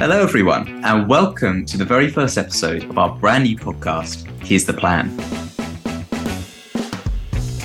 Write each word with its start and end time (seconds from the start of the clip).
Hello, 0.00 0.22
everyone, 0.22 0.82
and 0.82 1.06
welcome 1.06 1.66
to 1.66 1.76
the 1.76 1.84
very 1.84 2.08
first 2.08 2.38
episode 2.38 2.84
of 2.84 2.96
our 2.96 3.14
brand 3.18 3.44
new 3.44 3.54
podcast, 3.54 4.26
Here's 4.42 4.64
the 4.64 4.72
Plan. 4.72 5.14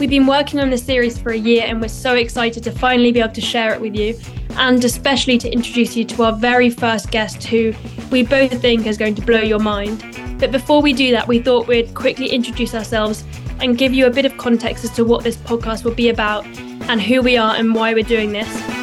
We've 0.01 0.09
been 0.09 0.27
working 0.27 0.59
on 0.59 0.69
this 0.69 0.83
series 0.83 1.17
for 1.17 1.31
a 1.31 1.37
year 1.37 1.63
and 1.65 1.79
we're 1.79 1.87
so 1.87 2.15
excited 2.15 2.61
to 2.65 2.71
finally 2.71 3.13
be 3.13 3.21
able 3.21 3.31
to 3.31 3.39
share 3.39 3.73
it 3.73 3.79
with 3.79 3.95
you 3.95 4.19
and 4.57 4.83
especially 4.83 5.37
to 5.37 5.49
introduce 5.49 5.95
you 5.95 6.03
to 6.03 6.23
our 6.23 6.33
very 6.33 6.69
first 6.69 7.09
guest 7.09 7.41
who 7.45 7.73
we 8.11 8.21
both 8.21 8.51
think 8.59 8.85
is 8.85 8.97
going 8.97 9.15
to 9.15 9.21
blow 9.21 9.39
your 9.39 9.59
mind. 9.59 10.03
But 10.37 10.51
before 10.51 10.81
we 10.81 10.91
do 10.91 11.11
that, 11.11 11.29
we 11.29 11.39
thought 11.39 11.67
we'd 11.67 11.93
quickly 11.93 12.27
introduce 12.27 12.75
ourselves 12.75 13.23
and 13.61 13.77
give 13.77 13.93
you 13.93 14.07
a 14.07 14.11
bit 14.11 14.25
of 14.25 14.35
context 14.37 14.83
as 14.83 14.91
to 14.97 15.05
what 15.05 15.23
this 15.23 15.37
podcast 15.37 15.85
will 15.85 15.95
be 15.95 16.09
about 16.09 16.45
and 16.89 17.01
who 17.01 17.21
we 17.21 17.37
are 17.37 17.55
and 17.55 17.73
why 17.73 17.93
we're 17.93 18.03
doing 18.03 18.33
this. 18.33 18.74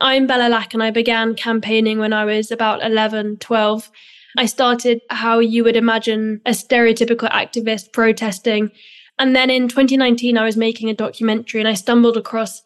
I'm 0.00 0.26
Bella 0.26 0.50
Lack 0.50 0.74
and 0.74 0.82
I 0.82 0.90
began 0.90 1.34
campaigning 1.34 1.98
when 1.98 2.12
I 2.12 2.26
was 2.26 2.50
about 2.50 2.84
11, 2.84 3.38
12. 3.38 3.90
I 4.36 4.44
started 4.44 5.00
how 5.08 5.38
you 5.38 5.64
would 5.64 5.76
imagine 5.76 6.42
a 6.44 6.50
stereotypical 6.50 7.30
activist 7.30 7.92
protesting. 7.92 8.70
And 9.18 9.34
then 9.34 9.48
in 9.48 9.68
2019, 9.68 10.36
I 10.36 10.44
was 10.44 10.56
making 10.56 10.90
a 10.90 10.94
documentary 10.94 11.60
and 11.60 11.68
I 11.68 11.74
stumbled 11.74 12.18
across 12.18 12.62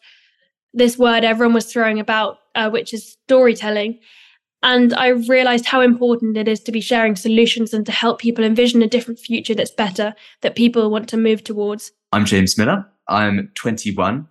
this 0.73 0.97
word 0.97 1.23
everyone 1.23 1.53
was 1.53 1.71
throwing 1.71 1.99
about, 1.99 2.39
uh, 2.55 2.69
which 2.69 2.93
is 2.93 3.17
storytelling. 3.25 3.99
And 4.63 4.93
I 4.93 5.07
realized 5.07 5.65
how 5.65 5.81
important 5.81 6.37
it 6.37 6.47
is 6.47 6.59
to 6.63 6.71
be 6.71 6.81
sharing 6.81 7.15
solutions 7.15 7.73
and 7.73 7.85
to 7.85 7.91
help 7.91 8.19
people 8.19 8.43
envision 8.43 8.81
a 8.81 8.87
different 8.87 9.19
future 9.19 9.55
that's 9.55 9.71
better, 9.71 10.13
that 10.41 10.55
people 10.55 10.91
want 10.91 11.07
to 11.09 11.17
move 11.17 11.43
towards. 11.43 11.91
I'm 12.11 12.25
James 12.25 12.57
Miller. 12.57 12.85
I'm 13.07 13.51
21. 13.55 14.27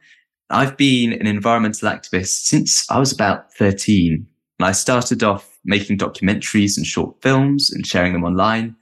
I've 0.53 0.77
been 0.77 1.13
an 1.13 1.29
environmental 1.29 1.89
activist 1.89 2.45
since 2.45 2.85
I 2.91 2.99
was 2.99 3.13
about 3.13 3.55
13. 3.55 4.27
And 4.59 4.67
I 4.67 4.73
started 4.73 5.23
off 5.23 5.59
making 5.65 5.99
documentaries 5.99 6.77
and 6.77 6.85
short 6.85 7.23
films 7.23 7.71
and 7.71 7.87
sharing 7.87 8.13
them 8.13 8.25
online, 8.25 8.75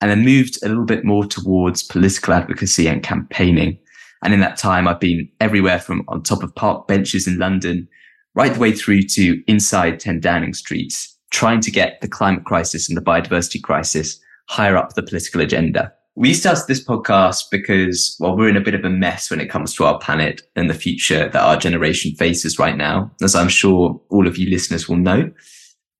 and 0.00 0.10
then 0.10 0.24
moved 0.24 0.58
a 0.62 0.68
little 0.68 0.84
bit 0.84 1.04
more 1.04 1.24
towards 1.24 1.82
political 1.82 2.34
advocacy 2.34 2.86
and 2.88 3.02
campaigning. 3.02 3.78
And 4.22 4.34
in 4.34 4.40
that 4.40 4.58
time, 4.58 4.86
I've 4.86 5.00
been 5.00 5.28
everywhere 5.40 5.80
from 5.80 6.04
on 6.08 6.22
top 6.22 6.42
of 6.42 6.54
park 6.54 6.86
benches 6.86 7.26
in 7.26 7.38
London, 7.38 7.88
right 8.34 8.52
the 8.52 8.60
way 8.60 8.72
through 8.72 9.02
to 9.02 9.42
inside 9.46 10.00
10 10.00 10.20
Downing 10.20 10.54
Street, 10.54 10.94
trying 11.30 11.60
to 11.60 11.70
get 11.70 12.00
the 12.02 12.08
climate 12.08 12.44
crisis 12.44 12.88
and 12.88 12.98
the 12.98 13.02
biodiversity 13.02 13.62
crisis 13.62 14.20
higher 14.48 14.76
up 14.76 14.92
the 14.92 15.02
political 15.02 15.40
agenda. 15.40 15.90
We 16.16 16.32
started 16.32 16.66
this 16.68 16.84
podcast 16.84 17.50
because, 17.50 18.16
well, 18.20 18.36
we're 18.36 18.48
in 18.48 18.56
a 18.56 18.60
bit 18.60 18.74
of 18.74 18.84
a 18.84 18.90
mess 18.90 19.30
when 19.30 19.40
it 19.40 19.50
comes 19.50 19.74
to 19.74 19.84
our 19.84 19.98
planet 19.98 20.42
and 20.54 20.70
the 20.70 20.74
future 20.74 21.28
that 21.28 21.42
our 21.42 21.56
generation 21.56 22.14
faces 22.14 22.56
right 22.56 22.76
now, 22.76 23.10
as 23.20 23.34
I'm 23.34 23.48
sure 23.48 24.00
all 24.10 24.28
of 24.28 24.38
you 24.38 24.48
listeners 24.48 24.88
will 24.88 24.96
know, 24.96 25.32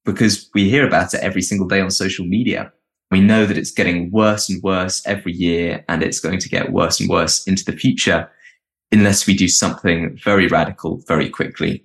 because 0.04 0.48
we 0.54 0.70
hear 0.70 0.86
about 0.86 1.14
it 1.14 1.20
every 1.20 1.42
single 1.42 1.66
day 1.66 1.80
on 1.80 1.90
social 1.90 2.24
media. 2.24 2.72
We 3.10 3.22
know 3.22 3.44
that 3.44 3.58
it's 3.58 3.72
getting 3.72 4.12
worse 4.12 4.48
and 4.48 4.62
worse 4.62 5.04
every 5.04 5.32
year, 5.32 5.84
and 5.88 6.00
it's 6.00 6.20
going 6.20 6.38
to 6.38 6.48
get 6.48 6.70
worse 6.70 7.00
and 7.00 7.10
worse 7.10 7.44
into 7.48 7.64
the 7.64 7.76
future 7.76 8.30
unless 8.92 9.26
we 9.26 9.36
do 9.36 9.48
something 9.48 10.16
very 10.22 10.46
radical 10.46 11.02
very 11.08 11.28
quickly. 11.28 11.84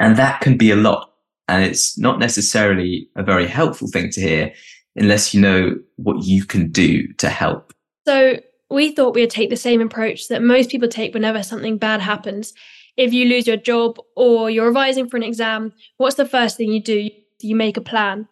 And 0.00 0.16
that 0.16 0.40
can 0.40 0.56
be 0.56 0.72
a 0.72 0.76
lot. 0.76 1.12
And 1.46 1.64
it's 1.64 1.96
not 1.96 2.18
necessarily 2.18 3.08
a 3.14 3.22
very 3.22 3.46
helpful 3.46 3.86
thing 3.86 4.10
to 4.10 4.20
hear 4.20 4.52
unless 4.96 5.34
you 5.34 5.40
know 5.40 5.76
what 5.96 6.24
you 6.24 6.44
can 6.44 6.70
do 6.70 7.12
to 7.14 7.28
help. 7.28 7.72
So 8.06 8.40
we 8.70 8.92
thought 8.92 9.14
we'd 9.14 9.30
take 9.30 9.50
the 9.50 9.56
same 9.56 9.80
approach 9.80 10.28
that 10.28 10.42
most 10.42 10.70
people 10.70 10.88
take 10.88 11.14
whenever 11.14 11.42
something 11.42 11.78
bad 11.78 12.00
happens. 12.00 12.54
If 12.96 13.12
you 13.12 13.26
lose 13.26 13.46
your 13.46 13.56
job 13.56 13.98
or 14.16 14.50
you're 14.50 14.66
revising 14.66 15.08
for 15.08 15.16
an 15.16 15.22
exam, 15.22 15.72
what's 15.96 16.16
the 16.16 16.26
first 16.26 16.56
thing 16.56 16.72
you 16.72 16.82
do? 16.82 17.10
You 17.40 17.56
make 17.56 17.76
a 17.76 17.82
plan. 17.82 18.28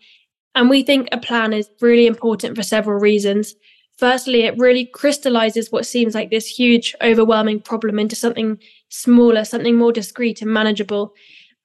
And 0.55 0.69
we 0.69 0.83
think 0.83 1.09
a 1.13 1.19
plan 1.19 1.53
is 1.53 1.71
really 1.81 2.07
important 2.07 2.57
for 2.57 2.63
several 2.63 2.99
reasons. 2.99 3.55
Firstly, 3.97 4.43
it 4.43 4.59
really 4.59 4.87
crystallizes 4.87 5.73
what 5.73 5.87
seems 5.87 6.15
like 6.15 6.31
this 6.31 6.47
huge, 6.47 6.95
overwhelming 7.03 7.61
problem 7.61 7.99
into 7.99 8.15
something 8.15 8.59
smaller, 8.89 9.45
something 9.45 9.77
more 9.77 9.93
discrete 9.93 10.43
and 10.43 10.53
manageable. 10.53 11.15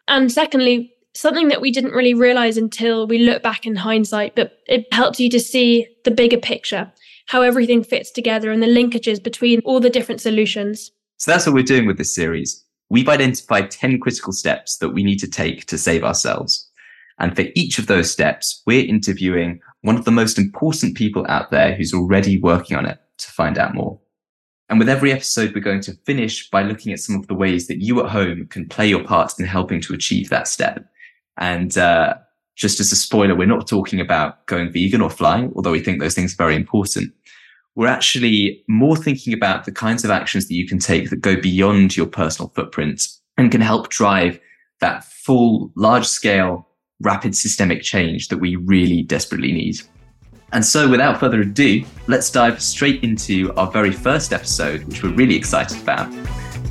And 0.07 0.31
secondly, 0.31 0.92
something 1.15 1.47
that 1.49 1.61
we 1.61 1.71
didn't 1.71 1.91
really 1.91 2.13
realize 2.13 2.57
until 2.57 3.07
we 3.07 3.19
look 3.19 3.43
back 3.43 3.65
in 3.65 3.75
hindsight, 3.75 4.35
but 4.35 4.59
it 4.67 4.91
helps 4.93 5.19
you 5.19 5.29
to 5.29 5.39
see 5.39 5.87
the 6.05 6.11
bigger 6.11 6.37
picture, 6.37 6.91
how 7.27 7.41
everything 7.41 7.83
fits 7.83 8.11
together 8.11 8.51
and 8.51 8.61
the 8.61 8.67
linkages 8.67 9.21
between 9.23 9.61
all 9.65 9.79
the 9.79 9.89
different 9.89 10.21
solutions. 10.21 10.91
So 11.17 11.31
that's 11.31 11.45
what 11.45 11.55
we're 11.55 11.63
doing 11.63 11.85
with 11.85 11.97
this 11.97 12.13
series. 12.13 12.63
We've 12.89 13.09
identified 13.09 13.71
10 13.71 13.99
critical 13.99 14.33
steps 14.33 14.77
that 14.77 14.89
we 14.89 15.03
need 15.03 15.19
to 15.19 15.27
take 15.29 15.65
to 15.67 15.77
save 15.77 16.03
ourselves. 16.03 16.69
And 17.19 17.35
for 17.35 17.45
each 17.55 17.79
of 17.79 17.87
those 17.87 18.11
steps, 18.11 18.61
we're 18.65 18.85
interviewing 18.85 19.59
one 19.81 19.95
of 19.95 20.05
the 20.05 20.11
most 20.11 20.37
important 20.37 20.97
people 20.97 21.25
out 21.29 21.51
there 21.51 21.75
who's 21.75 21.93
already 21.93 22.39
working 22.39 22.75
on 22.75 22.85
it 22.85 22.99
to 23.19 23.31
find 23.31 23.57
out 23.57 23.75
more. 23.75 23.99
And 24.69 24.79
with 24.79 24.89
every 24.89 25.11
episode, 25.11 25.53
we're 25.53 25.61
going 25.61 25.81
to 25.81 25.93
finish 26.05 26.49
by 26.49 26.63
looking 26.63 26.91
at 26.93 26.99
some 26.99 27.15
of 27.15 27.27
the 27.27 27.35
ways 27.35 27.67
that 27.67 27.81
you 27.81 28.03
at 28.03 28.09
home 28.09 28.47
can 28.47 28.67
play 28.67 28.87
your 28.87 29.03
part 29.03 29.33
in 29.39 29.45
helping 29.45 29.81
to 29.81 29.93
achieve 29.93 30.29
that 30.29 30.47
step. 30.47 30.85
And 31.37 31.77
uh, 31.77 32.15
just 32.55 32.79
as 32.79 32.91
a 32.91 32.95
spoiler, 32.95 33.35
we're 33.35 33.47
not 33.47 33.67
talking 33.67 33.99
about 33.99 34.45
going 34.45 34.71
vegan 34.71 35.01
or 35.01 35.09
flying, 35.09 35.51
although 35.55 35.71
we 35.71 35.79
think 35.79 35.99
those 35.99 36.15
things 36.15 36.33
are 36.33 36.37
very 36.37 36.55
important. 36.55 37.13
We're 37.75 37.87
actually 37.87 38.63
more 38.67 38.95
thinking 38.95 39.33
about 39.33 39.65
the 39.65 39.71
kinds 39.71 40.03
of 40.03 40.11
actions 40.11 40.47
that 40.47 40.53
you 40.53 40.67
can 40.67 40.77
take 40.77 41.09
that 41.09 41.21
go 41.21 41.35
beyond 41.35 41.97
your 41.97 42.05
personal 42.05 42.49
footprint 42.49 43.07
and 43.37 43.51
can 43.51 43.61
help 43.61 43.89
drive 43.89 44.39
that 44.79 45.03
full, 45.03 45.71
large 45.75 46.05
scale, 46.05 46.67
rapid 46.99 47.35
systemic 47.35 47.81
change 47.81 48.27
that 48.27 48.37
we 48.37 48.55
really 48.57 49.01
desperately 49.01 49.51
need. 49.51 49.77
And 50.51 50.63
so, 50.63 50.87
without 50.87 51.19
further 51.19 51.41
ado, 51.41 51.83
let's 52.07 52.29
dive 52.29 52.61
straight 52.61 53.03
into 53.03 53.51
our 53.55 53.71
very 53.71 53.91
first 53.91 54.33
episode, 54.33 54.83
which 54.83 55.01
we're 55.01 55.13
really 55.13 55.35
excited 55.35 55.81
about. 55.81 56.13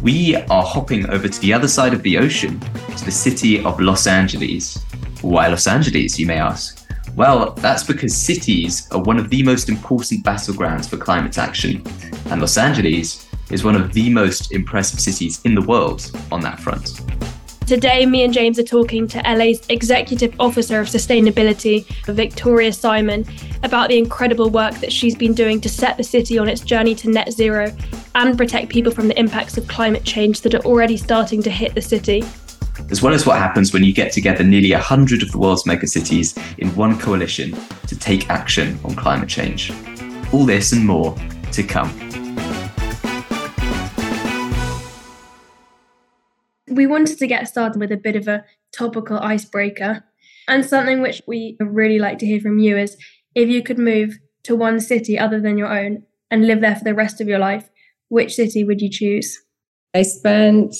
We 0.02 0.34
are 0.34 0.64
hopping 0.64 1.08
over 1.10 1.28
to 1.28 1.40
the 1.40 1.54
other 1.54 1.68
side 1.68 1.94
of 1.94 2.02
the 2.02 2.18
ocean, 2.18 2.58
to 2.96 3.04
the 3.04 3.12
city 3.12 3.64
of 3.64 3.78
Los 3.78 4.08
Angeles. 4.08 4.82
Why 5.20 5.46
Los 5.46 5.68
Angeles, 5.68 6.18
you 6.18 6.26
may 6.26 6.38
ask? 6.38 6.84
Well, 7.14 7.52
that's 7.52 7.84
because 7.84 8.16
cities 8.16 8.90
are 8.90 9.00
one 9.00 9.16
of 9.16 9.30
the 9.30 9.44
most 9.44 9.68
important 9.68 10.24
battlegrounds 10.24 10.88
for 10.90 10.96
climate 10.96 11.38
action, 11.38 11.84
and 12.30 12.40
Los 12.40 12.56
Angeles 12.56 13.28
is 13.52 13.62
one 13.62 13.76
of 13.76 13.92
the 13.92 14.10
most 14.10 14.50
impressive 14.50 14.98
cities 14.98 15.40
in 15.44 15.54
the 15.54 15.62
world 15.62 16.10
on 16.32 16.40
that 16.40 16.58
front. 16.58 17.00
Today, 17.72 18.04
me 18.04 18.22
and 18.22 18.34
James 18.34 18.58
are 18.58 18.64
talking 18.64 19.08
to 19.08 19.18
LA's 19.20 19.66
Executive 19.70 20.38
Officer 20.38 20.78
of 20.78 20.88
Sustainability, 20.88 21.86
Victoria 22.04 22.70
Simon, 22.70 23.24
about 23.62 23.88
the 23.88 23.96
incredible 23.96 24.50
work 24.50 24.74
that 24.80 24.92
she's 24.92 25.14
been 25.14 25.32
doing 25.32 25.58
to 25.62 25.70
set 25.70 25.96
the 25.96 26.04
city 26.04 26.36
on 26.36 26.50
its 26.50 26.60
journey 26.60 26.94
to 26.96 27.08
net 27.08 27.32
zero 27.32 27.74
and 28.14 28.36
protect 28.36 28.68
people 28.68 28.92
from 28.92 29.08
the 29.08 29.18
impacts 29.18 29.56
of 29.56 29.66
climate 29.68 30.04
change 30.04 30.42
that 30.42 30.54
are 30.54 30.62
already 30.66 30.98
starting 30.98 31.42
to 31.44 31.50
hit 31.50 31.74
the 31.74 31.80
city. 31.80 32.22
As 32.90 33.00
well 33.00 33.14
as 33.14 33.24
what 33.24 33.38
happens 33.38 33.72
when 33.72 33.84
you 33.84 33.94
get 33.94 34.12
together 34.12 34.44
nearly 34.44 34.72
100 34.72 35.22
of 35.22 35.32
the 35.32 35.38
world's 35.38 35.64
megacities 35.64 36.36
in 36.58 36.68
one 36.76 36.98
coalition 36.98 37.56
to 37.86 37.98
take 37.98 38.28
action 38.28 38.78
on 38.84 38.94
climate 38.94 39.30
change. 39.30 39.72
All 40.30 40.44
this 40.44 40.72
and 40.72 40.86
more 40.86 41.16
to 41.52 41.62
come. 41.62 42.11
We 46.74 46.86
wanted 46.86 47.18
to 47.18 47.26
get 47.26 47.48
started 47.48 47.78
with 47.78 47.92
a 47.92 47.96
bit 47.96 48.16
of 48.16 48.28
a 48.28 48.44
topical 48.72 49.18
icebreaker. 49.18 50.04
And 50.48 50.64
something 50.64 51.02
which 51.02 51.22
we 51.26 51.56
really 51.60 51.98
like 51.98 52.18
to 52.18 52.26
hear 52.26 52.40
from 52.40 52.58
you 52.58 52.76
is 52.76 52.96
if 53.34 53.48
you 53.48 53.62
could 53.62 53.78
move 53.78 54.18
to 54.44 54.56
one 54.56 54.80
city 54.80 55.18
other 55.18 55.40
than 55.40 55.56
your 55.56 55.72
own 55.72 56.02
and 56.30 56.46
live 56.46 56.60
there 56.60 56.74
for 56.74 56.84
the 56.84 56.94
rest 56.94 57.20
of 57.20 57.28
your 57.28 57.38
life, 57.38 57.68
which 58.08 58.34
city 58.34 58.64
would 58.64 58.80
you 58.80 58.90
choose? 58.90 59.38
I 59.94 60.02
spent 60.02 60.74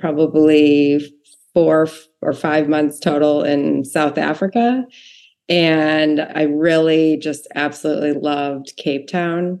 probably 0.00 1.14
four 1.54 1.88
or 2.22 2.32
five 2.32 2.68
months 2.68 2.98
total 2.98 3.42
in 3.42 3.84
South 3.84 4.18
Africa. 4.18 4.84
And 5.48 6.20
I 6.20 6.42
really 6.42 7.16
just 7.16 7.46
absolutely 7.54 8.12
loved 8.12 8.76
Cape 8.76 9.08
Town. 9.08 9.60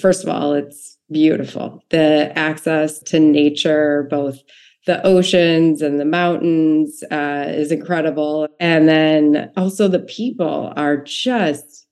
First 0.00 0.24
of 0.24 0.28
all, 0.28 0.54
it's 0.54 0.98
beautiful. 1.10 1.82
The 1.90 2.32
access 2.36 2.98
to 3.00 3.20
nature, 3.20 4.06
both 4.10 4.40
the 4.86 5.04
oceans 5.06 5.80
and 5.80 6.00
the 6.00 6.04
mountains 6.04 7.02
uh, 7.10 7.44
is 7.48 7.70
incredible. 7.70 8.48
And 8.58 8.88
then 8.88 9.50
also 9.56 9.88
the 9.88 10.00
people 10.00 10.72
are 10.76 10.96
just 10.96 11.86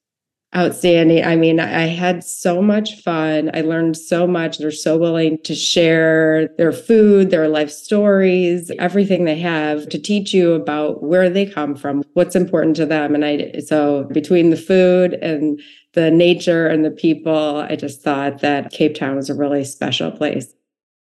outstanding. 0.57 1.25
I 1.25 1.37
mean, 1.37 1.61
I 1.61 1.87
had 1.87 2.25
so 2.25 2.61
much 2.61 3.01
fun. 3.03 3.53
I 3.55 3.61
learned 3.61 3.97
so 3.97 4.27
much. 4.27 4.59
They're 4.59 4.73
so 4.73 4.97
willing 4.97 5.39
to 5.45 5.55
share 5.55 6.49
their 6.59 6.73
food, 6.73 7.31
their 7.31 7.49
life 7.49 7.71
stories, 7.71 8.73
everything 8.81 9.25
they 9.25 9.39
have 9.39 9.89
to 9.91 9.99
teach 9.99 10.35
you 10.35 10.55
about 10.55 11.05
where 11.05 11.31
they 11.31 11.47
come 11.47 11.77
from, 11.77 12.03
what's 12.15 12.35
important 12.35 12.75
to 12.77 12.87
them. 12.87 13.15
And 13.15 13.25
I, 13.25 13.61
so 13.65 14.09
between 14.13 14.51
the 14.51 14.57
food 14.57 15.15
and 15.15 15.61
the 15.93 16.11
nature 16.11 16.67
and 16.67 16.85
the 16.85 16.91
people, 16.91 17.59
I 17.69 17.77
just 17.77 18.03
thought 18.03 18.41
that 18.41 18.73
Cape 18.73 18.97
Town 18.97 19.15
was 19.15 19.31
a 19.31 19.35
really 19.35 19.65
special 19.65 20.11
place. 20.11 20.53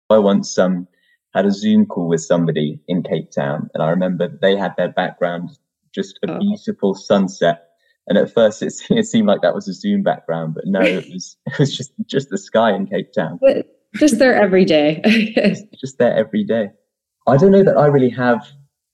I 0.09 0.17
once 0.17 0.57
um, 0.57 0.87
had 1.37 1.45
a 1.45 1.51
Zoom 1.51 1.85
call 1.85 2.07
with 2.07 2.21
somebody 2.21 2.79
in 2.87 3.03
Cape 3.03 3.31
Town, 3.31 3.69
and 3.73 3.83
I 3.83 3.89
remember 3.89 4.27
they 4.41 4.57
had 4.57 4.73
their 4.77 4.91
background 4.91 5.51
just 5.93 6.19
a 6.23 6.31
oh. 6.31 6.39
beautiful 6.39 6.93
sunset. 6.93 7.63
And 8.07 8.17
at 8.17 8.33
first, 8.33 8.61
it, 8.61 8.73
it 8.89 9.05
seemed 9.05 9.27
like 9.27 9.41
that 9.41 9.55
was 9.55 9.67
a 9.67 9.73
Zoom 9.73 10.03
background, 10.03 10.55
but 10.55 10.65
no, 10.65 10.81
it 10.81 11.07
was 11.11 11.37
it 11.45 11.59
was 11.59 11.75
just 11.75 11.91
just 12.05 12.29
the 12.29 12.37
sky 12.37 12.75
in 12.75 12.87
Cape 12.87 13.13
Town. 13.13 13.39
But 13.41 13.67
just 13.95 14.19
there 14.19 14.35
every 14.35 14.65
day. 14.65 15.01
just, 15.35 15.65
just 15.79 15.97
there 15.97 16.13
every 16.15 16.43
day. 16.43 16.69
I 17.27 17.37
don't 17.37 17.51
know 17.51 17.63
that 17.63 17.77
I 17.77 17.87
really 17.87 18.09
have 18.09 18.45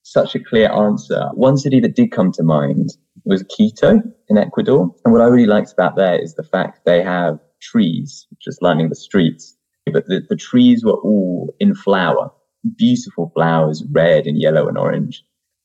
such 0.03 0.35
a 0.35 0.39
clear 0.39 0.71
answer. 0.71 1.29
One 1.33 1.57
city 1.57 1.79
that 1.79 1.95
did 1.95 2.11
come 2.11 2.31
to 2.33 2.43
mind 2.43 2.89
was 3.25 3.43
Quito 3.55 4.01
in 4.27 4.37
Ecuador. 4.37 4.93
And 5.05 5.13
what 5.13 5.21
I 5.21 5.25
really 5.25 5.45
liked 5.45 5.71
about 5.71 5.95
there 5.95 6.21
is 6.21 6.35
the 6.35 6.43
fact 6.43 6.85
they 6.85 7.01
have 7.01 7.39
trees 7.61 8.27
just 8.41 8.61
lining 8.61 8.89
the 8.89 8.95
streets, 8.95 9.55
but 9.91 10.07
the, 10.07 10.21
the 10.29 10.35
trees 10.35 10.83
were 10.83 10.97
all 10.97 11.53
in 11.59 11.75
flower, 11.75 12.31
beautiful 12.77 13.31
flowers, 13.35 13.83
red 13.91 14.25
and 14.25 14.39
yellow 14.39 14.67
and 14.67 14.77
orange. 14.77 15.23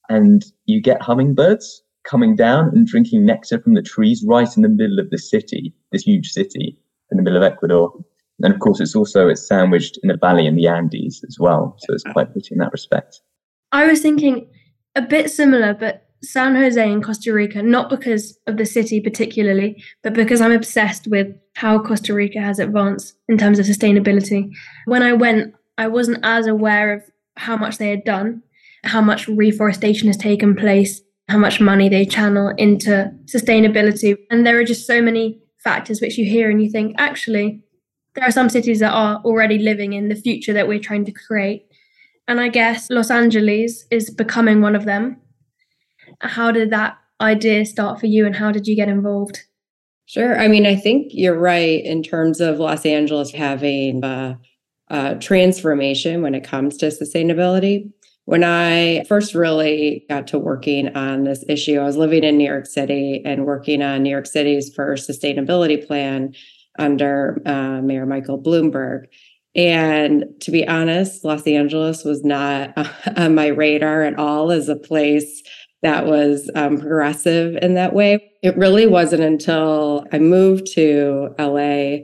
And 0.08 0.44
you 0.66 0.80
get 0.80 1.02
hummingbirds 1.02 1.82
coming 2.04 2.34
down 2.34 2.68
and 2.68 2.86
drinking 2.86 3.26
nectar 3.26 3.60
from 3.60 3.74
the 3.74 3.82
trees 3.82 4.24
right 4.26 4.48
in 4.56 4.62
the 4.62 4.68
middle 4.68 4.98
of 4.98 5.10
the 5.10 5.18
city, 5.18 5.74
this 5.92 6.02
huge 6.02 6.30
city 6.30 6.78
in 7.10 7.16
the 7.16 7.22
middle 7.22 7.42
of 7.42 7.52
Ecuador. 7.52 7.92
And 8.42 8.52
of 8.52 8.60
course, 8.60 8.80
it's 8.80 8.94
also 8.94 9.28
it's 9.28 9.46
sandwiched 9.46 9.98
in 10.02 10.10
a 10.10 10.16
valley 10.16 10.46
in 10.46 10.56
the 10.56 10.68
Andes 10.68 11.24
as 11.26 11.38
well, 11.38 11.76
so 11.78 11.92
it's 11.92 12.04
quite 12.04 12.32
pretty 12.32 12.50
in 12.52 12.58
that 12.58 12.72
respect. 12.72 13.20
I 13.72 13.86
was 13.86 14.00
thinking 14.00 14.48
a 14.94 15.02
bit 15.02 15.30
similar, 15.30 15.74
but 15.74 16.07
San 16.22 16.56
Jose 16.56 16.90
in 16.90 17.02
Costa 17.02 17.32
Rica, 17.32 17.62
not 17.62 17.90
because 17.90 18.38
of 18.46 18.56
the 18.56 18.66
city 18.66 19.00
particularly, 19.00 19.82
but 20.02 20.14
because 20.14 20.40
I'm 20.40 20.52
obsessed 20.52 21.06
with 21.06 21.28
how 21.54 21.80
Costa 21.82 22.12
Rica 22.12 22.40
has 22.40 22.58
advanced 22.58 23.14
in 23.28 23.38
terms 23.38 23.58
of 23.58 23.66
sustainability. 23.66 24.50
When 24.86 25.02
I 25.02 25.12
went, 25.12 25.54
I 25.76 25.86
wasn't 25.86 26.20
as 26.24 26.46
aware 26.46 26.92
of 26.92 27.02
how 27.36 27.56
much 27.56 27.78
they 27.78 27.90
had 27.90 28.04
done, 28.04 28.42
how 28.84 29.00
much 29.00 29.28
reforestation 29.28 30.08
has 30.08 30.16
taken 30.16 30.56
place, 30.56 31.00
how 31.28 31.38
much 31.38 31.60
money 31.60 31.88
they 31.88 32.04
channel 32.04 32.52
into 32.58 33.12
sustainability. 33.26 34.16
And 34.30 34.46
there 34.46 34.58
are 34.58 34.64
just 34.64 34.86
so 34.86 35.00
many 35.00 35.40
factors 35.58 36.00
which 36.00 36.18
you 36.18 36.28
hear 36.28 36.50
and 36.50 36.62
you 36.62 36.70
think, 36.70 36.96
actually, 36.98 37.62
there 38.14 38.24
are 38.24 38.32
some 38.32 38.48
cities 38.48 38.80
that 38.80 38.92
are 38.92 39.20
already 39.24 39.58
living 39.58 39.92
in 39.92 40.08
the 40.08 40.16
future 40.16 40.52
that 40.52 40.66
we're 40.66 40.80
trying 40.80 41.04
to 41.04 41.12
create. 41.12 41.66
And 42.26 42.40
I 42.40 42.48
guess 42.48 42.90
Los 42.90 43.10
Angeles 43.10 43.84
is 43.90 44.10
becoming 44.10 44.60
one 44.60 44.74
of 44.74 44.84
them 44.84 45.20
how 46.20 46.50
did 46.50 46.70
that 46.70 46.98
idea 47.20 47.64
start 47.64 48.00
for 48.00 48.06
you 48.06 48.26
and 48.26 48.36
how 48.36 48.52
did 48.52 48.66
you 48.66 48.76
get 48.76 48.88
involved? 48.88 49.42
Sure. 50.06 50.38
I 50.38 50.48
mean, 50.48 50.66
I 50.66 50.74
think 50.74 51.08
you're 51.10 51.38
right 51.38 51.84
in 51.84 52.02
terms 52.02 52.40
of 52.40 52.58
Los 52.58 52.86
Angeles 52.86 53.30
having 53.30 54.02
a, 54.04 54.38
a 54.88 55.16
transformation 55.16 56.22
when 56.22 56.34
it 56.34 56.44
comes 56.44 56.76
to 56.78 56.86
sustainability. 56.86 57.92
When 58.24 58.44
I 58.44 59.04
first 59.04 59.34
really 59.34 60.04
got 60.08 60.26
to 60.28 60.38
working 60.38 60.94
on 60.96 61.24
this 61.24 61.44
issue, 61.48 61.78
I 61.78 61.84
was 61.84 61.96
living 61.96 62.24
in 62.24 62.38
New 62.38 62.48
York 62.48 62.66
City 62.66 63.22
and 63.24 63.46
working 63.46 63.82
on 63.82 64.02
New 64.02 64.10
York 64.10 64.26
City's 64.26 64.72
first 64.74 65.08
sustainability 65.08 65.86
plan 65.86 66.34
under 66.78 67.42
uh, 67.44 67.82
Mayor 67.82 68.06
Michael 68.06 68.40
Bloomberg. 68.40 69.06
And 69.54 70.24
to 70.40 70.50
be 70.50 70.66
honest, 70.66 71.24
Los 71.24 71.46
Angeles 71.46 72.04
was 72.04 72.24
not 72.24 72.72
on 73.16 73.34
my 73.34 73.48
radar 73.48 74.02
at 74.02 74.18
all 74.18 74.52
as 74.52 74.68
a 74.68 74.76
place 74.76 75.42
that 75.82 76.06
was 76.06 76.50
um, 76.54 76.78
progressive 76.78 77.56
in 77.62 77.74
that 77.74 77.94
way. 77.94 78.32
It 78.42 78.56
really 78.56 78.86
wasn't 78.86 79.22
until 79.22 80.06
I 80.12 80.18
moved 80.18 80.66
to 80.72 81.34
LA 81.38 81.98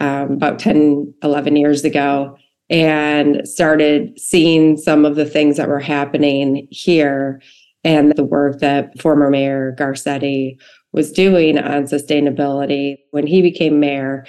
um, 0.00 0.32
about 0.32 0.58
10, 0.58 1.14
11 1.22 1.56
years 1.56 1.84
ago 1.84 2.36
and 2.70 3.46
started 3.48 4.18
seeing 4.18 4.76
some 4.76 5.04
of 5.04 5.16
the 5.16 5.24
things 5.24 5.56
that 5.56 5.68
were 5.68 5.80
happening 5.80 6.68
here 6.70 7.40
and 7.84 8.12
the 8.16 8.24
work 8.24 8.60
that 8.60 9.00
former 9.00 9.30
Mayor 9.30 9.74
Garcetti 9.78 10.58
was 10.92 11.12
doing 11.12 11.58
on 11.58 11.84
sustainability. 11.84 12.96
When 13.10 13.26
he 13.26 13.42
became 13.42 13.80
mayor, 13.80 14.26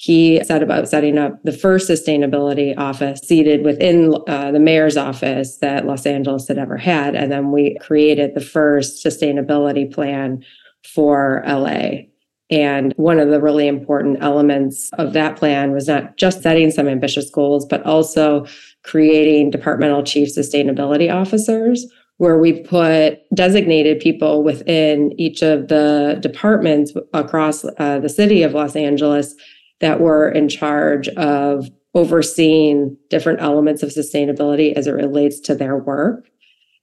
he 0.00 0.42
set 0.44 0.62
about 0.62 0.88
setting 0.88 1.18
up 1.18 1.42
the 1.42 1.50
first 1.50 1.90
sustainability 1.90 2.72
office 2.78 3.18
seated 3.18 3.64
within 3.64 4.14
uh, 4.28 4.52
the 4.52 4.60
mayor's 4.60 4.96
office 4.96 5.56
that 5.56 5.86
Los 5.86 6.06
Angeles 6.06 6.46
had 6.46 6.56
ever 6.56 6.76
had. 6.76 7.16
And 7.16 7.32
then 7.32 7.50
we 7.50 7.76
created 7.80 8.36
the 8.36 8.40
first 8.40 9.04
sustainability 9.04 9.92
plan 9.92 10.44
for 10.84 11.42
LA. 11.44 12.02
And 12.48 12.94
one 12.96 13.18
of 13.18 13.30
the 13.30 13.40
really 13.40 13.66
important 13.66 14.18
elements 14.20 14.88
of 14.98 15.14
that 15.14 15.34
plan 15.34 15.72
was 15.72 15.88
not 15.88 16.16
just 16.16 16.44
setting 16.44 16.70
some 16.70 16.86
ambitious 16.86 17.28
goals, 17.28 17.66
but 17.66 17.84
also 17.84 18.46
creating 18.84 19.50
departmental 19.50 20.04
chief 20.04 20.28
sustainability 20.28 21.12
officers, 21.12 21.84
where 22.18 22.38
we 22.38 22.62
put 22.62 23.18
designated 23.34 23.98
people 23.98 24.44
within 24.44 25.12
each 25.18 25.42
of 25.42 25.66
the 25.66 26.18
departments 26.20 26.92
across 27.14 27.64
uh, 27.78 27.98
the 27.98 28.08
city 28.08 28.44
of 28.44 28.54
Los 28.54 28.76
Angeles 28.76 29.34
that 29.80 30.00
were 30.00 30.28
in 30.28 30.48
charge 30.48 31.08
of 31.10 31.68
overseeing 31.94 32.96
different 33.10 33.40
elements 33.40 33.82
of 33.82 33.90
sustainability 33.90 34.72
as 34.74 34.86
it 34.86 34.92
relates 34.92 35.40
to 35.40 35.54
their 35.54 35.76
work. 35.76 36.28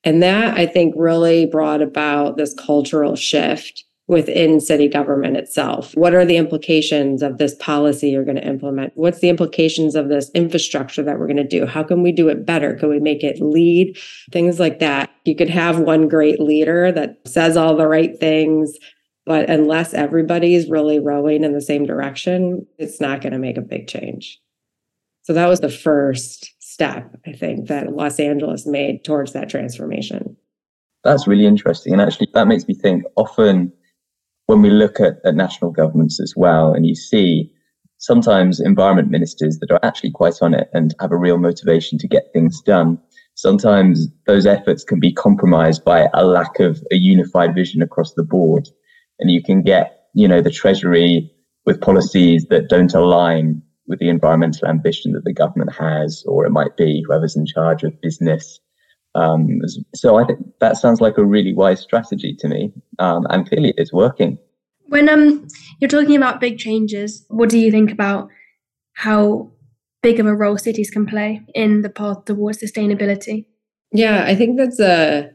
And 0.03 0.21
that 0.21 0.57
I 0.57 0.65
think 0.65 0.93
really 0.97 1.45
brought 1.45 1.81
about 1.81 2.37
this 2.37 2.53
cultural 2.53 3.15
shift 3.15 3.83
within 4.07 4.59
city 4.59 4.87
government 4.87 5.35
itself. 5.35 5.95
What 5.95 6.13
are 6.13 6.25
the 6.25 6.37
implications 6.37 7.23
of 7.23 7.39
this 7.39 7.55
policy 7.55 8.09
you're 8.09 8.23
going 8.23 8.35
to 8.35 8.47
implement? 8.47 8.93
What's 8.95 9.19
the 9.19 9.29
implications 9.29 9.95
of 9.95 10.09
this 10.09 10.29
infrastructure 10.35 11.01
that 11.01 11.17
we're 11.17 11.25
going 11.25 11.37
to 11.37 11.43
do? 11.43 11.65
How 11.65 11.81
can 11.81 12.03
we 12.03 12.11
do 12.11 12.29
it 12.29 12.45
better? 12.45 12.75
Can 12.75 12.89
we 12.89 12.99
make 12.99 13.23
it 13.23 13.41
lead? 13.41 13.97
Things 14.31 14.59
like 14.59 14.77
that. 14.79 15.09
You 15.23 15.35
could 15.35 15.49
have 15.49 15.79
one 15.79 16.07
great 16.07 16.39
leader 16.39 16.91
that 16.91 17.17
says 17.25 17.57
all 17.57 17.75
the 17.75 17.87
right 17.87 18.15
things, 18.19 18.77
but 19.25 19.49
unless 19.49 19.93
everybody's 19.93 20.69
really 20.69 20.99
rowing 20.99 21.43
in 21.43 21.53
the 21.53 21.61
same 21.61 21.85
direction, 21.85 22.65
it's 22.77 23.01
not 23.01 23.21
going 23.21 23.33
to 23.33 23.39
make 23.39 23.57
a 23.57 23.61
big 23.61 23.87
change. 23.87 24.39
So 25.23 25.33
that 25.33 25.47
was 25.47 25.59
the 25.59 25.69
first 25.69 26.53
step, 26.59 27.15
I 27.25 27.31
think, 27.31 27.67
that 27.67 27.93
Los 27.93 28.19
Angeles 28.19 28.67
made 28.67 29.03
towards 29.03 29.33
that 29.33 29.49
transformation. 29.49 30.37
That's 31.03 31.27
really 31.27 31.47
interesting. 31.47 31.93
And 31.93 32.01
actually, 32.01 32.27
that 32.33 32.47
makes 32.47 32.67
me 32.67 32.75
think 32.75 33.03
often 33.15 33.71
when 34.45 34.61
we 34.61 34.69
look 34.69 34.99
at, 34.99 35.15
at 35.25 35.35
national 35.35 35.71
governments 35.71 36.19
as 36.19 36.33
well, 36.37 36.73
and 36.73 36.85
you 36.85 36.93
see 36.93 37.51
sometimes 37.97 38.59
environment 38.59 39.09
ministers 39.09 39.57
that 39.59 39.71
are 39.71 39.79
actually 39.81 40.11
quite 40.11 40.35
on 40.41 40.53
it 40.53 40.69
and 40.73 40.93
have 40.99 41.11
a 41.11 41.17
real 41.17 41.39
motivation 41.39 41.97
to 41.97 42.07
get 42.07 42.31
things 42.33 42.61
done. 42.61 42.99
Sometimes 43.33 44.07
those 44.27 44.45
efforts 44.45 44.83
can 44.83 44.99
be 44.99 45.11
compromised 45.11 45.83
by 45.83 46.07
a 46.13 46.23
lack 46.25 46.59
of 46.59 46.83
a 46.91 46.95
unified 46.95 47.55
vision 47.55 47.81
across 47.81 48.13
the 48.13 48.23
board 48.23 48.69
and 49.19 49.31
you 49.31 49.41
can 49.43 49.61
get, 49.61 50.07
you 50.13 50.27
know, 50.27 50.41
the 50.41 50.51
treasury 50.51 51.31
with 51.65 51.81
policies 51.81 52.45
that 52.49 52.69
don't 52.69 52.93
align 52.93 53.61
with 53.87 53.99
the 53.99 54.09
environmental 54.09 54.67
ambition 54.67 55.11
that 55.13 55.23
the 55.23 55.33
government 55.33 55.71
has, 55.73 56.23
or 56.27 56.45
it 56.45 56.51
might 56.51 56.75
be 56.77 57.03
whoever's 57.05 57.35
in 57.35 57.45
charge 57.45 57.83
of 57.83 57.99
business. 58.01 58.59
Um, 59.13 59.61
so 59.93 60.17
I 60.17 60.25
think 60.25 60.39
that 60.59 60.77
sounds 60.77 60.99
like 60.99 61.17
a 61.17 61.25
really 61.25 61.53
wise 61.53 61.79
strategy 61.79 62.35
to 62.39 62.47
me, 62.47 62.73
um, 62.99 63.25
and 63.29 63.47
clearly 63.47 63.73
it's 63.77 63.93
working. 63.93 64.37
When 64.87 65.07
um, 65.09 65.47
you're 65.79 65.89
talking 65.89 66.15
about 66.15 66.41
big 66.41 66.57
changes, 66.57 67.25
what 67.29 67.49
do 67.49 67.57
you 67.57 67.71
think 67.71 67.91
about 67.91 68.29
how 68.93 69.51
big 70.03 70.19
of 70.19 70.25
a 70.25 70.35
role 70.35 70.57
cities 70.57 70.89
can 70.89 71.05
play 71.05 71.41
in 71.53 71.81
the 71.81 71.89
path 71.89 72.25
towards 72.25 72.61
sustainability? 72.61 73.45
Yeah, 73.91 74.25
I 74.25 74.35
think 74.35 74.57
that's 74.57 74.79
a 74.79 75.31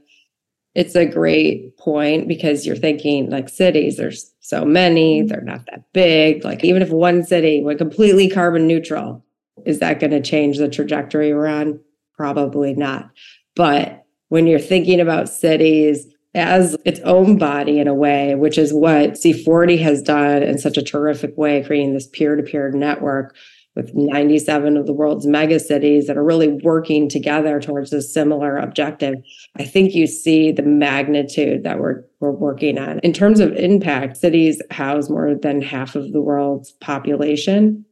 it's 0.74 0.94
a 0.94 1.06
great 1.06 1.76
point 1.78 2.28
because 2.28 2.64
you're 2.64 2.76
thinking 2.76 3.28
like 3.30 3.48
cities, 3.48 3.96
there's 3.96 4.32
so 4.40 4.64
many, 4.64 5.20
mm-hmm. 5.20 5.28
they're 5.28 5.40
not 5.40 5.66
that 5.66 5.84
big. 5.92 6.44
Like, 6.44 6.64
even 6.64 6.82
if 6.82 6.90
one 6.90 7.24
city 7.24 7.62
went 7.62 7.78
completely 7.78 8.28
carbon 8.30 8.66
neutral, 8.66 9.24
is 9.66 9.80
that 9.80 10.00
going 10.00 10.12
to 10.12 10.22
change 10.22 10.58
the 10.58 10.68
trajectory 10.68 11.34
we're 11.34 11.46
on? 11.46 11.80
Probably 12.16 12.74
not. 12.74 13.10
But 13.56 14.04
when 14.28 14.46
you're 14.46 14.58
thinking 14.58 15.00
about 15.00 15.28
cities 15.28 16.06
as 16.34 16.76
its 16.84 17.00
own 17.00 17.36
body 17.36 17.80
in 17.80 17.88
a 17.88 17.94
way, 17.94 18.36
which 18.36 18.56
is 18.56 18.72
what 18.72 19.14
C40 19.14 19.80
has 19.80 20.02
done 20.02 20.42
in 20.42 20.58
such 20.58 20.76
a 20.76 20.82
terrific 20.82 21.36
way, 21.36 21.64
creating 21.64 21.94
this 21.94 22.06
peer 22.06 22.36
to 22.36 22.42
peer 22.42 22.70
network 22.70 23.34
with 23.76 23.94
97 23.94 24.76
of 24.76 24.86
the 24.86 24.92
world's 24.92 25.26
megacities 25.26 26.06
that 26.06 26.16
are 26.16 26.24
really 26.24 26.48
working 26.48 27.08
together 27.08 27.60
towards 27.60 27.92
a 27.92 28.02
similar 28.02 28.56
objective. 28.56 29.14
I 29.56 29.64
think 29.64 29.94
you 29.94 30.06
see 30.06 30.50
the 30.50 30.62
magnitude 30.62 31.62
that 31.62 31.78
we're, 31.78 32.02
we're 32.18 32.32
working 32.32 32.78
on. 32.78 32.98
In 33.00 33.12
terms 33.12 33.38
of 33.40 33.52
impact, 33.52 34.16
cities 34.16 34.60
house 34.70 35.08
more 35.08 35.34
than 35.34 35.62
half 35.62 35.94
of 35.94 36.12
the 36.12 36.20
world's 36.20 36.72
population, 36.72 37.84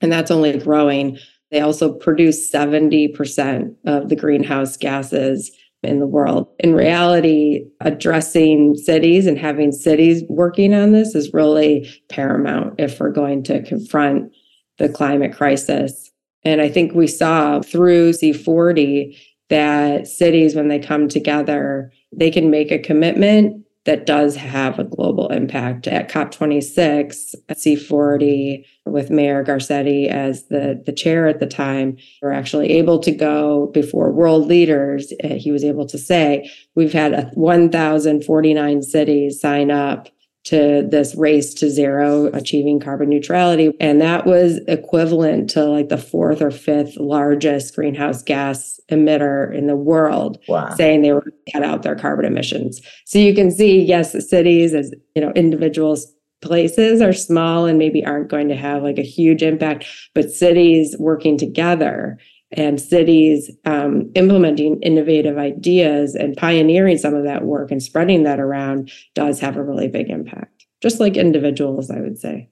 and 0.00 0.12
that's 0.12 0.30
only 0.30 0.58
growing. 0.58 1.18
They 1.50 1.60
also 1.60 1.92
produce 1.92 2.50
70% 2.50 3.74
of 3.86 4.08
the 4.08 4.16
greenhouse 4.16 4.76
gases 4.76 5.50
in 5.82 5.98
the 5.98 6.06
world. 6.06 6.48
In 6.60 6.74
reality, 6.74 7.66
addressing 7.80 8.76
cities 8.76 9.26
and 9.26 9.38
having 9.38 9.72
cities 9.72 10.22
working 10.28 10.74
on 10.74 10.92
this 10.92 11.14
is 11.14 11.34
really 11.34 11.90
paramount 12.08 12.74
if 12.78 13.00
we're 13.00 13.10
going 13.10 13.42
to 13.44 13.62
confront 13.62 14.32
the 14.78 14.88
climate 14.88 15.34
crisis. 15.34 16.10
And 16.44 16.60
I 16.60 16.68
think 16.68 16.94
we 16.94 17.06
saw 17.06 17.60
through 17.60 18.12
C40 18.12 19.16
that 19.48 20.06
cities, 20.06 20.54
when 20.54 20.68
they 20.68 20.78
come 20.78 21.08
together, 21.08 21.92
they 22.10 22.30
can 22.30 22.50
make 22.50 22.70
a 22.70 22.78
commitment 22.78 23.64
that 23.84 24.06
does 24.06 24.36
have 24.36 24.78
a 24.78 24.84
global 24.84 25.28
impact. 25.28 25.88
At 25.88 26.08
COP26, 26.08 27.34
at 27.48 27.56
C40, 27.56 28.64
with 28.86 29.10
Mayor 29.10 29.44
Garcetti 29.44 30.06
as 30.06 30.46
the, 30.46 30.80
the 30.86 30.92
chair 30.92 31.26
at 31.26 31.40
the 31.40 31.46
time, 31.46 31.96
were 32.22 32.32
actually 32.32 32.70
able 32.72 33.00
to 33.00 33.10
go 33.10 33.66
before 33.74 34.12
world 34.12 34.46
leaders. 34.46 35.12
Uh, 35.24 35.34
he 35.34 35.50
was 35.50 35.64
able 35.64 35.86
to 35.86 35.98
say, 35.98 36.48
We've 36.76 36.92
had 36.92 37.30
1,049 37.34 38.82
cities 38.82 39.40
sign 39.40 39.70
up 39.70 40.08
to 40.44 40.86
this 40.88 41.14
race 41.14 41.54
to 41.54 41.70
zero, 41.70 42.26
achieving 42.32 42.80
carbon 42.80 43.08
neutrality. 43.08 43.72
And 43.78 44.00
that 44.00 44.26
was 44.26 44.58
equivalent 44.66 45.50
to 45.50 45.64
like 45.64 45.88
the 45.88 45.98
fourth 45.98 46.42
or 46.42 46.50
fifth 46.50 46.96
largest 46.96 47.74
greenhouse 47.76 48.22
gas 48.22 48.80
emitter 48.90 49.54
in 49.54 49.68
the 49.68 49.76
world, 49.76 50.38
wow. 50.48 50.74
saying 50.74 51.02
they 51.02 51.12
were 51.12 51.32
cut 51.52 51.62
out 51.62 51.82
their 51.82 51.94
carbon 51.94 52.24
emissions. 52.24 52.80
So 53.04 53.18
you 53.18 53.34
can 53.34 53.50
see, 53.50 53.80
yes, 53.80 54.12
the 54.12 54.20
cities 54.20 54.74
as 54.74 54.92
you 55.14 55.22
know, 55.22 55.32
individuals 55.32 56.12
places 56.40 57.00
are 57.00 57.12
small 57.12 57.66
and 57.66 57.78
maybe 57.78 58.04
aren't 58.04 58.28
going 58.28 58.48
to 58.48 58.56
have 58.56 58.82
like 58.82 58.98
a 58.98 59.02
huge 59.02 59.42
impact, 59.42 59.86
but 60.12 60.30
cities 60.30 60.96
working 60.98 61.38
together 61.38 62.18
and 62.52 62.80
cities 62.80 63.50
um, 63.64 64.10
implementing 64.14 64.80
innovative 64.82 65.38
ideas 65.38 66.14
and 66.14 66.36
pioneering 66.36 66.98
some 66.98 67.14
of 67.14 67.24
that 67.24 67.44
work 67.44 67.70
and 67.70 67.82
spreading 67.82 68.24
that 68.24 68.40
around 68.40 68.90
does 69.14 69.40
have 69.40 69.56
a 69.56 69.62
really 69.62 69.88
big 69.88 70.10
impact, 70.10 70.66
just 70.82 71.00
like 71.00 71.16
individuals, 71.16 71.90
I 71.90 72.00
would 72.00 72.18
say. 72.18 72.48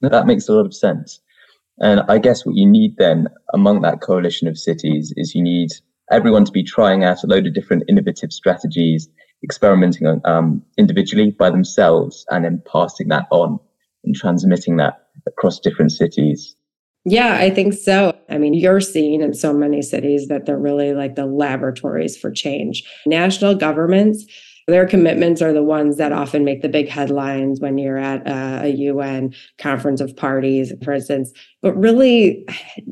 That 0.00 0.26
makes 0.26 0.48
a 0.48 0.52
lot 0.52 0.66
of 0.66 0.74
sense. 0.74 1.20
And 1.78 2.00
I 2.08 2.18
guess 2.18 2.44
what 2.44 2.56
you 2.56 2.66
need 2.68 2.96
then 2.96 3.28
among 3.52 3.82
that 3.82 4.00
coalition 4.00 4.48
of 4.48 4.58
cities 4.58 5.12
is 5.16 5.34
you 5.34 5.42
need 5.42 5.70
everyone 6.10 6.44
to 6.44 6.52
be 6.52 6.62
trying 6.62 7.04
out 7.04 7.22
a 7.22 7.26
load 7.26 7.46
of 7.46 7.54
different 7.54 7.84
innovative 7.88 8.32
strategies, 8.32 9.08
experimenting 9.44 10.06
on, 10.06 10.20
um, 10.24 10.62
individually 10.78 11.30
by 11.32 11.50
themselves, 11.50 12.24
and 12.30 12.44
then 12.44 12.62
passing 12.70 13.08
that 13.08 13.26
on 13.30 13.58
and 14.04 14.14
transmitting 14.14 14.76
that 14.76 15.06
across 15.26 15.60
different 15.60 15.92
cities. 15.92 16.55
Yeah, 17.08 17.36
I 17.36 17.50
think 17.50 17.72
so. 17.74 18.18
I 18.28 18.36
mean, 18.36 18.52
you're 18.52 18.80
seeing 18.80 19.22
in 19.22 19.32
so 19.32 19.52
many 19.52 19.80
cities 19.80 20.26
that 20.26 20.44
they're 20.44 20.58
really 20.58 20.92
like 20.92 21.14
the 21.14 21.24
laboratories 21.24 22.16
for 22.16 22.32
change. 22.32 22.82
National 23.06 23.54
governments, 23.54 24.26
their 24.66 24.88
commitments 24.88 25.40
are 25.40 25.52
the 25.52 25.62
ones 25.62 25.98
that 25.98 26.10
often 26.10 26.44
make 26.44 26.62
the 26.62 26.68
big 26.68 26.88
headlines 26.88 27.60
when 27.60 27.78
you're 27.78 27.96
at 27.96 28.26
uh, 28.26 28.62
a 28.64 28.70
UN 28.70 29.32
conference 29.58 30.00
of 30.00 30.16
parties, 30.16 30.72
for 30.82 30.94
instance. 30.94 31.32
But 31.62 31.76
really, 31.76 32.44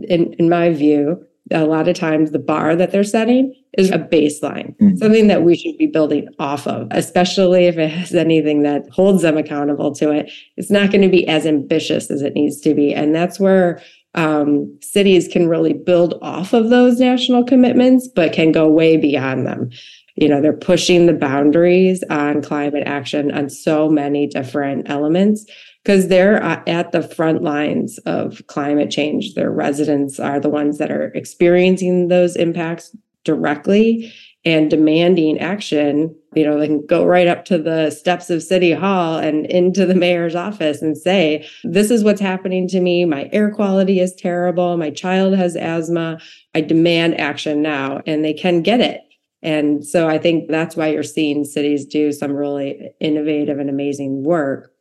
in, 0.08 0.32
in 0.34 0.48
my 0.48 0.72
view, 0.72 1.20
a 1.50 1.66
lot 1.66 1.88
of 1.88 1.96
times 1.96 2.30
the 2.30 2.38
bar 2.38 2.76
that 2.76 2.92
they're 2.92 3.02
setting 3.02 3.52
is 3.76 3.90
a 3.90 3.98
baseline, 3.98 4.76
mm-hmm. 4.76 4.96
something 4.96 5.26
that 5.26 5.42
we 5.42 5.56
should 5.56 5.76
be 5.76 5.88
building 5.88 6.28
off 6.38 6.68
of, 6.68 6.86
especially 6.92 7.66
if 7.66 7.76
it 7.76 7.90
has 7.90 8.14
anything 8.14 8.62
that 8.62 8.88
holds 8.90 9.22
them 9.22 9.36
accountable 9.36 9.92
to 9.96 10.12
it. 10.12 10.30
It's 10.56 10.70
not 10.70 10.92
going 10.92 11.02
to 11.02 11.08
be 11.08 11.26
as 11.26 11.44
ambitious 11.44 12.12
as 12.12 12.22
it 12.22 12.34
needs 12.34 12.60
to 12.60 12.74
be. 12.74 12.94
And 12.94 13.12
that's 13.12 13.40
where 13.40 13.82
um, 14.14 14.78
cities 14.80 15.28
can 15.28 15.48
really 15.48 15.72
build 15.72 16.18
off 16.22 16.52
of 16.52 16.70
those 16.70 17.00
national 17.00 17.44
commitments, 17.44 18.08
but 18.08 18.32
can 18.32 18.52
go 18.52 18.68
way 18.68 18.96
beyond 18.96 19.46
them. 19.46 19.70
You 20.16 20.28
know, 20.28 20.40
they're 20.40 20.52
pushing 20.52 21.06
the 21.06 21.12
boundaries 21.12 22.04
on 22.08 22.40
climate 22.40 22.84
action 22.86 23.32
on 23.32 23.50
so 23.50 23.88
many 23.88 24.28
different 24.28 24.88
elements 24.88 25.44
because 25.82 26.08
they're 26.08 26.40
at 26.42 26.92
the 26.92 27.02
front 27.02 27.42
lines 27.42 27.98
of 27.98 28.46
climate 28.46 28.90
change. 28.90 29.34
Their 29.34 29.50
residents 29.50 30.20
are 30.20 30.40
the 30.40 30.48
ones 30.48 30.78
that 30.78 30.90
are 30.90 31.08
experiencing 31.08 32.08
those 32.08 32.36
impacts 32.36 32.96
directly 33.24 34.12
and 34.44 34.70
demanding 34.70 35.38
action, 35.38 36.14
you 36.36 36.44
know, 36.44 36.58
they 36.58 36.66
can 36.66 36.84
go 36.86 37.04
right 37.04 37.26
up 37.26 37.44
to 37.46 37.58
the 37.58 37.90
steps 37.90 38.30
of 38.30 38.42
City 38.42 38.72
Hall 38.72 39.18
and 39.18 39.46
into 39.46 39.86
the 39.86 39.94
mayor's 39.94 40.34
office 40.34 40.82
and 40.82 40.96
say, 40.96 41.46
This 41.64 41.90
is 41.90 42.04
what's 42.04 42.20
happening 42.20 42.68
to 42.68 42.80
me. 42.80 43.04
My 43.04 43.28
air 43.32 43.50
quality 43.50 44.00
is 44.00 44.14
terrible. 44.14 44.76
My 44.76 44.90
child 44.90 45.34
has 45.34 45.56
asthma. 45.56 46.20
I 46.54 46.60
demand 46.60 47.20
action 47.20 47.62
now. 47.62 48.00
And 48.06 48.24
they 48.24 48.34
can 48.34 48.62
get 48.62 48.80
it. 48.80 49.00
And 49.42 49.86
so 49.86 50.08
I 50.08 50.16
think 50.18 50.48
that's 50.48 50.74
why 50.74 50.88
you're 50.88 51.02
seeing 51.02 51.44
cities 51.44 51.84
do 51.84 52.12
some 52.12 52.32
really 52.32 52.90
innovative 52.98 53.58
and 53.58 53.68
amazing 53.68 54.24
work. 54.24 54.72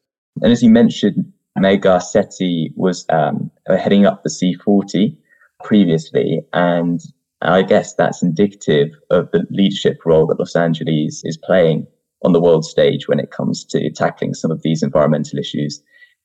And 0.42 0.52
as 0.52 0.64
you 0.64 0.70
mentioned, 0.70 1.32
Mayor 1.58 1.78
Garcetti 1.78 2.72
was 2.76 3.06
um, 3.10 3.52
heading 3.68 4.06
up 4.06 4.24
the 4.24 4.30
C40 4.30 5.16
previously, 5.64 6.42
and 6.54 7.02
I 7.52 7.62
guess 7.62 7.94
that's 7.96 8.24
indicative 8.24 8.90
of 9.10 9.30
the 9.32 9.46
leadership 9.50 10.06
role 10.06 10.28
that 10.28 10.40
Los 10.40 10.56
Angeles 10.56 11.22
is 11.26 11.38
playing 11.38 11.88
on 12.24 12.32
the 12.32 12.42
world 12.42 12.66
stage 12.66 13.08
when 13.08 13.20
it 13.20 13.32
comes 13.32 13.66
to 13.66 13.92
tackling 13.92 14.34
some 14.34 14.52
of 14.52 14.62
these 14.62 14.84
environmental 14.84 15.40
issues. 15.40 15.82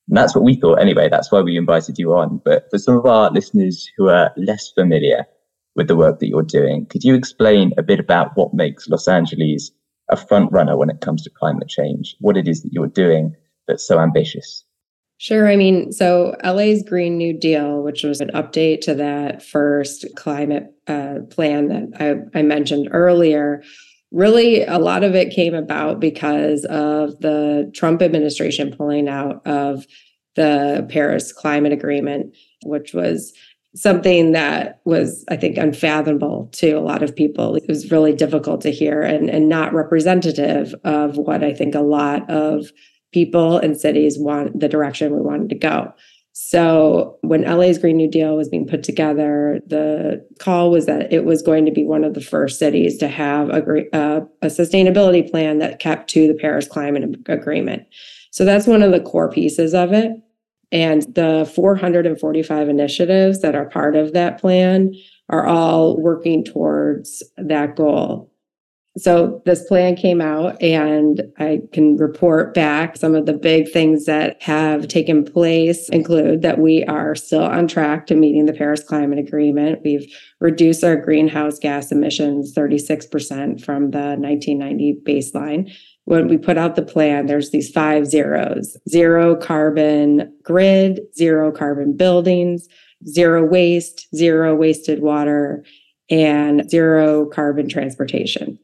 And 0.09 0.17
that's 0.17 0.35
what 0.35 0.45
we 0.45 0.55
thought 0.55 0.81
anyway. 0.81 1.09
That's 1.09 1.33
why 1.33 1.41
we 1.41 1.57
invited 1.57 1.99
you 1.99 2.15
on. 2.15 2.41
But 2.45 2.67
for 2.71 2.79
some 2.79 2.97
of 2.97 3.07
our 3.07 3.31
listeners 3.31 3.89
who 3.97 4.09
are 4.09 4.31
less 4.37 4.71
familiar 4.71 5.27
with 5.75 5.89
the 5.89 5.97
work 5.97 6.21
that 6.21 6.29
you're 6.29 6.43
doing, 6.43 6.87
could 6.87 7.05
you 7.05 7.15
explain 7.15 7.73
a 7.77 7.83
bit 7.83 8.01
about 8.01 8.37
what 8.37 8.55
makes 8.55 8.89
Los 8.89 9.09
Angeles 9.09 9.71
a 10.11 10.17
front 10.17 10.51
runner 10.53 10.77
when 10.77 10.91
it 10.91 11.01
comes 11.01 11.23
to 11.25 11.31
climate 11.31 11.69
change? 11.69 12.17
What 12.21 12.37
it 12.37 12.49
is 12.49 12.63
that 12.63 12.73
you're 12.73 12.87
doing 12.87 13.35
that's 13.67 13.87
so 13.87 14.01
ambitious? 14.01 14.65
Sure. 15.21 15.49
I 15.49 15.57
mean, 15.57 15.91
so 15.91 16.37
LA's 16.45 16.85
Green 16.85 17.19
New 17.19 17.33
Deal, 17.33 17.83
which 17.83 18.05
was 18.05 18.21
an 18.21 18.31
update 18.35 18.81
to 18.83 18.95
that 18.95 19.43
first 19.43 20.07
climate 20.15 20.73
uh, 20.87 21.17
plan 21.29 21.69
that 21.69 22.29
I, 22.35 22.39
I 22.39 22.43
mentioned 22.43 22.89
earlier, 22.93 23.65
really 24.13 24.65
a 24.65 24.79
lot 24.79 25.03
of 25.03 25.17
it 25.17 25.35
came 25.35 25.55
about 25.55 25.99
because 25.99 26.65
of 26.67 27.19
the 27.19 27.71
Trump 27.75 28.01
administration 28.01 28.75
pulling 28.75 29.09
out 29.09 29.45
of 29.45 29.87
the 30.37 30.87
Paris 30.89 31.33
Climate 31.33 31.73
Agreement, 31.73 32.37
which 32.65 32.95
was 32.95 33.33
something 33.75 34.33
that 34.33 34.81
was, 34.85 35.25
I 35.29 35.37
think, 35.37 35.59
unfathomable 35.59 36.49
to 36.53 36.71
a 36.73 36.81
lot 36.81 37.03
of 37.03 37.15
people. 37.15 37.57
It 37.57 37.67
was 37.69 37.91
really 37.91 38.13
difficult 38.13 38.61
to 38.63 38.71
hear 38.71 39.03
and, 39.03 39.29
and 39.29 39.49
not 39.49 39.75
representative 39.75 40.75
of 40.85 41.19
what 41.19 41.43
I 41.43 41.53
think 41.53 41.75
a 41.75 41.81
lot 41.81 42.29
of 42.31 42.71
people 43.12 43.59
and 43.59 43.77
cities 43.77 44.19
want 44.19 44.59
the 44.59 44.69
direction 44.69 45.15
we 45.15 45.21
wanted 45.21 45.49
to 45.50 45.55
go. 45.55 45.93
So 46.41 47.19
when 47.23 47.43
LA's 47.43 47.79
Green 47.79 47.97
New 47.97 48.09
Deal 48.09 48.37
was 48.37 48.49
being 48.49 48.67
put 48.67 48.85
together, 48.85 49.61
the 49.67 50.25
call 50.38 50.71
was 50.71 50.87
that 50.87 51.12
it 51.12 51.25
was 51.25 51.43
going 51.43 51.67
to 51.67 51.73
be 51.73 51.85
one 51.85 52.05
of 52.05 52.15
the 52.15 52.21
first 52.21 52.61
cities 52.61 52.97
to 52.99 53.09
have 53.09 53.49
a, 53.50 53.97
uh, 53.97 54.21
a 54.41 54.47
sustainability 54.47 55.29
plan 55.29 55.59
that 55.59 55.81
kept 55.81 56.09
to 56.11 56.29
the 56.29 56.38
Paris 56.38 56.69
Climate 56.69 57.17
Agreement. 57.27 57.88
So 58.31 58.45
that's 58.45 58.69
one 58.69 58.85
of 58.85 58.93
the 58.93 59.00
core 59.00 59.29
pieces 59.29 59.75
of 59.75 59.93
it. 59.93 60.12
And 60.71 61.03
the 61.15 61.50
445 61.55 62.69
initiatives 62.69 63.41
that 63.41 63.57
are 63.57 63.69
part 63.69 63.97
of 63.97 64.12
that 64.12 64.41
plan 64.41 64.95
are 65.29 65.45
all 65.45 66.00
working 66.00 66.45
towards 66.45 67.21
that 67.37 67.75
goal. 67.75 68.31
So 68.99 69.40
this 69.45 69.64
plan 69.64 69.95
came 69.95 70.21
out, 70.21 70.61
and 70.61 71.23
I 71.38 71.61
can 71.73 71.97
report 71.97 72.52
back 72.52 72.97
some 72.97 73.14
of 73.14 73.26
the 73.26 73.33
big 73.33 73.71
things 73.71 74.07
that 74.07 74.43
have 74.43 74.88
taken 74.88 75.25
place 75.25 75.88
include 75.90 76.43
that 76.43 76.59
we 76.59 76.85
are 76.85 77.14
still 77.14 77.45
on 77.45 77.69
track 77.69 78.07
to 78.07 78.17
meeting 78.17 78.47
the 78.47 78.52
Paris 78.52 78.83
Climate 78.83 79.21
Agreement. 79.21 79.83
We've 79.85 80.12
reduced 80.40 80.83
our 80.83 80.97
greenhouse 80.97 81.61
gas 81.61 81.93
emissions 81.93 82.52
36% 82.55 83.64
from 83.64 83.93
the 83.93 84.17
1990 84.19 85.00
baseline. 85.05 85.73
When 86.05 86.26
we 86.26 86.37
put 86.37 86.59
out 86.59 86.75
the 86.75 86.83
plan, 86.83 87.26
there's 87.26 87.50
these 87.50 87.71
five 87.71 88.07
zeros 88.07 88.76
zero 88.88 89.37
carbon 89.37 90.35
grid, 90.43 91.00
zero 91.14 91.52
carbon 91.52 91.97
buildings, 91.97 92.67
zero 93.07 93.45
waste, 93.45 94.09
zero 94.17 94.57
wasted 94.57 95.02
water, 95.02 95.64
and 96.11 96.69
zero 96.69 97.26
carbon 97.26 97.69
transportation. 97.69 98.59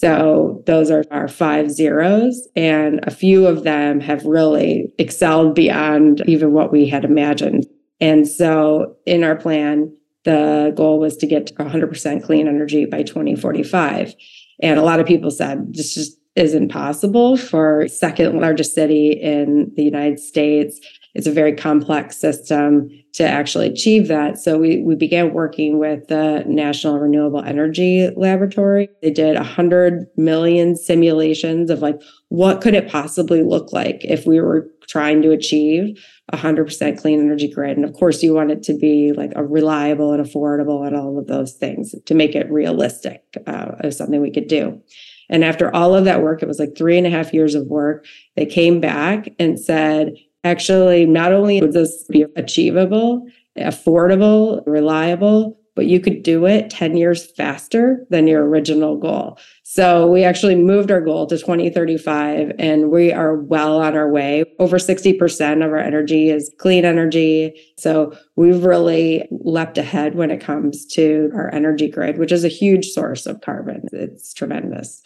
So 0.00 0.62
those 0.64 0.90
are 0.90 1.04
our 1.10 1.28
five 1.28 1.70
zeros. 1.70 2.48
And 2.56 3.00
a 3.02 3.10
few 3.10 3.46
of 3.46 3.64
them 3.64 4.00
have 4.00 4.24
really 4.24 4.90
excelled 4.98 5.54
beyond 5.54 6.22
even 6.26 6.52
what 6.52 6.72
we 6.72 6.88
had 6.88 7.04
imagined. 7.04 7.66
And 8.00 8.26
so 8.26 8.96
in 9.04 9.22
our 9.22 9.36
plan, 9.36 9.94
the 10.24 10.72
goal 10.74 10.98
was 10.98 11.18
to 11.18 11.26
get 11.26 11.48
to 11.48 11.54
100% 11.54 12.24
clean 12.24 12.48
energy 12.48 12.86
by 12.86 13.02
2045. 13.02 14.14
And 14.62 14.78
a 14.78 14.82
lot 14.82 15.00
of 15.00 15.06
people 15.06 15.30
said 15.30 15.74
this 15.74 15.94
just 15.94 16.18
isn't 16.34 16.70
possible 16.70 17.36
for 17.36 17.86
second 17.88 18.40
largest 18.40 18.74
city 18.74 19.10
in 19.10 19.70
the 19.76 19.82
United 19.82 20.18
States. 20.18 20.80
It's 21.14 21.26
a 21.26 21.32
very 21.32 21.54
complex 21.54 22.16
system. 22.16 22.88
To 23.12 23.26
actually 23.26 23.66
achieve 23.66 24.08
that. 24.08 24.38
So 24.38 24.58
we, 24.58 24.82
we 24.82 24.94
began 24.94 25.32
working 25.32 25.78
with 25.78 26.06
the 26.08 26.44
National 26.46 26.98
Renewable 26.98 27.42
Energy 27.42 28.10
Laboratory. 28.16 28.88
They 29.02 29.10
did 29.10 29.36
100 29.36 30.06
million 30.16 30.76
simulations 30.76 31.70
of 31.70 31.82
like, 31.82 32.00
what 32.28 32.60
could 32.60 32.74
it 32.74 32.88
possibly 32.88 33.42
look 33.42 33.72
like 33.72 34.04
if 34.04 34.26
we 34.26 34.40
were 34.40 34.68
trying 34.88 35.22
to 35.22 35.32
achieve 35.32 35.98
100% 36.32 37.00
clean 37.00 37.20
energy 37.20 37.52
grid? 37.52 37.76
And 37.76 37.84
of 37.84 37.94
course, 37.94 38.22
you 38.22 38.32
want 38.32 38.52
it 38.52 38.62
to 38.64 38.74
be 38.74 39.12
like 39.12 39.32
a 39.34 39.44
reliable 39.44 40.12
and 40.12 40.24
affordable 40.24 40.86
and 40.86 40.94
all 40.94 41.18
of 41.18 41.26
those 41.26 41.54
things 41.54 41.94
to 42.06 42.14
make 42.14 42.36
it 42.36 42.50
realistic 42.50 43.22
uh, 43.46 43.72
as 43.80 43.96
something 43.96 44.20
we 44.20 44.30
could 44.30 44.48
do. 44.48 44.80
And 45.28 45.44
after 45.44 45.74
all 45.74 45.94
of 45.94 46.04
that 46.04 46.22
work, 46.22 46.42
it 46.42 46.48
was 46.48 46.58
like 46.58 46.76
three 46.76 46.98
and 46.98 47.06
a 47.06 47.10
half 47.10 47.32
years 47.32 47.54
of 47.54 47.66
work. 47.66 48.04
They 48.36 48.46
came 48.46 48.80
back 48.80 49.28
and 49.38 49.58
said, 49.58 50.14
actually, 50.44 51.06
not 51.06 51.32
only 51.32 51.60
would 51.60 51.72
this 51.72 52.04
be 52.04 52.24
achievable, 52.36 53.26
affordable, 53.58 54.62
reliable, 54.66 55.60
but 55.76 55.86
you 55.86 56.00
could 56.00 56.22
do 56.22 56.46
it 56.46 56.68
10 56.68 56.96
years 56.96 57.30
faster 57.32 58.04
than 58.10 58.26
your 58.26 58.44
original 58.44 58.96
goal. 58.98 59.38
So 59.62 60.06
we 60.08 60.24
actually 60.24 60.56
moved 60.56 60.90
our 60.90 61.00
goal 61.00 61.26
to 61.28 61.38
2035 61.38 62.52
and 62.58 62.90
we 62.90 63.12
are 63.12 63.36
well 63.36 63.80
on 63.80 63.96
our 63.96 64.10
way. 64.10 64.44
Over 64.58 64.78
60% 64.78 65.64
of 65.64 65.70
our 65.70 65.78
energy 65.78 66.28
is 66.28 66.52
clean 66.58 66.84
energy. 66.84 67.54
So 67.78 68.12
we've 68.36 68.64
really 68.64 69.28
leapt 69.30 69.78
ahead 69.78 70.16
when 70.16 70.30
it 70.30 70.40
comes 70.40 70.84
to 70.86 71.30
our 71.34 71.54
energy 71.54 71.88
grid, 71.88 72.18
which 72.18 72.32
is 72.32 72.44
a 72.44 72.48
huge 72.48 72.88
source 72.88 73.26
of 73.26 73.40
carbon. 73.40 73.88
It's 73.92 74.34
tremendous. 74.34 75.02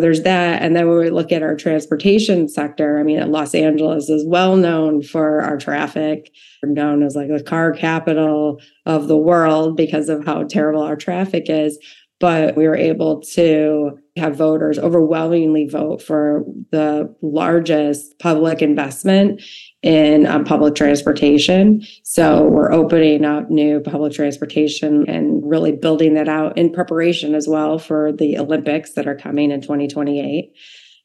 There's 0.00 0.22
that. 0.22 0.62
And 0.62 0.74
then 0.74 0.88
when 0.88 0.98
we 0.98 1.10
look 1.10 1.32
at 1.32 1.42
our 1.42 1.54
transportation 1.54 2.48
sector, 2.48 2.98
I 2.98 3.02
mean, 3.02 3.30
Los 3.30 3.54
Angeles 3.54 4.08
is 4.08 4.26
well 4.26 4.56
known 4.56 5.02
for 5.02 5.42
our 5.42 5.58
traffic, 5.58 6.30
We're 6.62 6.70
known 6.70 7.02
as 7.02 7.14
like 7.14 7.28
the 7.28 7.42
car 7.42 7.72
capital 7.72 8.60
of 8.86 9.08
the 9.08 9.16
world 9.16 9.76
because 9.76 10.08
of 10.08 10.24
how 10.24 10.44
terrible 10.44 10.82
our 10.82 10.96
traffic 10.96 11.44
is. 11.48 11.78
But 12.20 12.54
we 12.54 12.68
were 12.68 12.76
able 12.76 13.22
to 13.22 13.98
have 14.16 14.36
voters 14.36 14.78
overwhelmingly 14.78 15.66
vote 15.66 16.02
for 16.02 16.44
the 16.70 17.12
largest 17.22 18.18
public 18.18 18.60
investment 18.60 19.42
in 19.82 20.26
um, 20.26 20.44
public 20.44 20.74
transportation. 20.74 21.82
So 22.04 22.44
we're 22.44 22.72
opening 22.72 23.24
up 23.24 23.50
new 23.50 23.80
public 23.80 24.12
transportation 24.12 25.08
and 25.08 25.42
really 25.42 25.72
building 25.72 26.14
that 26.14 26.28
out 26.28 26.58
in 26.58 26.70
preparation 26.70 27.34
as 27.34 27.48
well 27.48 27.78
for 27.78 28.12
the 28.12 28.38
Olympics 28.38 28.92
that 28.92 29.08
are 29.08 29.16
coming 29.16 29.50
in 29.50 29.62
2028. 29.62 30.52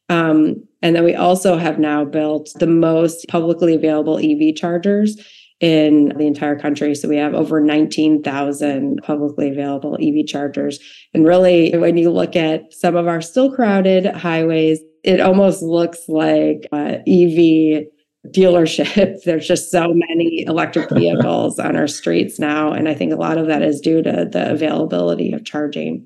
Um, 0.10 0.67
and 0.81 0.95
then 0.95 1.03
we 1.03 1.15
also 1.15 1.57
have 1.57 1.79
now 1.79 2.05
built 2.05 2.51
the 2.60 2.67
most 2.67 3.27
publicly 3.27 3.74
available 3.74 4.19
EV 4.19 4.55
chargers 4.55 5.17
in 5.62 6.09
the 6.17 6.27
entire 6.27 6.59
country. 6.59 6.93
So 6.95 7.07
we 7.07 7.17
have 7.17 7.33
over 7.33 7.62
19,000 7.62 9.00
publicly 9.03 9.50
available 9.50 9.97
EV 10.01 10.25
chargers. 10.27 10.79
And 11.13 11.25
really, 11.25 11.75
when 11.77 11.97
you 11.97 12.12
look 12.12 12.35
at 12.35 12.74
some 12.74 12.95
of 12.95 13.07
our 13.07 13.21
still 13.21 13.53
crowded 13.53 14.05
highways, 14.05 14.79
it 15.03 15.21
almost 15.21 15.62
looks 15.62 16.09
like 16.09 16.67
uh, 16.71 16.97
EV 17.07 17.85
dealership. 18.31 19.21
There's 19.25 19.47
just 19.47 19.71
so 19.71 19.93
many 19.93 20.43
electric 20.47 20.89
vehicles 20.91 21.59
on 21.59 21.75
our 21.75 21.88
streets 21.88 22.39
now. 22.39 22.74
And 22.74 22.89
I 22.89 22.93
think 22.93 23.13
a 23.13 23.17
lot 23.17 23.38
of 23.38 23.47
that 23.47 23.62
is 23.62 23.79
due 23.79 24.01
to 24.03 24.27
the 24.29 24.51
availability 24.51 25.31
of 25.31 25.45
charging. 25.45 26.05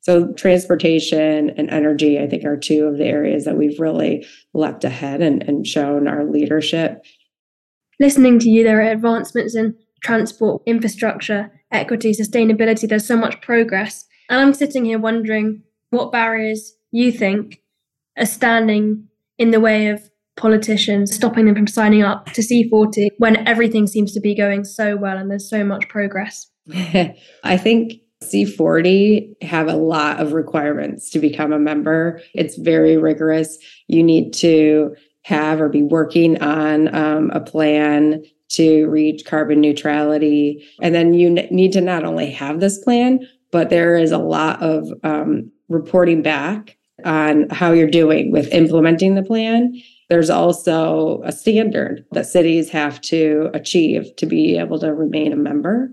So, 0.00 0.32
transportation 0.34 1.50
and 1.50 1.68
energy, 1.68 2.18
I 2.18 2.28
think, 2.28 2.44
are 2.44 2.56
two 2.56 2.86
of 2.86 2.96
the 2.96 3.04
areas 3.04 3.44
that 3.44 3.58
we've 3.58 3.78
really 3.80 4.26
leapt 4.54 4.84
ahead 4.84 5.20
and, 5.20 5.42
and 5.42 5.66
shown 5.66 6.06
our 6.06 6.24
leadership. 6.24 7.04
Listening 8.00 8.38
to 8.40 8.48
you, 8.48 8.64
there 8.64 8.80
are 8.80 8.90
advancements 8.90 9.54
in 9.56 9.76
transport, 10.02 10.62
infrastructure, 10.66 11.50
equity, 11.72 12.12
sustainability. 12.12 12.88
There's 12.88 13.06
so 13.06 13.16
much 13.16 13.40
progress. 13.40 14.06
And 14.28 14.40
I'm 14.40 14.54
sitting 14.54 14.84
here 14.84 14.98
wondering 14.98 15.62
what 15.90 16.12
barriers 16.12 16.74
you 16.90 17.10
think 17.10 17.60
are 18.18 18.26
standing 18.26 19.08
in 19.38 19.50
the 19.50 19.60
way 19.60 19.88
of 19.88 20.08
politicians, 20.36 21.14
stopping 21.14 21.46
them 21.46 21.54
from 21.54 21.66
signing 21.66 22.02
up 22.02 22.26
to 22.32 22.42
C40 22.42 23.08
when 23.18 23.46
everything 23.48 23.86
seems 23.86 24.12
to 24.12 24.20
be 24.20 24.34
going 24.34 24.64
so 24.64 24.96
well 24.96 25.16
and 25.16 25.30
there's 25.30 25.48
so 25.48 25.64
much 25.64 25.88
progress? 25.88 26.46
I 27.44 27.56
think 27.56 27.94
C40 28.22 29.42
have 29.42 29.68
a 29.68 29.76
lot 29.76 30.20
of 30.20 30.32
requirements 30.32 31.10
to 31.10 31.18
become 31.18 31.52
a 31.52 31.58
member. 31.58 32.20
It's 32.34 32.56
very 32.56 32.96
rigorous. 32.96 33.58
You 33.86 34.02
need 34.02 34.32
to 34.34 34.94
have 35.28 35.60
or 35.60 35.68
be 35.68 35.82
working 35.82 36.40
on 36.42 36.94
um, 36.94 37.30
a 37.30 37.40
plan 37.40 38.22
to 38.50 38.86
reach 38.88 39.24
carbon 39.26 39.60
neutrality. 39.60 40.66
And 40.80 40.94
then 40.94 41.14
you 41.14 41.28
n- 41.28 41.48
need 41.50 41.72
to 41.72 41.80
not 41.80 42.04
only 42.04 42.30
have 42.30 42.60
this 42.60 42.78
plan, 42.78 43.26
but 43.50 43.70
there 43.70 43.96
is 43.96 44.10
a 44.10 44.18
lot 44.18 44.62
of 44.62 44.88
um, 45.02 45.52
reporting 45.68 46.22
back 46.22 46.76
on 47.04 47.48
how 47.50 47.72
you're 47.72 47.90
doing 47.90 48.32
with 48.32 48.52
implementing 48.52 49.14
the 49.14 49.22
plan 49.22 49.72
there's 50.08 50.30
also 50.30 51.22
a 51.24 51.32
standard 51.32 52.04
that 52.12 52.26
cities 52.26 52.70
have 52.70 53.00
to 53.02 53.50
achieve 53.52 54.14
to 54.16 54.26
be 54.26 54.56
able 54.56 54.78
to 54.78 54.92
remain 54.92 55.32
a 55.32 55.36
member. 55.36 55.92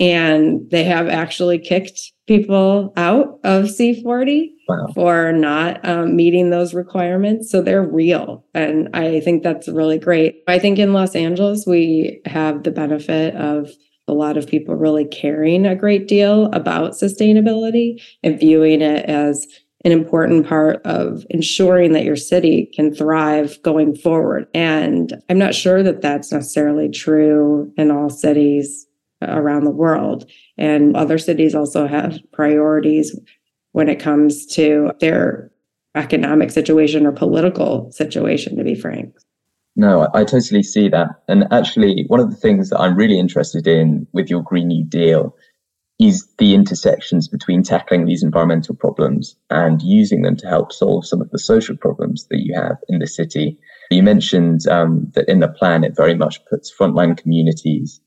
And 0.00 0.68
they 0.70 0.84
have 0.84 1.08
actually 1.08 1.58
kicked 1.58 2.00
people 2.26 2.92
out 2.96 3.38
of 3.44 3.66
C40 3.66 4.48
wow. 4.66 4.86
for 4.94 5.32
not 5.32 5.86
um, 5.86 6.16
meeting 6.16 6.50
those 6.50 6.72
requirements. 6.72 7.50
So 7.50 7.60
they're 7.60 7.86
real. 7.86 8.44
And 8.54 8.88
I 8.94 9.20
think 9.20 9.42
that's 9.42 9.68
really 9.68 9.98
great. 9.98 10.42
I 10.48 10.58
think 10.58 10.78
in 10.78 10.94
Los 10.94 11.14
Angeles, 11.14 11.66
we 11.66 12.22
have 12.24 12.62
the 12.62 12.70
benefit 12.70 13.36
of 13.36 13.70
a 14.08 14.14
lot 14.14 14.36
of 14.36 14.46
people 14.46 14.74
really 14.74 15.04
caring 15.04 15.66
a 15.66 15.76
great 15.76 16.08
deal 16.08 16.46
about 16.46 16.92
sustainability 16.92 18.02
and 18.22 18.40
viewing 18.40 18.80
it 18.80 19.04
as 19.04 19.46
an 19.84 19.92
important 19.92 20.46
part 20.46 20.84
of 20.84 21.24
ensuring 21.30 21.92
that 21.92 22.04
your 22.04 22.16
city 22.16 22.70
can 22.74 22.94
thrive 22.94 23.60
going 23.62 23.94
forward. 23.94 24.46
And 24.54 25.14
I'm 25.28 25.38
not 25.38 25.54
sure 25.54 25.82
that 25.82 26.02
that's 26.02 26.32
necessarily 26.32 26.90
true 26.90 27.72
in 27.76 27.90
all 27.90 28.10
cities 28.10 28.86
around 29.22 29.64
the 29.64 29.70
world. 29.70 30.28
And 30.56 30.96
other 30.96 31.18
cities 31.18 31.54
also 31.54 31.86
have 31.86 32.18
priorities 32.32 33.18
when 33.72 33.88
it 33.88 34.00
comes 34.00 34.46
to 34.46 34.92
their 35.00 35.50
economic 35.94 36.50
situation 36.50 37.06
or 37.06 37.12
political 37.12 37.90
situation, 37.90 38.56
to 38.56 38.64
be 38.64 38.74
frank. 38.74 39.14
No, 39.76 40.02
I, 40.02 40.20
I 40.20 40.24
totally 40.24 40.62
see 40.62 40.88
that. 40.88 41.08
And 41.28 41.44
actually, 41.52 42.04
one 42.08 42.20
of 42.20 42.30
the 42.30 42.36
things 42.36 42.70
that 42.70 42.80
I'm 42.80 42.96
really 42.96 43.18
interested 43.18 43.66
in 43.66 44.06
with 44.12 44.28
your 44.28 44.42
Green 44.42 44.68
New 44.68 44.84
Deal 44.84 45.34
is 46.00 46.26
the 46.38 46.54
intersections 46.54 47.28
between 47.28 47.62
tackling 47.62 48.06
these 48.06 48.22
environmental 48.22 48.74
problems 48.74 49.36
and 49.50 49.82
using 49.82 50.22
them 50.22 50.34
to 50.34 50.48
help 50.48 50.72
solve 50.72 51.06
some 51.06 51.20
of 51.20 51.30
the 51.30 51.38
social 51.38 51.76
problems 51.76 52.26
that 52.30 52.40
you 52.40 52.54
have 52.54 52.76
in 52.88 53.00
the 53.00 53.06
city. 53.06 53.58
You 53.90 54.02
mentioned 54.02 54.66
um, 54.68 55.10
that 55.14 55.28
in 55.28 55.40
the 55.40 55.48
plan, 55.48 55.84
it 55.84 55.94
very 55.94 56.14
much 56.14 56.44
puts 56.46 56.72
frontline 56.74 57.16
communities 57.18 58.00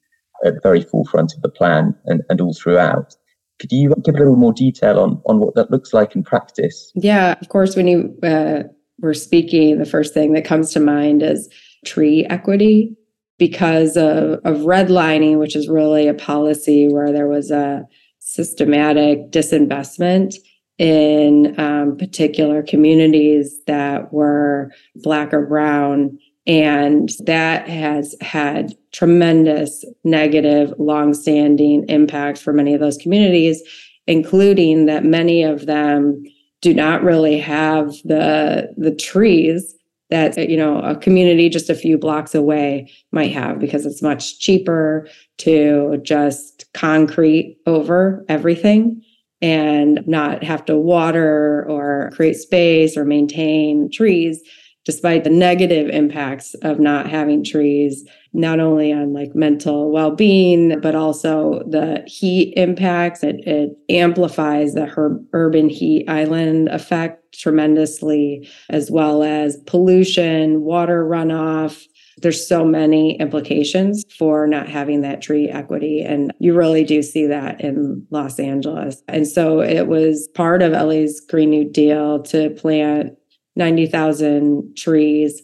at 0.43 0.56
the 0.56 0.60
very 0.62 0.82
forefront 0.82 1.34
of 1.36 1.41
the 1.41 1.49
plan 1.49 1.95
and, 2.06 2.21
and 2.29 2.41
all 2.41 2.53
throughout. 2.53 3.15
Could 3.60 3.71
you 3.71 3.93
give 4.03 4.15
a 4.15 4.17
little 4.17 4.36
more 4.36 4.53
detail 4.53 4.99
on, 4.99 5.21
on 5.25 5.39
what 5.39 5.56
that 5.56 5.71
looks 5.71 5.93
like 5.93 6.15
in 6.15 6.23
practice? 6.23 6.91
Yeah, 6.95 7.36
of 7.39 7.49
course. 7.49 7.75
When 7.75 7.88
you 7.88 8.17
uh, 8.23 8.63
were 8.99 9.13
speaking, 9.13 9.77
the 9.77 9.86
first 9.86 10.13
thing 10.13 10.34
that 10.34 10.45
comes 10.45 10.71
to 10.73 10.79
mind 10.79 11.21
is 11.21 11.49
tree 11.86 12.25
equity 12.29 12.95
because 13.38 13.95
of, 13.95 14.39
of 14.43 14.62
redlining, 14.62 15.39
which 15.39 15.56
is 15.56 15.69
really 15.69 16.08
a 16.08 16.13
policy 16.13 16.88
where 16.88 17.12
there 17.12 17.27
was 17.27 17.51
a 17.51 17.84
systematic 18.19 19.32
disinvestment 19.32 20.36
in 20.77 21.60
um, 21.60 21.97
particular 21.97 22.63
communities 22.63 23.60
that 23.67 24.12
were 24.12 24.71
Black 24.95 25.34
or 25.34 25.45
Brown. 25.45 26.17
And 26.47 27.10
that 27.25 27.69
has 27.69 28.15
had 28.21 28.73
tremendous 28.93 29.84
negative, 30.03 30.73
longstanding 30.77 31.86
impacts 31.89 32.41
for 32.41 32.53
many 32.53 32.73
of 32.73 32.79
those 32.79 32.97
communities, 32.97 33.62
including 34.08 34.86
that 34.86 35.03
many 35.03 35.43
of 35.43 35.65
them 35.65 36.23
do 36.62 36.73
not 36.73 37.03
really 37.03 37.38
have 37.38 37.88
the, 38.06 38.73
the 38.77 38.95
trees 38.95 39.75
that 40.10 40.47
you 40.47 40.56
know 40.56 40.79
a 40.79 40.95
community 40.95 41.49
just 41.49 41.71
a 41.71 41.75
few 41.75 41.97
blocks 41.97 42.36
away 42.36 42.91
might 43.12 43.32
have 43.32 43.58
because 43.58 43.84
it's 43.84 44.01
much 44.01 44.39
cheaper 44.39 45.08
to 45.39 45.97
just 46.03 46.65
concrete 46.73 47.58
over 47.65 48.23
everything 48.29 49.01
and 49.41 50.06
not 50.08 50.43
have 50.43 50.63
to 50.65 50.77
water 50.77 51.65
or 51.67 52.12
create 52.13 52.36
space 52.36 52.95
or 52.95 53.06
maintain 53.06 53.89
trees 53.91 54.41
despite 54.86 55.24
the 55.24 55.30
negative 55.30 55.89
impacts 55.89 56.54
of 56.56 56.80
not 56.80 57.10
having 57.10 57.43
trees 57.43 58.08
not 58.34 58.60
only 58.60 58.91
on 58.91 59.13
like 59.13 59.36
mental 59.36 59.91
well-being 59.91 60.80
but 60.82 60.96
also 60.96 61.62
the 61.67 62.04
heat 62.08 62.54
impacts 62.58 63.24
it, 63.24 63.46
it 63.48 63.78
amplifies 63.89 64.74
the 64.74 64.86
her- 64.86 65.19
urban 65.34 65.69
heat 65.69 66.08
island 66.10 66.67
effect 66.69 67.19
tremendously 67.34 68.48
as 68.69 68.89
well 68.89 69.24
as 69.24 69.58
pollution 69.65 70.62
water 70.62 71.06
runoff 71.06 71.86
there's 72.22 72.48
so 72.48 72.63
many 72.63 73.17
implications 73.19 74.04
for 74.17 74.48
not 74.48 74.69
having 74.69 75.02
that 75.02 75.22
tree 75.22 75.50
equity. 75.50 76.02
And 76.02 76.32
you 76.39 76.54
really 76.54 76.84
do 76.84 77.02
see 77.02 77.26
that 77.28 77.62
in 77.62 78.06
Los 78.12 78.39
Angeles. 78.39 79.02
And 79.08 79.28
so 79.28 79.62
it 79.62 79.88
was 79.88 80.28
part 80.36 80.62
of 80.62 80.72
LA's 80.74 81.19
Green 81.19 81.50
New 81.50 81.69
Deal 81.69 82.22
to 82.24 82.52
plant 82.52 83.17
90,000 83.56 84.76
trees 84.76 85.42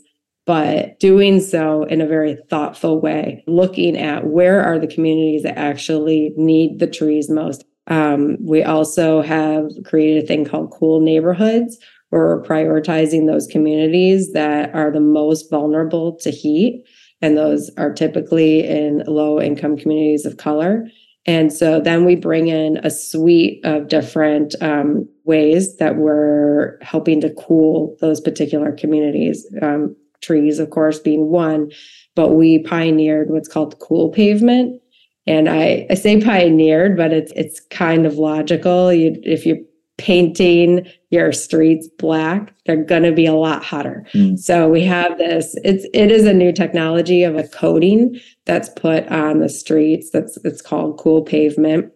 but 0.50 1.00
doing 1.00 1.40
so 1.40 1.84
in 1.84 2.02
a 2.02 2.08
very 2.08 2.36
thoughtful 2.50 3.00
way, 3.00 3.44
looking 3.46 3.96
at 3.96 4.26
where 4.26 4.64
are 4.64 4.80
the 4.80 4.88
communities 4.88 5.44
that 5.44 5.60
actually 5.60 6.34
need 6.38 6.80
the 6.80 6.88
trees 6.88 7.30
most. 7.30 7.64
Um, 7.86 8.36
we 8.44 8.64
also 8.64 9.22
have 9.22 9.70
created 9.86 10.24
a 10.24 10.26
thing 10.26 10.46
called 10.46 10.72
Cool 10.72 11.02
Neighborhoods, 11.02 11.78
where 12.10 12.26
we're 12.26 12.44
prioritizing 12.44 13.28
those 13.28 13.46
communities 13.46 14.34
that 14.34 14.74
are 14.74 14.90
the 14.90 15.00
most 15.00 15.52
vulnerable 15.52 16.16
to 16.22 16.32
heat. 16.32 16.84
And 17.22 17.38
those 17.38 17.70
are 17.78 17.94
typically 17.94 18.68
in 18.68 19.04
low 19.06 19.40
income 19.40 19.78
communities 19.78 20.26
of 20.26 20.38
color. 20.38 20.88
And 21.30 21.54
so 21.54 21.80
then 21.80 22.06
we 22.06 22.16
bring 22.16 22.48
in 22.48 22.78
a 22.84 22.90
suite 22.90 23.64
of 23.64 23.88
different 23.88 24.56
um, 24.64 25.08
ways 25.26 25.78
that 25.78 25.98
we're 25.98 26.80
helping 26.82 27.22
to 27.22 27.30
cool 27.36 27.96
those 28.02 28.20
particular 28.20 28.72
communities. 28.72 29.46
Um, 29.62 29.96
trees, 30.22 30.58
of 30.58 30.72
course, 30.72 30.98
being 30.98 31.28
one, 31.28 31.70
but 32.16 32.30
we 32.30 32.64
pioneered 32.64 33.30
what's 33.30 33.48
called 33.48 33.78
cool 33.78 34.10
pavement. 34.10 34.82
And 35.28 35.48
I, 35.48 35.86
I 35.92 35.94
say 35.94 36.20
pioneered, 36.20 36.98
but 36.98 37.14
it's 37.14 37.32
it's 37.36 37.60
kind 37.60 38.08
of 38.08 38.16
logical. 38.16 38.92
You, 38.92 39.16
if 39.22 39.46
you're 39.46 39.60
painting 40.00 40.88
your 41.12 41.32
streets 41.34 41.88
black, 42.00 42.54
they're 42.66 42.84
going 42.84 43.04
to 43.04 43.12
be 43.12 43.26
a 43.26 43.34
lot 43.34 43.64
hotter. 43.64 44.06
Mm. 44.14 44.40
So 44.40 44.70
we 44.70 44.84
have 44.86 45.18
this. 45.18 45.56
It's 45.64 45.86
it 45.94 46.10
is 46.10 46.26
a 46.26 46.34
new 46.34 46.52
technology 46.52 47.24
of 47.24 47.36
a 47.36 47.48
coating 47.50 48.20
that's 48.46 48.70
put 48.70 49.06
on 49.10 49.40
the 49.40 49.50
streets. 49.50 50.10
That's 50.12 50.38
it's 50.46 50.62
called 50.62 50.98
cool 50.98 51.22
pavement, 51.22 51.92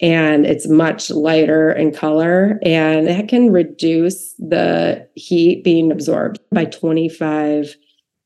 and 0.00 0.46
it's 0.46 0.68
much 0.68 1.10
lighter 1.10 1.72
in 1.72 1.92
color, 1.92 2.60
and 2.62 3.08
it 3.08 3.28
can 3.28 3.50
reduce 3.50 4.34
the 4.34 5.06
heat 5.16 5.64
being 5.64 5.90
absorbed 5.90 6.38
by 6.52 6.64
25 6.66 7.76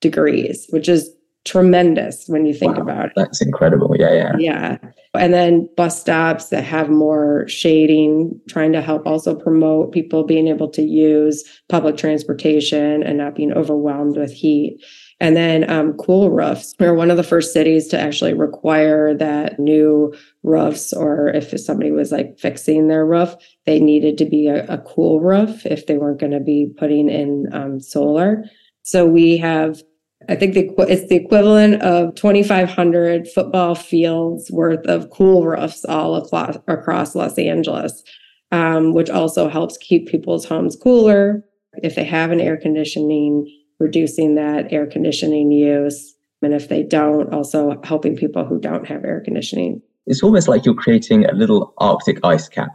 degrees, 0.00 0.66
which 0.70 0.88
is 0.88 1.10
tremendous 1.44 2.24
when 2.28 2.44
you 2.44 2.52
think 2.52 2.76
wow, 2.76 2.82
about 2.82 3.06
it. 3.06 3.12
That's 3.16 3.40
incredible. 3.40 3.96
Yeah, 3.98 4.12
yeah. 4.12 4.36
Yeah. 4.38 4.78
And 5.14 5.34
then 5.34 5.68
bus 5.76 6.00
stops 6.00 6.48
that 6.48 6.64
have 6.64 6.88
more 6.88 7.46
shading, 7.46 8.40
trying 8.48 8.72
to 8.72 8.80
help 8.80 9.06
also 9.06 9.34
promote 9.34 9.92
people 9.92 10.24
being 10.24 10.48
able 10.48 10.70
to 10.70 10.82
use 10.82 11.44
public 11.68 11.98
transportation 11.98 13.02
and 13.02 13.18
not 13.18 13.34
being 13.34 13.52
overwhelmed 13.52 14.16
with 14.16 14.32
heat. 14.32 14.78
And 15.20 15.36
then 15.36 15.70
um, 15.70 15.92
cool 15.94 16.30
roofs. 16.30 16.74
We're 16.80 16.94
one 16.94 17.10
of 17.10 17.18
the 17.18 17.22
first 17.22 17.52
cities 17.52 17.88
to 17.88 18.00
actually 18.00 18.32
require 18.32 19.14
that 19.18 19.58
new 19.58 20.14
roofs, 20.42 20.94
or 20.94 21.28
if 21.28 21.60
somebody 21.60 21.90
was 21.90 22.10
like 22.10 22.38
fixing 22.38 22.88
their 22.88 23.04
roof, 23.04 23.34
they 23.66 23.80
needed 23.80 24.16
to 24.18 24.24
be 24.24 24.48
a, 24.48 24.64
a 24.66 24.78
cool 24.78 25.20
roof 25.20 25.66
if 25.66 25.86
they 25.86 25.98
weren't 25.98 26.20
going 26.20 26.32
to 26.32 26.40
be 26.40 26.72
putting 26.78 27.10
in 27.10 27.46
um, 27.52 27.80
solar. 27.80 28.44
So 28.82 29.06
we 29.06 29.36
have 29.36 29.82
I 30.28 30.36
think 30.36 30.54
the, 30.54 30.74
it's 30.88 31.08
the 31.08 31.16
equivalent 31.16 31.82
of 31.82 32.14
2,500 32.14 33.28
football 33.28 33.74
fields 33.74 34.50
worth 34.50 34.84
of 34.86 35.10
cool 35.10 35.44
roofs 35.44 35.84
all 35.84 36.16
across, 36.16 36.56
across 36.68 37.14
Los 37.14 37.38
Angeles, 37.38 38.02
um, 38.50 38.94
which 38.94 39.10
also 39.10 39.48
helps 39.48 39.76
keep 39.78 40.08
people's 40.08 40.44
homes 40.44 40.76
cooler. 40.76 41.44
If 41.82 41.94
they 41.94 42.04
have 42.04 42.30
an 42.30 42.40
air 42.40 42.56
conditioning, 42.56 43.46
reducing 43.82 44.36
that 44.36 44.72
air 44.72 44.86
conditioning 44.86 45.50
use. 45.50 46.14
And 46.40 46.54
if 46.54 46.68
they 46.68 46.82
don't, 46.82 47.32
also 47.32 47.80
helping 47.84 48.16
people 48.16 48.44
who 48.44 48.60
don't 48.60 48.86
have 48.86 49.04
air 49.04 49.20
conditioning. 49.24 49.82
It's 50.06 50.22
almost 50.22 50.48
like 50.48 50.64
you're 50.64 50.74
creating 50.74 51.24
a 51.26 51.32
little 51.32 51.74
Arctic 51.78 52.18
ice 52.24 52.48
cap 52.48 52.70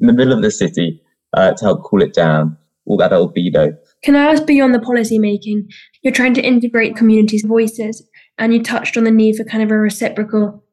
in 0.00 0.06
the 0.06 0.12
middle 0.12 0.32
of 0.32 0.42
the 0.42 0.50
city 0.50 1.02
uh, 1.36 1.52
to 1.52 1.64
help 1.64 1.82
cool 1.84 2.02
it 2.02 2.14
down, 2.14 2.56
all 2.86 2.96
that 2.96 3.12
albedo. 3.12 3.76
Can 4.02 4.16
I 4.16 4.32
ask 4.32 4.46
beyond 4.46 4.74
the 4.74 4.80
policy 4.80 5.18
making? 5.18 5.68
You're 6.02 6.12
trying 6.12 6.34
to 6.34 6.42
integrate 6.42 6.96
communities' 6.96 7.44
voices, 7.44 8.06
and 8.38 8.52
you 8.52 8.62
touched 8.62 8.96
on 8.96 9.04
the 9.04 9.10
need 9.10 9.36
for 9.36 9.44
kind 9.44 9.62
of 9.62 9.70
a 9.70 9.78
reciprocal 9.78 10.64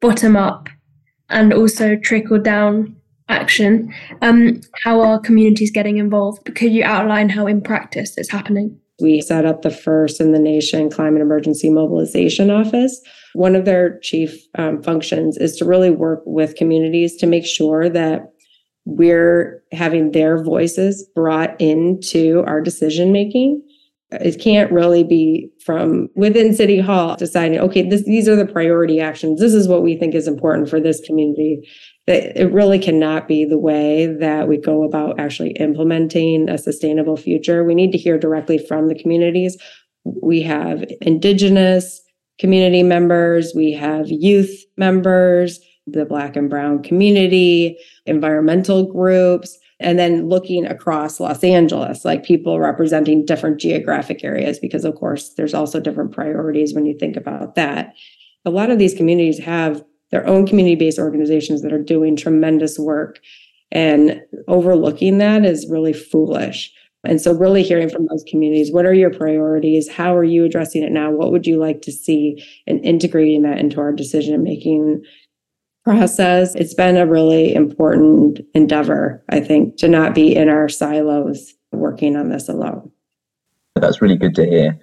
bottom 0.00 0.36
up 0.36 0.68
and 1.28 1.52
also 1.52 1.96
trickle 1.96 2.38
down 2.38 2.96
action. 3.28 3.92
Um, 4.22 4.60
how 4.84 5.00
are 5.00 5.20
communities 5.20 5.70
getting 5.70 5.98
involved? 5.98 6.54
Could 6.54 6.72
you 6.72 6.84
outline 6.84 7.28
how 7.28 7.46
in 7.46 7.60
practice 7.60 8.16
it's 8.16 8.30
happening? 8.30 8.78
We 9.00 9.20
set 9.20 9.44
up 9.44 9.62
the 9.62 9.70
first 9.70 10.20
in 10.20 10.32
the 10.32 10.38
nation 10.40 10.90
climate 10.90 11.22
emergency 11.22 11.70
mobilization 11.70 12.50
office. 12.50 13.00
One 13.34 13.54
of 13.54 13.64
their 13.64 13.98
chief 14.00 14.36
um, 14.56 14.82
functions 14.82 15.36
is 15.36 15.56
to 15.56 15.64
really 15.64 15.90
work 15.90 16.22
with 16.24 16.56
communities 16.56 17.16
to 17.16 17.26
make 17.26 17.46
sure 17.46 17.88
that 17.90 18.32
we're 18.84 19.62
having 19.70 20.12
their 20.12 20.42
voices 20.42 21.06
brought 21.14 21.60
into 21.60 22.42
our 22.46 22.60
decision 22.60 23.12
making. 23.12 23.62
It 24.10 24.40
can't 24.40 24.72
really 24.72 25.04
be 25.04 25.50
from 25.64 26.08
within 26.14 26.54
City 26.54 26.80
Hall 26.80 27.16
deciding, 27.16 27.58
okay, 27.58 27.86
this, 27.86 28.04
these 28.04 28.26
are 28.26 28.36
the 28.36 28.46
priority 28.46 29.00
actions. 29.00 29.38
This 29.38 29.52
is 29.52 29.68
what 29.68 29.82
we 29.82 29.98
think 29.98 30.14
is 30.14 30.26
important 30.26 30.70
for 30.70 30.80
this 30.80 31.00
community. 31.00 31.68
That 32.06 32.40
it 32.40 32.50
really 32.50 32.78
cannot 32.78 33.28
be 33.28 33.44
the 33.44 33.58
way 33.58 34.06
that 34.06 34.48
we 34.48 34.56
go 34.56 34.82
about 34.82 35.20
actually 35.20 35.50
implementing 35.52 36.48
a 36.48 36.56
sustainable 36.56 37.18
future. 37.18 37.64
We 37.64 37.74
need 37.74 37.92
to 37.92 37.98
hear 37.98 38.16
directly 38.18 38.56
from 38.56 38.88
the 38.88 38.98
communities. 38.98 39.58
We 40.04 40.40
have 40.42 40.84
Indigenous 41.02 42.00
community 42.38 42.82
members, 42.82 43.52
we 43.54 43.72
have 43.72 44.06
youth 44.08 44.64
members, 44.76 45.60
the 45.86 46.04
Black 46.04 46.36
and 46.36 46.48
Brown 46.48 46.82
community, 46.82 47.76
environmental 48.06 48.90
groups, 48.90 49.58
and 49.80 49.98
then 49.98 50.28
looking 50.28 50.66
across 50.66 51.20
Los 51.20 51.44
Angeles, 51.44 52.04
like 52.04 52.24
people 52.24 52.58
representing 52.58 53.24
different 53.24 53.60
geographic 53.60 54.24
areas, 54.24 54.58
because 54.58 54.84
of 54.84 54.94
course, 54.96 55.34
there's 55.34 55.54
also 55.54 55.78
different 55.78 56.12
priorities 56.12 56.74
when 56.74 56.84
you 56.84 56.96
think 56.98 57.16
about 57.16 57.54
that. 57.54 57.94
A 58.44 58.50
lot 58.50 58.70
of 58.70 58.78
these 58.78 58.94
communities 58.94 59.38
have 59.38 59.84
their 60.10 60.26
own 60.26 60.46
community 60.46 60.74
based 60.74 60.98
organizations 60.98 61.62
that 61.62 61.72
are 61.72 61.82
doing 61.82 62.16
tremendous 62.16 62.78
work. 62.78 63.20
And 63.70 64.22
overlooking 64.48 65.18
that 65.18 65.44
is 65.44 65.68
really 65.68 65.92
foolish. 65.92 66.72
And 67.04 67.20
so, 67.20 67.32
really 67.32 67.62
hearing 67.62 67.90
from 67.90 68.06
those 68.06 68.24
communities 68.28 68.72
what 68.72 68.86
are 68.86 68.94
your 68.94 69.12
priorities? 69.12 69.88
How 69.88 70.16
are 70.16 70.24
you 70.24 70.44
addressing 70.44 70.82
it 70.82 70.90
now? 70.90 71.10
What 71.10 71.30
would 71.30 71.46
you 71.46 71.58
like 71.58 71.82
to 71.82 71.92
see? 71.92 72.44
And 72.66 72.84
integrating 72.84 73.42
that 73.42 73.58
into 73.58 73.80
our 73.80 73.92
decision 73.92 74.42
making 74.42 75.04
process. 75.88 76.54
It's 76.54 76.74
been 76.74 76.98
a 76.98 77.06
really 77.06 77.54
important 77.54 78.40
endeavor, 78.52 79.24
I 79.30 79.40
think, 79.40 79.78
to 79.78 79.88
not 79.88 80.14
be 80.14 80.36
in 80.36 80.50
our 80.50 80.68
silos 80.68 81.54
working 81.72 82.14
on 82.14 82.28
this 82.28 82.46
alone. 82.46 82.90
That's 83.74 84.02
really 84.02 84.16
good 84.16 84.34
to 84.34 84.44
hear. 84.44 84.78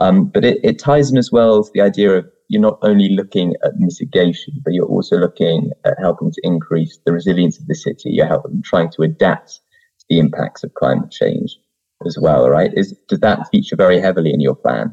Um, 0.00 0.26
but 0.26 0.44
it, 0.44 0.58
it 0.64 0.80
ties 0.80 1.12
in 1.12 1.16
as 1.16 1.30
well 1.30 1.62
to 1.62 1.70
the 1.72 1.80
idea 1.80 2.10
of 2.10 2.26
you're 2.48 2.60
not 2.60 2.78
only 2.82 3.10
looking 3.10 3.54
at 3.64 3.76
mitigation, 3.76 4.54
but 4.64 4.72
you're 4.72 4.86
also 4.86 5.16
looking 5.16 5.70
at 5.84 5.94
helping 6.00 6.32
to 6.32 6.40
increase 6.42 6.98
the 7.06 7.12
resilience 7.12 7.60
of 7.60 7.66
the 7.68 7.74
city. 7.76 8.10
You're 8.10 8.26
helping, 8.26 8.60
trying 8.64 8.90
to 8.92 9.02
adapt 9.02 9.60
to 10.00 10.06
the 10.08 10.18
impacts 10.18 10.64
of 10.64 10.74
climate 10.74 11.12
change 11.12 11.56
as 12.04 12.18
well, 12.20 12.48
right? 12.48 12.72
Is 12.74 12.96
does 13.08 13.20
that 13.20 13.46
feature 13.52 13.76
very 13.76 14.00
heavily 14.00 14.32
in 14.32 14.40
your 14.40 14.56
plan? 14.56 14.92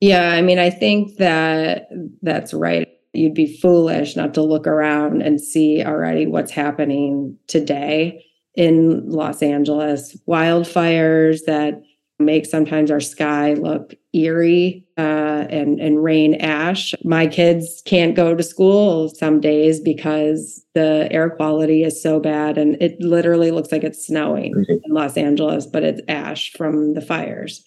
Yeah, 0.00 0.32
I 0.32 0.42
mean, 0.42 0.58
I 0.58 0.68
think 0.68 1.16
that 1.16 1.88
that's 2.20 2.52
right. 2.52 2.88
You'd 3.12 3.34
be 3.34 3.58
foolish 3.58 4.16
not 4.16 4.34
to 4.34 4.42
look 4.42 4.66
around 4.66 5.22
and 5.22 5.40
see 5.40 5.84
already 5.84 6.26
what's 6.26 6.50
happening 6.50 7.36
today 7.46 8.24
in 8.54 9.08
Los 9.08 9.42
Angeles. 9.42 10.16
Wildfires 10.26 11.44
that 11.46 11.82
make 12.18 12.46
sometimes 12.46 12.90
our 12.90 13.00
sky 13.00 13.54
look 13.54 13.94
eerie 14.12 14.86
uh, 14.96 15.46
and 15.50 15.80
and 15.80 16.02
rain 16.02 16.34
ash. 16.36 16.94
My 17.04 17.26
kids 17.26 17.82
can't 17.84 18.14
go 18.14 18.34
to 18.34 18.42
school 18.42 19.08
some 19.08 19.40
days 19.40 19.80
because 19.80 20.64
the 20.74 21.08
air 21.10 21.30
quality 21.30 21.82
is 21.82 22.02
so 22.02 22.20
bad, 22.20 22.58
and 22.58 22.80
it 22.80 23.00
literally 23.00 23.50
looks 23.50 23.72
like 23.72 23.84
it's 23.84 24.06
snowing 24.06 24.54
in 24.68 24.92
Los 24.92 25.16
Angeles, 25.16 25.66
but 25.66 25.82
it's 25.82 26.00
ash 26.08 26.52
from 26.52 26.94
the 26.94 27.00
fires. 27.02 27.64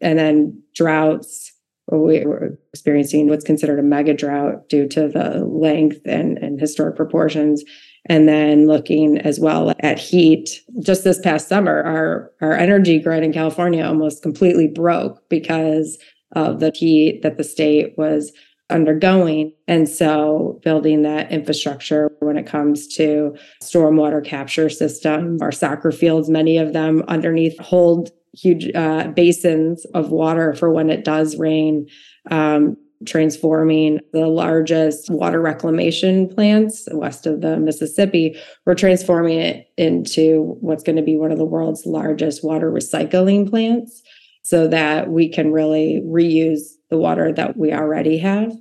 And 0.00 0.18
then 0.18 0.62
droughts. 0.74 1.52
We 1.90 2.24
were 2.24 2.58
experiencing 2.72 3.28
what's 3.28 3.44
considered 3.44 3.78
a 3.78 3.82
mega 3.82 4.14
drought 4.14 4.68
due 4.68 4.86
to 4.88 5.08
the 5.08 5.44
length 5.44 6.00
and, 6.04 6.38
and 6.38 6.60
historic 6.60 6.96
proportions 6.96 7.64
and 8.06 8.28
then 8.28 8.66
looking 8.66 9.18
as 9.18 9.38
well 9.38 9.74
at 9.80 9.98
heat. 9.98 10.62
Just 10.80 11.04
this 11.04 11.20
past 11.20 11.48
summer, 11.48 11.82
our, 11.82 12.32
our 12.40 12.54
energy 12.54 12.98
grid 12.98 13.22
in 13.22 13.32
California 13.32 13.84
almost 13.84 14.22
completely 14.22 14.66
broke 14.66 15.28
because 15.28 15.98
of 16.32 16.60
the 16.60 16.72
heat 16.74 17.22
that 17.22 17.36
the 17.36 17.44
state 17.44 17.94
was 17.96 18.32
undergoing. 18.70 19.52
And 19.66 19.88
so 19.88 20.60
building 20.62 21.02
that 21.02 21.32
infrastructure 21.32 22.10
when 22.20 22.36
it 22.36 22.46
comes 22.46 22.86
to 22.96 23.34
stormwater 23.62 24.24
capture 24.24 24.68
system, 24.68 25.38
our 25.40 25.52
soccer 25.52 25.90
fields, 25.90 26.28
many 26.28 26.58
of 26.58 26.74
them 26.74 27.02
underneath 27.08 27.58
hold 27.60 28.10
huge 28.38 28.70
uh, 28.74 29.08
basins 29.08 29.84
of 29.94 30.10
water 30.10 30.54
for 30.54 30.70
when 30.70 30.90
it 30.90 31.04
does 31.04 31.36
rain 31.36 31.86
um, 32.30 32.76
transforming 33.06 34.00
the 34.12 34.26
largest 34.26 35.08
water 35.10 35.40
reclamation 35.40 36.28
plants 36.28 36.88
west 36.92 37.26
of 37.26 37.40
the 37.40 37.56
Mississippi. 37.56 38.36
We're 38.66 38.74
transforming 38.74 39.38
it 39.38 39.68
into 39.76 40.56
what's 40.60 40.82
going 40.82 40.96
to 40.96 41.02
be 41.02 41.16
one 41.16 41.30
of 41.30 41.38
the 41.38 41.44
world's 41.44 41.86
largest 41.86 42.44
water 42.44 42.70
recycling 42.70 43.48
plants 43.48 44.02
so 44.42 44.66
that 44.68 45.10
we 45.10 45.28
can 45.28 45.52
really 45.52 46.02
reuse 46.04 46.60
the 46.90 46.98
water 46.98 47.32
that 47.32 47.56
we 47.56 47.72
already 47.72 48.18
have. 48.18 48.52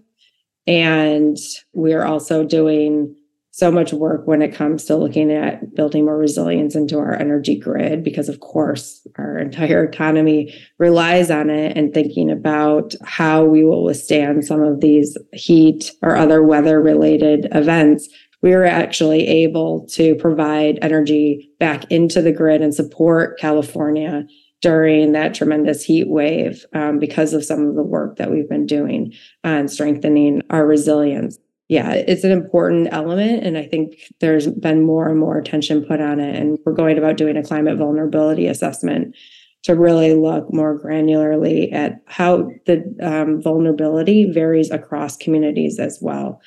And 0.68 1.38
we're 1.74 2.04
also 2.04 2.44
doing 2.44 3.16
so 3.58 3.72
much 3.72 3.91
work 3.91 4.28
when 4.28 4.43
it 4.43 4.54
comes 4.54 4.86
to 4.86 4.96
looking 4.96 5.32
at 5.32 5.74
building 5.74 6.06
more 6.06 6.17
resilience 6.17 6.76
into 6.76 7.00
our 7.00 7.15
energy 7.15 7.58
grid 7.58 8.04
because 8.04 8.30
of 8.30 8.39
course 8.39 9.06
our 9.17 9.39
entire 9.39 9.84
economy 9.84 10.54
relies 10.78 11.32
on 11.32 11.50
it 11.50 11.76
and 11.76 11.91
thinking 11.91 12.30
about 12.30 12.93
how 13.04 13.43
we 13.43 13.65
will 13.65 13.84
withstand 13.84 14.46
some 14.46 14.62
of 14.62 14.80
these 14.80 15.17
heat 15.34 15.91
or 16.04 16.15
other 16.15 16.43
weather 16.43 16.80
related 16.80 17.48
events 17.52 18.08
we 18.43 18.52
were 18.52 18.63
actually 18.63 19.26
able 19.26 19.88
to 19.88 20.13
provide 20.15 20.78
energy 20.84 21.52
back 21.60 21.91
into 21.91 22.22
the 22.22 22.32
grid 22.32 22.62
and 22.62 22.76
support 22.76 23.39
california 23.39 24.24
during 24.62 25.13
that 25.13 25.34
tremendous 25.34 25.84
heat 25.84 26.08
wave 26.08 26.63
um, 26.74 27.00
because 27.00 27.34
of 27.34 27.43
some 27.43 27.65
of 27.65 27.76
the 27.76 27.84
work 27.84 28.17
that 28.17 28.30
we've 28.30 28.50
been 28.50 28.67
doing 28.67 29.12
on 29.43 29.67
strengthening 29.67 30.43
our 30.52 30.65
resilience 30.65 31.39
yeah, 31.69 31.91
it's 31.93 32.23
an 32.23 32.32
important 32.32 32.88
element. 32.91 33.45
And 33.45 33.58
I 33.58 33.65
think 33.65 33.99
there's 34.19 34.47
been 34.47 34.86
more 34.86 35.10
and 35.10 35.19
more 35.19 35.38
attention 35.38 35.84
put 35.86 35.99
on 35.99 36.19
it. 36.19 36.36
And 36.36 36.58
we're 36.65 36.73
going 36.73 36.97
about 36.97 37.17
doing 37.17 37.36
a 37.36 37.43
climate 37.43 37.77
vulnerability 37.77 38.47
assessment 38.47 39.15
to 39.63 39.75
really 39.75 40.13
look 40.13 40.53
more 40.53 40.80
granularly 40.80 41.73
at 41.73 42.01
how 42.06 42.49
the 42.67 42.95
um, 43.01 43.41
vulnerability 43.41 44.32
varies 44.32 44.71
across 44.71 45.17
communities 45.17 45.77
as 45.77 45.99
well, 46.01 46.39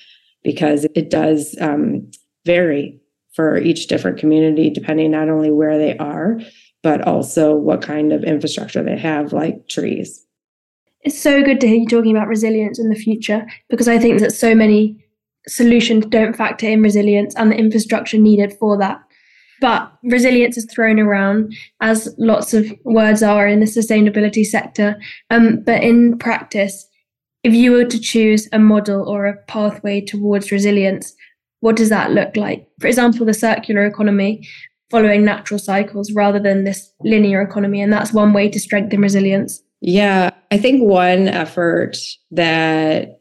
because 0.42 0.86
it 0.94 1.10
does 1.10 1.54
um, 1.60 2.10
vary 2.46 2.98
for 3.34 3.58
each 3.58 3.88
different 3.88 4.18
community, 4.18 4.70
depending 4.70 5.10
not 5.10 5.28
only 5.28 5.50
where 5.50 5.76
they 5.76 5.98
are, 5.98 6.40
but 6.82 7.02
also 7.02 7.54
what 7.54 7.82
kind 7.82 8.12
of 8.12 8.24
infrastructure 8.24 8.82
they 8.82 8.98
have, 8.98 9.34
like 9.34 9.68
trees. 9.68 10.24
It's 11.02 11.18
so 11.18 11.42
good 11.42 11.60
to 11.60 11.66
hear 11.66 11.76
you 11.76 11.86
talking 11.86 12.16
about 12.16 12.28
resilience 12.28 12.78
in 12.78 12.88
the 12.88 12.94
future 12.94 13.46
because 13.68 13.88
I 13.88 13.98
think 13.98 14.20
that 14.20 14.32
so 14.32 14.54
many 14.54 15.04
solutions 15.48 16.06
don't 16.06 16.36
factor 16.36 16.68
in 16.68 16.82
resilience 16.82 17.34
and 17.36 17.50
the 17.50 17.56
infrastructure 17.56 18.18
needed 18.18 18.52
for 18.58 18.78
that. 18.78 19.00
But 19.60 19.92
resilience 20.02 20.56
is 20.56 20.66
thrown 20.72 20.98
around 20.98 21.54
as 21.80 22.14
lots 22.18 22.54
of 22.54 22.72
words 22.84 23.22
are 23.22 23.46
in 23.46 23.60
the 23.60 23.66
sustainability 23.66 24.44
sector. 24.44 24.98
Um, 25.28 25.62
but 25.64 25.82
in 25.82 26.16
practice, 26.18 26.86
if 27.42 27.54
you 27.54 27.72
were 27.72 27.84
to 27.84 28.00
choose 28.00 28.48
a 28.52 28.58
model 28.58 29.06
or 29.08 29.26
a 29.26 29.36
pathway 29.44 30.00
towards 30.00 30.50
resilience, 30.50 31.14
what 31.60 31.76
does 31.76 31.90
that 31.90 32.10
look 32.10 32.36
like? 32.36 32.66
For 32.80 32.86
example, 32.86 33.26
the 33.26 33.34
circular 33.34 33.84
economy, 33.84 34.46
following 34.90 35.24
natural 35.24 35.58
cycles 35.58 36.10
rather 36.12 36.40
than 36.40 36.64
this 36.64 36.92
linear 37.02 37.42
economy. 37.42 37.80
And 37.80 37.92
that's 37.92 38.12
one 38.12 38.32
way 38.32 38.48
to 38.48 38.58
strengthen 38.58 39.00
resilience. 39.00 39.62
Yeah, 39.80 40.30
I 40.50 40.58
think 40.58 40.82
one 40.82 41.28
effort 41.28 41.96
that 42.32 43.19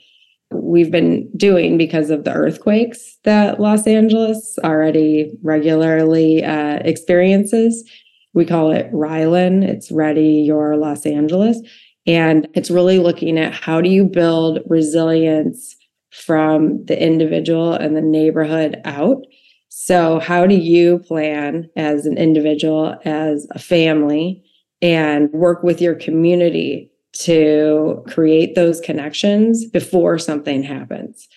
we've 0.51 0.91
been 0.91 1.29
doing 1.37 1.77
because 1.77 2.09
of 2.09 2.23
the 2.23 2.33
earthquakes 2.33 3.17
that 3.23 3.59
Los 3.59 3.85
Angeles 3.85 4.57
already 4.63 5.37
regularly 5.43 6.43
uh, 6.43 6.79
experiences. 6.83 7.89
We 8.33 8.45
call 8.45 8.71
it 8.71 8.91
RYLAN. 8.91 9.63
It's 9.63 9.91
Ready 9.91 10.43
Your 10.45 10.77
Los 10.77 11.05
Angeles. 11.05 11.59
And 12.07 12.47
it's 12.53 12.71
really 12.71 12.99
looking 12.99 13.37
at 13.37 13.53
how 13.53 13.81
do 13.81 13.89
you 13.89 14.05
build 14.05 14.59
resilience 14.67 15.75
from 16.11 16.83
the 16.85 16.99
individual 16.99 17.73
and 17.73 17.95
the 17.95 18.01
neighborhood 18.01 18.81
out. 18.85 19.23
So, 19.69 20.19
how 20.19 20.47
do 20.47 20.55
you 20.55 20.99
plan 20.99 21.69
as 21.75 22.07
an 22.07 22.17
individual, 22.17 22.97
as 23.05 23.47
a 23.51 23.59
family, 23.59 24.43
and 24.81 25.31
work 25.31 25.61
with 25.61 25.81
your 25.81 25.93
community 25.93 26.91
to 27.19 28.03
create 28.07 28.55
those 28.55 28.79
connections 28.79 29.65
before 29.65 30.17
something 30.17 30.63
happens. 30.63 31.27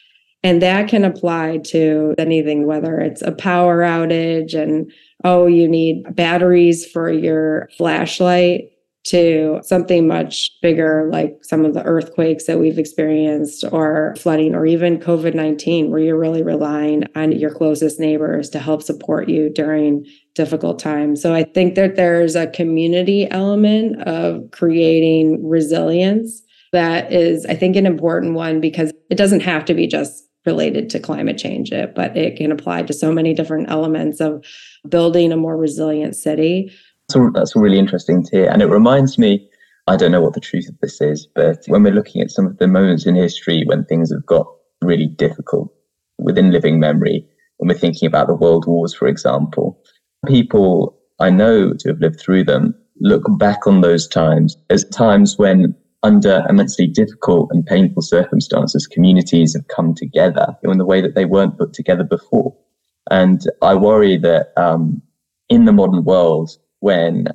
And 0.45 0.61
that 0.63 0.89
can 0.89 1.05
apply 1.05 1.59
to 1.67 2.15
anything, 2.19 2.67
whether 2.67 2.99
it's 2.99 3.23
a 3.23 3.33
power 3.33 3.81
outage 3.81 4.55
and, 4.55 4.93
oh, 5.25 5.47
you 5.47 5.69
need 5.69 6.15
batteries 6.15 6.85
for 6.87 7.11
your 7.11 7.69
flashlight 7.77 8.71
to 9.05 9.61
something 9.65 10.07
much 10.07 10.53
bigger, 10.61 11.09
like 11.11 11.39
some 11.43 11.65
of 11.65 11.75
the 11.75 11.83
earthquakes 11.83 12.47
that 12.47 12.61
we've 12.61 12.79
experienced, 12.79 13.65
or 13.73 14.15
flooding, 14.17 14.55
or 14.55 14.65
even 14.65 14.99
COVID 14.99 15.35
19, 15.35 15.91
where 15.91 16.01
you're 16.01 16.19
really 16.19 16.43
relying 16.43 17.05
on 17.17 17.33
your 17.33 17.53
closest 17.53 17.99
neighbors 17.99 18.49
to 18.51 18.61
help 18.61 18.83
support 18.83 19.29
you 19.29 19.51
during 19.51 20.07
difficult 20.35 20.79
times. 20.79 21.21
So 21.21 21.35
I 21.35 21.45
think 21.45 21.75
that 21.75 21.97
there's 21.97 22.35
a 22.35 22.47
community 22.47 23.31
element 23.31 24.03
of 24.03 24.51
creating 24.51 25.47
resilience 25.47 26.43
that 26.73 27.13
is, 27.13 27.45
I 27.47 27.55
think, 27.55 27.77
an 27.77 27.87
important 27.87 28.35
one 28.35 28.61
because 28.61 28.93
it 29.11 29.17
doesn't 29.17 29.41
have 29.41 29.65
to 29.67 29.75
be 29.75 29.87
just 29.87 30.25
related 30.47 30.91
to 30.91 30.99
climate 30.99 31.39
change, 31.39 31.71
it, 31.71 31.95
but 31.95 32.17
it 32.17 32.37
can 32.37 32.51
apply 32.51 32.83
to 32.83 32.93
so 32.93 33.13
many 33.13 33.35
different 33.35 33.71
elements 33.71 34.21
of 34.21 34.45
building 34.89 35.33
a 35.33 35.37
more 35.37 35.57
resilient 35.57 36.17
city 36.17 36.73
so 37.13 37.31
that's 37.35 37.55
really 37.55 37.79
interesting 37.79 38.25
to 38.25 38.31
hear. 38.31 38.51
And 38.51 38.63
it 38.63 38.67
reminds 38.67 39.19
me, 39.19 39.47
I 39.87 39.97
don't 39.97 40.13
know 40.13 40.23
what 40.23 40.33
the 40.33 40.41
truth 40.41 40.69
of 40.69 40.79
this 40.81 41.01
is, 41.01 41.29
but 41.35 41.63
when 41.67 41.83
we're 41.83 41.93
looking 41.93 42.23
at 42.23 42.31
some 42.31 42.47
of 42.47 42.57
the 42.57 42.67
moments 42.67 43.07
in 43.07 43.17
history 43.17 43.65
when 43.67 43.85
things 43.85 44.11
have 44.11 44.25
got 44.25 44.47
really 44.81 45.09
difficult 45.09 45.73
within 46.19 46.53
living 46.53 46.81
memory, 46.81 47.27
when 47.59 47.69
we're 47.69 47.79
thinking 47.79 48.07
about 48.07 48.29
the 48.29 48.35
world 48.35 48.67
wars, 48.67 48.95
for 48.95 49.09
example, 49.09 49.79
people 50.27 50.99
I 51.21 51.31
know 51.31 51.73
to 51.75 51.89
have 51.89 52.01
lived 52.01 52.21
through 52.21 52.45
them 52.45 52.75
look 53.01 53.25
back 53.39 53.67
on 53.67 53.81
those 53.81 54.07
times 54.07 54.57
as 54.71 54.85
times 54.89 55.39
when 55.39 55.75
under 56.03 56.45
immensely 56.49 56.87
difficult 56.87 57.49
and 57.53 57.65
painful 57.65 58.03
circumstances, 58.03 58.87
communities 58.87 59.55
have 59.55 59.69
come 59.69 59.95
together 59.95 60.49
in 60.65 60.79
the 60.79 60.85
way 60.85 61.01
that 61.01 61.15
they 61.15 61.25
weren't 61.25 61.59
put 61.59 61.73
together 61.73 62.05
before. 62.05 62.57
And 63.11 63.41
I 63.63 63.75
worry 63.75 64.17
that 64.19 64.49
um, 64.57 65.01
in 65.49 65.65
the 65.65 65.73
modern 65.73 66.05
world, 66.05 66.51
when 66.81 67.29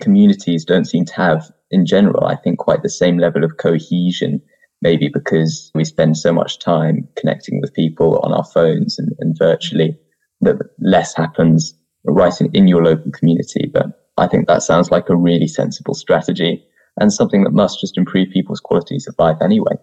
communities 0.00 0.64
don't 0.64 0.84
seem 0.84 1.04
to 1.06 1.14
have, 1.14 1.50
in 1.70 1.86
general, 1.86 2.24
I 2.24 2.36
think, 2.36 2.58
quite 2.58 2.82
the 2.82 2.90
same 2.90 3.18
level 3.18 3.44
of 3.44 3.56
cohesion. 3.58 4.42
Maybe 4.80 5.08
because 5.08 5.70
we 5.74 5.84
spend 5.84 6.16
so 6.16 6.32
much 6.32 6.60
time 6.60 7.08
connecting 7.16 7.60
with 7.60 7.74
people 7.74 8.20
on 8.22 8.32
our 8.32 8.44
phones 8.44 8.98
and, 8.98 9.12
and 9.18 9.36
virtually, 9.38 9.98
that 10.40 10.56
less 10.80 11.14
happens 11.14 11.74
in, 12.04 12.50
in 12.52 12.68
your 12.68 12.84
local 12.84 13.10
community. 13.12 13.70
But 13.72 13.86
I 14.16 14.26
think 14.26 14.46
that 14.46 14.62
sounds 14.62 14.90
like 14.90 15.08
a 15.08 15.16
really 15.16 15.46
sensible 15.46 15.94
strategy 15.94 16.64
and 17.00 17.12
something 17.12 17.44
that 17.44 17.52
must 17.52 17.80
just 17.80 17.96
improve 17.96 18.28
people's 18.30 18.60
qualities 18.60 19.06
of 19.06 19.14
life 19.18 19.38
anyway. 19.40 19.74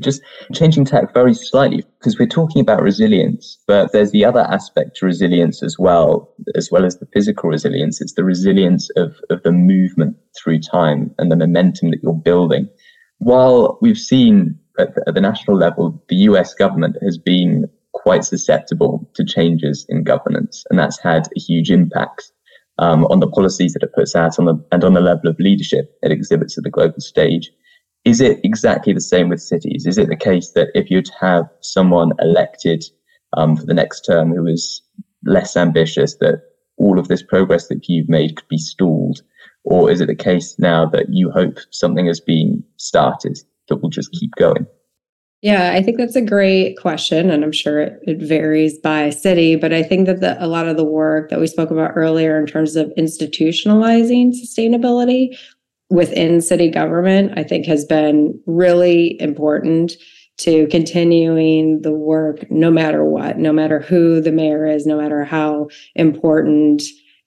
Just 0.00 0.22
changing 0.54 0.86
tack 0.86 1.12
very 1.12 1.34
slightly 1.34 1.84
because 1.98 2.18
we're 2.18 2.26
talking 2.26 2.62
about 2.62 2.82
resilience, 2.82 3.58
but 3.66 3.92
there's 3.92 4.12
the 4.12 4.24
other 4.24 4.40
aspect 4.40 4.96
to 4.96 5.06
resilience 5.06 5.62
as 5.62 5.78
well, 5.78 6.34
as 6.54 6.70
well 6.72 6.86
as 6.86 6.98
the 6.98 7.06
physical 7.12 7.50
resilience. 7.50 8.00
It's 8.00 8.14
the 8.14 8.24
resilience 8.24 8.88
of, 8.96 9.14
of 9.28 9.42
the 9.42 9.52
movement 9.52 10.16
through 10.42 10.60
time 10.60 11.14
and 11.18 11.30
the 11.30 11.36
momentum 11.36 11.90
that 11.90 12.02
you're 12.02 12.14
building. 12.14 12.68
While 13.18 13.78
we've 13.82 13.98
seen 13.98 14.58
at 14.78 14.94
the, 14.94 15.04
at 15.06 15.14
the 15.14 15.20
national 15.20 15.58
level, 15.58 16.02
the 16.08 16.16
US 16.16 16.54
government 16.54 16.96
has 17.02 17.18
been 17.18 17.68
quite 17.92 18.24
susceptible 18.24 19.10
to 19.14 19.24
changes 19.24 19.86
in 19.88 20.04
governance, 20.04 20.64
and 20.70 20.78
that's 20.78 21.00
had 21.00 21.28
a 21.36 21.40
huge 21.40 21.70
impact 21.70 22.32
um, 22.78 23.04
on 23.06 23.20
the 23.20 23.28
policies 23.28 23.74
that 23.74 23.82
it 23.82 23.92
puts 23.94 24.16
out 24.16 24.38
on 24.38 24.46
the, 24.46 24.54
and 24.72 24.84
on 24.84 24.94
the 24.94 25.00
level 25.00 25.28
of 25.28 25.38
leadership 25.38 25.96
it 26.02 26.10
exhibits 26.10 26.56
at 26.56 26.64
the 26.64 26.70
global 26.70 27.00
stage. 27.00 27.50
Is 28.04 28.20
it 28.20 28.40
exactly 28.42 28.94
the 28.94 29.00
same 29.00 29.28
with 29.28 29.42
cities? 29.42 29.86
Is 29.86 29.98
it 29.98 30.08
the 30.08 30.16
case 30.16 30.52
that 30.52 30.68
if 30.74 30.90
you'd 30.90 31.10
have 31.20 31.44
someone 31.60 32.12
elected 32.18 32.82
um, 33.36 33.56
for 33.56 33.66
the 33.66 33.74
next 33.74 34.00
term 34.02 34.34
who 34.34 34.46
is 34.46 34.82
less 35.24 35.56
ambitious, 35.56 36.16
that 36.16 36.42
all 36.78 36.98
of 36.98 37.08
this 37.08 37.22
progress 37.22 37.68
that 37.68 37.86
you've 37.88 38.08
made 38.08 38.36
could 38.36 38.48
be 38.48 38.56
stalled? 38.56 39.20
Or 39.64 39.90
is 39.90 40.00
it 40.00 40.06
the 40.06 40.14
case 40.14 40.58
now 40.58 40.86
that 40.86 41.06
you 41.10 41.30
hope 41.30 41.58
something 41.70 42.06
has 42.06 42.20
been 42.20 42.64
started 42.78 43.38
that 43.68 43.76
will 43.76 43.90
just 43.90 44.12
keep 44.12 44.34
going? 44.36 44.66
Yeah, 45.42 45.72
I 45.72 45.82
think 45.82 45.96
that's 45.96 46.16
a 46.16 46.20
great 46.20 46.76
question. 46.76 47.30
And 47.30 47.42
I'm 47.42 47.52
sure 47.52 47.80
it, 47.80 48.00
it 48.06 48.18
varies 48.20 48.78
by 48.78 49.08
city. 49.08 49.56
But 49.56 49.72
I 49.72 49.82
think 49.82 50.06
that 50.06 50.20
the, 50.20 50.42
a 50.42 50.46
lot 50.46 50.68
of 50.68 50.76
the 50.76 50.84
work 50.84 51.30
that 51.30 51.40
we 51.40 51.46
spoke 51.46 51.70
about 51.70 51.92
earlier 51.94 52.38
in 52.38 52.46
terms 52.46 52.76
of 52.76 52.92
institutionalizing 52.98 54.34
sustainability 54.34 55.36
within 55.88 56.42
city 56.42 56.70
government, 56.70 57.32
I 57.38 57.42
think 57.42 57.66
has 57.66 57.86
been 57.86 58.38
really 58.46 59.20
important 59.20 59.92
to 60.38 60.66
continuing 60.68 61.82
the 61.82 61.92
work 61.92 62.50
no 62.50 62.70
matter 62.70 63.04
what, 63.04 63.38
no 63.38 63.52
matter 63.52 63.80
who 63.80 64.20
the 64.20 64.32
mayor 64.32 64.66
is, 64.66 64.86
no 64.86 64.98
matter 64.98 65.24
how 65.24 65.68
important 65.94 66.82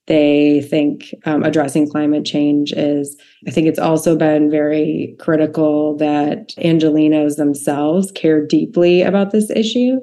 they 0.07 0.61
think 0.69 1.13
um, 1.25 1.43
addressing 1.43 1.89
climate 1.89 2.25
change 2.25 2.73
is. 2.73 3.15
I 3.47 3.51
think 3.51 3.67
it's 3.67 3.79
also 3.79 4.15
been 4.15 4.49
very 4.49 5.15
critical 5.19 5.95
that 5.97 6.49
Angelenos 6.57 7.35
themselves 7.35 8.11
care 8.11 8.45
deeply 8.45 9.01
about 9.01 9.31
this 9.31 9.49
issue. 9.49 9.99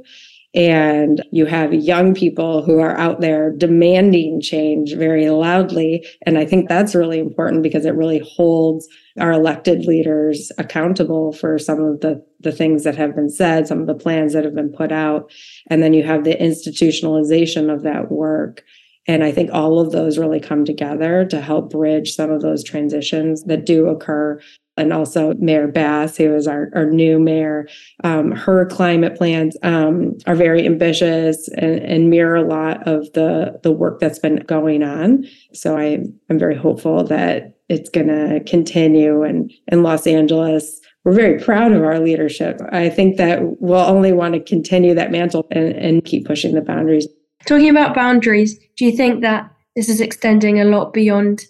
And 0.53 1.23
you 1.31 1.47
have 1.47 1.73
young 1.73 2.13
people 2.13 2.65
who 2.65 2.81
are 2.81 2.97
out 2.99 3.21
there 3.21 3.53
demanding 3.53 4.41
change 4.41 4.95
very 4.97 5.31
loudly. 5.31 6.05
And 6.27 6.39
I 6.39 6.45
think 6.45 6.69
that's 6.69 6.95
really 6.95 7.21
important 7.21 7.63
because 7.63 7.85
it 7.85 7.95
really 7.95 8.19
holds 8.19 8.89
our 9.21 9.31
elected 9.31 9.85
leaders 9.85 10.51
accountable 10.59 11.33
for 11.33 11.57
some 11.57 11.81
of 11.81 12.01
the, 12.01 12.25
the 12.41 12.51
things 12.51 12.83
that 12.83 12.97
have 12.97 13.15
been 13.15 13.31
said, 13.31 13.69
some 13.69 13.81
of 13.81 13.87
the 13.87 13.95
plans 13.95 14.33
that 14.33 14.45
have 14.45 14.55
been 14.55 14.73
put 14.73 14.91
out. 14.91 15.31
And 15.69 15.85
then 15.85 15.93
you 15.93 16.03
have 16.03 16.25
the 16.25 16.35
institutionalization 16.35 17.73
of 17.73 17.83
that 17.83 18.11
work 18.11 18.65
and 19.07 19.25
I 19.25 19.33
think 19.33 19.51
all 19.53 19.81
of 19.81 19.93
those 19.93 20.19
really 20.19 20.41
come 20.41 20.65
together 20.65 21.25
to 21.27 21.41
help 21.41 21.71
bridge 21.71 22.15
some 22.15 22.31
of 22.31 22.43
those 22.43 22.63
transitions 22.63 23.45
that 23.45 23.67
do 23.67 23.89
occur. 23.89 24.41
And 24.77 24.93
also, 24.93 25.35
Mayor 25.35 25.69
Bass, 25.69 26.17
who 26.17 26.35
is 26.35 26.47
our, 26.47 26.71
our 26.75 26.87
new 26.87 27.19
mayor, 27.19 27.69
um, 28.03 28.31
her 28.33 28.65
climate 28.67 29.17
plans 29.17 29.57
um, 29.63 30.17
are 30.27 30.35
very 30.35 30.65
ambitious 30.65 31.49
and, 31.49 31.81
and, 31.81 32.09
mirror 32.09 32.37
a 32.37 32.47
lot 32.47 32.87
of 32.89 33.13
the, 33.13 33.59
the 33.63 33.73
work 33.73 34.01
that's 34.01 34.19
been 34.19 34.37
going 34.37 34.83
on. 34.83 35.27
So 35.53 35.77
I, 35.77 35.99
I'm 36.31 36.39
very 36.39 36.57
hopeful 36.57 37.05
that 37.05 37.59
it's 37.69 37.91
going 37.91 38.09
to 38.09 38.41
continue. 38.47 39.23
And 39.23 39.53
in 39.69 39.83
Los 39.83 40.07
Angeles, 40.07 40.81
we're 41.05 41.13
very 41.13 41.39
proud 41.39 41.73
of 41.73 41.83
our 41.83 41.99
leadership. 41.99 42.61
I 42.73 42.89
think 42.89 43.17
that 43.17 43.41
we'll 43.61 43.81
only 43.81 44.13
want 44.13 44.35
to 44.35 44.41
continue 44.41 44.95
that 44.95 45.11
mantle 45.11 45.47
and, 45.51 45.75
and 45.75 46.05
keep 46.05 46.27
pushing 46.27 46.55
the 46.55 46.61
boundaries. 46.63 47.07
Talking 47.47 47.71
about 47.71 47.95
boundaries, 47.95 48.59
do 48.81 48.87
you 48.87 48.97
think 48.97 49.21
that 49.21 49.53
this 49.77 49.91
is 49.91 50.01
extending 50.01 50.59
a 50.59 50.65
lot 50.65 50.95
beyond 50.95 51.45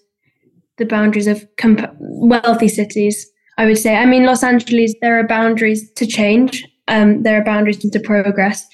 the 0.79 0.85
boundaries 0.85 1.29
of 1.29 1.47
comp- 1.59 1.95
wealthy 2.01 2.67
cities? 2.67 3.25
I 3.57 3.67
would 3.67 3.79
say. 3.79 3.95
I 3.95 4.05
mean, 4.05 4.25
Los 4.25 4.43
Angeles, 4.43 4.97
there 5.01 5.17
are 5.17 5.27
boundaries 5.29 5.93
to 5.93 6.07
change, 6.07 6.67
um, 6.89 7.23
there 7.23 7.41
are 7.41 7.45
boundaries 7.45 7.79
to 7.79 8.01
progress, 8.01 8.67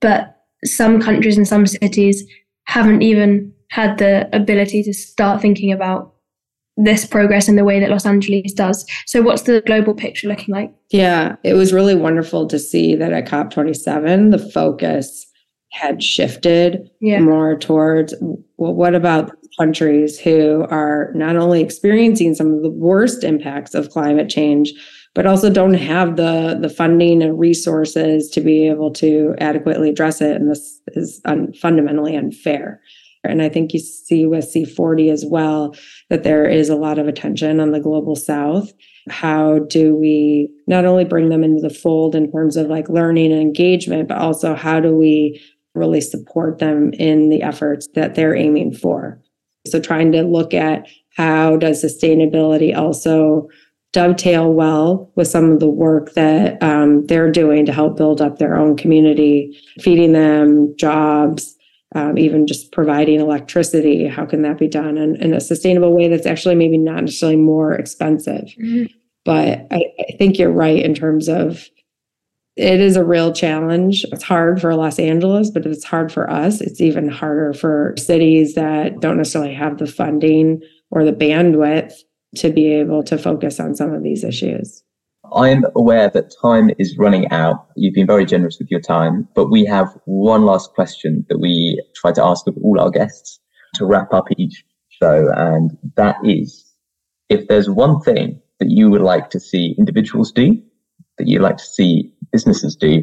but 0.00 0.36
some 0.64 1.00
countries 1.00 1.36
and 1.36 1.46
some 1.46 1.64
cities 1.64 2.24
haven't 2.64 3.02
even 3.02 3.52
had 3.70 3.98
the 3.98 4.28
ability 4.34 4.82
to 4.82 4.92
start 4.92 5.40
thinking 5.40 5.70
about 5.70 6.12
this 6.76 7.06
progress 7.06 7.48
in 7.48 7.54
the 7.54 7.64
way 7.64 7.78
that 7.78 7.90
Los 7.90 8.06
Angeles 8.06 8.52
does. 8.52 8.84
So, 9.06 9.22
what's 9.22 9.42
the 9.42 9.62
global 9.64 9.94
picture 9.94 10.26
looking 10.26 10.52
like? 10.52 10.74
Yeah, 10.90 11.36
it 11.44 11.54
was 11.54 11.72
really 11.72 11.94
wonderful 11.94 12.48
to 12.48 12.58
see 12.58 12.96
that 12.96 13.12
at 13.12 13.28
COP27, 13.28 14.32
the 14.32 14.50
focus 14.50 15.24
had 15.72 16.02
shifted 16.02 16.90
yeah. 17.00 17.18
more 17.18 17.56
towards 17.56 18.14
well, 18.20 18.74
what 18.74 18.94
about 18.94 19.32
countries 19.58 20.18
who 20.18 20.66
are 20.70 21.10
not 21.14 21.36
only 21.36 21.60
experiencing 21.60 22.34
some 22.34 22.52
of 22.52 22.62
the 22.62 22.70
worst 22.70 23.24
impacts 23.24 23.74
of 23.74 23.90
climate 23.90 24.28
change, 24.28 24.72
but 25.14 25.26
also 25.26 25.50
don't 25.50 25.74
have 25.74 26.16
the 26.16 26.58
the 26.60 26.68
funding 26.68 27.22
and 27.22 27.38
resources 27.38 28.28
to 28.30 28.40
be 28.40 28.68
able 28.68 28.92
to 28.92 29.34
adequately 29.38 29.90
address 29.90 30.20
it. 30.20 30.36
And 30.36 30.50
this 30.50 30.80
is 30.88 31.20
un- 31.24 31.52
fundamentally 31.54 32.16
unfair. 32.16 32.80
And 33.24 33.40
I 33.40 33.48
think 33.48 33.72
you 33.72 33.78
see 33.78 34.26
with 34.26 34.52
C40 34.52 35.12
as 35.12 35.24
well 35.24 35.76
that 36.10 36.24
there 36.24 36.44
is 36.44 36.68
a 36.68 36.76
lot 36.76 36.98
of 36.98 37.06
attention 37.06 37.60
on 37.60 37.70
the 37.70 37.78
global 37.78 38.16
south. 38.16 38.72
How 39.08 39.60
do 39.60 39.94
we 39.94 40.48
not 40.66 40.84
only 40.84 41.04
bring 41.04 41.28
them 41.28 41.44
into 41.44 41.60
the 41.60 41.74
fold 41.74 42.14
in 42.16 42.32
terms 42.32 42.56
of 42.56 42.66
like 42.66 42.88
learning 42.88 43.32
and 43.32 43.40
engagement, 43.40 44.08
but 44.08 44.18
also 44.18 44.54
how 44.54 44.80
do 44.80 44.94
we 44.94 45.40
really 45.74 46.00
support 46.00 46.58
them 46.58 46.92
in 46.94 47.28
the 47.28 47.42
efforts 47.42 47.88
that 47.94 48.14
they're 48.14 48.36
aiming 48.36 48.74
for. 48.74 49.20
So 49.66 49.80
trying 49.80 50.12
to 50.12 50.22
look 50.22 50.54
at 50.54 50.86
how 51.16 51.56
does 51.56 51.82
sustainability 51.82 52.76
also 52.76 53.48
dovetail 53.92 54.52
well 54.52 55.10
with 55.16 55.28
some 55.28 55.50
of 55.50 55.60
the 55.60 55.68
work 55.68 56.14
that 56.14 56.62
um, 56.62 57.06
they're 57.06 57.30
doing 57.30 57.66
to 57.66 57.72
help 57.72 57.96
build 57.96 58.20
up 58.20 58.38
their 58.38 58.56
own 58.56 58.76
community, 58.76 59.56
feeding 59.80 60.12
them 60.12 60.74
jobs, 60.78 61.54
um, 61.94 62.16
even 62.16 62.46
just 62.46 62.72
providing 62.72 63.20
electricity. 63.20 64.06
How 64.06 64.24
can 64.24 64.42
that 64.42 64.58
be 64.58 64.68
done 64.68 64.96
in, 64.96 65.16
in, 65.16 65.34
a 65.34 65.40
sustainable 65.40 65.94
way 65.94 66.08
that's 66.08 66.26
actually 66.26 66.54
maybe 66.54 66.78
not 66.78 67.02
necessarily 67.02 67.36
more 67.36 67.74
expensive? 67.74 68.44
Mm-hmm. 68.58 68.86
But 69.24 69.66
I, 69.70 69.84
I 70.00 70.16
think 70.16 70.38
you're 70.38 70.50
right 70.50 70.82
in 70.82 70.94
terms 70.94 71.28
of 71.28 71.68
it 72.56 72.80
is 72.80 72.96
a 72.96 73.04
real 73.04 73.32
challenge. 73.32 74.04
It's 74.12 74.22
hard 74.22 74.60
for 74.60 74.74
Los 74.74 74.98
Angeles, 74.98 75.50
but 75.50 75.66
it's 75.66 75.84
hard 75.84 76.12
for 76.12 76.30
us, 76.30 76.60
it's 76.60 76.80
even 76.80 77.08
harder 77.08 77.54
for 77.54 77.94
cities 77.96 78.54
that 78.54 79.00
don't 79.00 79.16
necessarily 79.16 79.54
have 79.54 79.78
the 79.78 79.86
funding 79.86 80.60
or 80.90 81.04
the 81.04 81.12
bandwidth 81.12 81.94
to 82.36 82.50
be 82.50 82.72
able 82.72 83.02
to 83.04 83.18
focus 83.18 83.60
on 83.60 83.74
some 83.74 83.92
of 83.92 84.02
these 84.02 84.24
issues. 84.24 84.82
I'm 85.34 85.64
aware 85.76 86.10
that 86.10 86.34
time 86.42 86.70
is 86.78 86.98
running 86.98 87.30
out. 87.30 87.68
You've 87.76 87.94
been 87.94 88.06
very 88.06 88.26
generous 88.26 88.58
with 88.58 88.70
your 88.70 88.80
time, 88.80 89.28
but 89.34 89.50
we 89.50 89.64
have 89.64 89.88
one 90.04 90.44
last 90.44 90.72
question 90.74 91.24
that 91.28 91.38
we 91.38 91.82
try 91.94 92.12
to 92.12 92.22
ask 92.22 92.46
of 92.46 92.56
all 92.62 92.78
our 92.78 92.90
guests 92.90 93.40
to 93.74 93.86
wrap 93.86 94.12
up 94.12 94.26
each 94.36 94.64
show. 94.90 95.30
And 95.34 95.70
that 95.96 96.16
is 96.22 96.74
if 97.28 97.48
there's 97.48 97.70
one 97.70 98.00
thing 98.00 98.40
that 98.60 98.68
you 98.70 98.90
would 98.90 99.00
like 99.00 99.30
to 99.30 99.40
see 99.40 99.74
individuals 99.78 100.32
do 100.32 100.60
that 101.18 101.26
you'd 101.26 101.42
like 101.42 101.56
to 101.56 101.64
see 101.64 102.11
businesses 102.32 102.74
do 102.74 103.02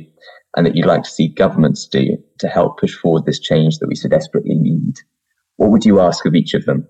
and 0.55 0.65
that 0.65 0.75
you'd 0.75 0.85
like 0.85 1.03
to 1.03 1.09
see 1.09 1.27
governments 1.27 1.87
do 1.87 2.17
to 2.39 2.47
help 2.47 2.79
push 2.79 2.95
forward 2.95 3.25
this 3.25 3.39
change 3.39 3.77
that 3.77 3.87
we 3.87 3.95
so 3.95 4.09
desperately 4.09 4.55
need? 4.55 4.95
What 5.57 5.71
would 5.71 5.85
you 5.85 5.99
ask 5.99 6.25
of 6.25 6.35
each 6.35 6.53
of 6.53 6.65
them? 6.65 6.87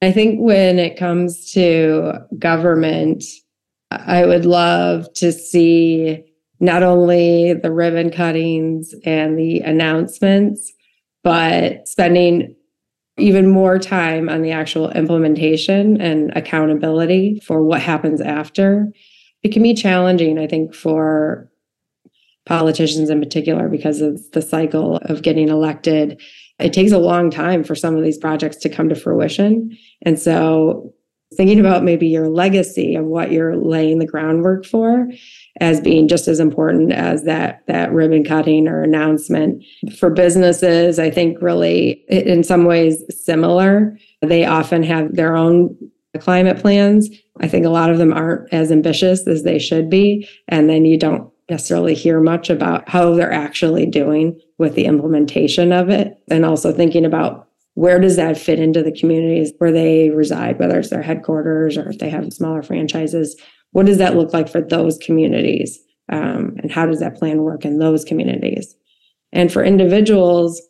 I 0.00 0.12
think 0.12 0.38
when 0.40 0.78
it 0.78 0.96
comes 0.96 1.50
to 1.52 2.12
government, 2.38 3.24
I 3.90 4.26
would 4.26 4.44
love 4.44 5.12
to 5.14 5.32
see 5.32 6.24
not 6.60 6.82
only 6.82 7.54
the 7.54 7.72
ribbon 7.72 8.10
cuttings 8.10 8.94
and 9.04 9.38
the 9.38 9.60
announcements, 9.60 10.72
but 11.22 11.88
spending 11.88 12.54
even 13.16 13.48
more 13.48 13.78
time 13.78 14.28
on 14.28 14.42
the 14.42 14.50
actual 14.50 14.90
implementation 14.90 16.00
and 16.00 16.32
accountability 16.36 17.40
for 17.44 17.62
what 17.62 17.80
happens 17.80 18.20
after 18.20 18.88
it 19.42 19.52
can 19.52 19.62
be 19.62 19.74
challenging, 19.74 20.38
I 20.38 20.46
think, 20.46 20.74
for 20.74 21.50
politicians 22.46 23.10
in 23.10 23.20
particular 23.20 23.68
because 23.68 24.00
of 24.00 24.20
the 24.32 24.42
cycle 24.42 24.96
of 25.04 25.22
getting 25.22 25.48
elected. 25.48 26.20
It 26.58 26.72
takes 26.72 26.92
a 26.92 26.98
long 26.98 27.30
time 27.30 27.64
for 27.64 27.74
some 27.74 27.96
of 27.96 28.04
these 28.04 28.18
projects 28.18 28.56
to 28.58 28.68
come 28.68 28.88
to 28.88 28.94
fruition. 28.94 29.76
And 30.02 30.18
so 30.18 30.92
thinking 31.36 31.58
about 31.58 31.82
maybe 31.82 32.06
your 32.06 32.28
legacy 32.28 32.94
of 32.94 33.06
what 33.06 33.32
you're 33.32 33.56
laying 33.56 33.98
the 33.98 34.06
groundwork 34.06 34.64
for 34.64 35.08
as 35.60 35.80
being 35.80 36.06
just 36.06 36.28
as 36.28 36.38
important 36.38 36.92
as 36.92 37.24
that 37.24 37.62
that 37.66 37.92
ribbon 37.92 38.22
cutting 38.22 38.68
or 38.68 38.82
announcement 38.82 39.64
for 39.98 40.10
businesses 40.10 41.00
i 41.00 41.10
think 41.10 41.36
really 41.40 42.04
in 42.08 42.44
some 42.44 42.66
ways 42.66 43.02
similar 43.24 43.98
they 44.22 44.44
often 44.44 44.84
have 44.84 45.16
their 45.16 45.34
own 45.34 45.76
climate 46.18 46.58
plans. 46.58 47.08
I 47.40 47.48
think 47.48 47.66
a 47.66 47.70
lot 47.70 47.90
of 47.90 47.98
them 47.98 48.12
aren't 48.12 48.52
as 48.52 48.70
ambitious 48.70 49.26
as 49.26 49.42
they 49.42 49.58
should 49.58 49.90
be. 49.90 50.28
And 50.48 50.68
then 50.68 50.84
you 50.84 50.98
don't 50.98 51.30
necessarily 51.50 51.94
hear 51.94 52.20
much 52.20 52.50
about 52.50 52.88
how 52.88 53.14
they're 53.14 53.32
actually 53.32 53.86
doing 53.86 54.40
with 54.58 54.74
the 54.74 54.86
implementation 54.86 55.72
of 55.72 55.90
it. 55.90 56.18
And 56.28 56.44
also 56.44 56.72
thinking 56.72 57.04
about 57.04 57.48
where 57.74 58.00
does 58.00 58.16
that 58.16 58.38
fit 58.38 58.60
into 58.60 58.82
the 58.82 58.92
communities 58.92 59.52
where 59.58 59.72
they 59.72 60.10
reside, 60.10 60.58
whether 60.58 60.78
it's 60.78 60.90
their 60.90 61.02
headquarters 61.02 61.76
or 61.76 61.90
if 61.90 61.98
they 61.98 62.08
have 62.08 62.32
smaller 62.32 62.62
franchises. 62.62 63.36
What 63.72 63.86
does 63.86 63.98
that 63.98 64.16
look 64.16 64.32
like 64.32 64.48
for 64.48 64.60
those 64.60 64.96
communities? 64.98 65.78
Um, 66.10 66.54
and 66.62 66.70
how 66.70 66.86
does 66.86 67.00
that 67.00 67.16
plan 67.16 67.42
work 67.42 67.64
in 67.64 67.78
those 67.78 68.04
communities? 68.04 68.76
And 69.32 69.52
for 69.52 69.64
individuals, 69.64 70.62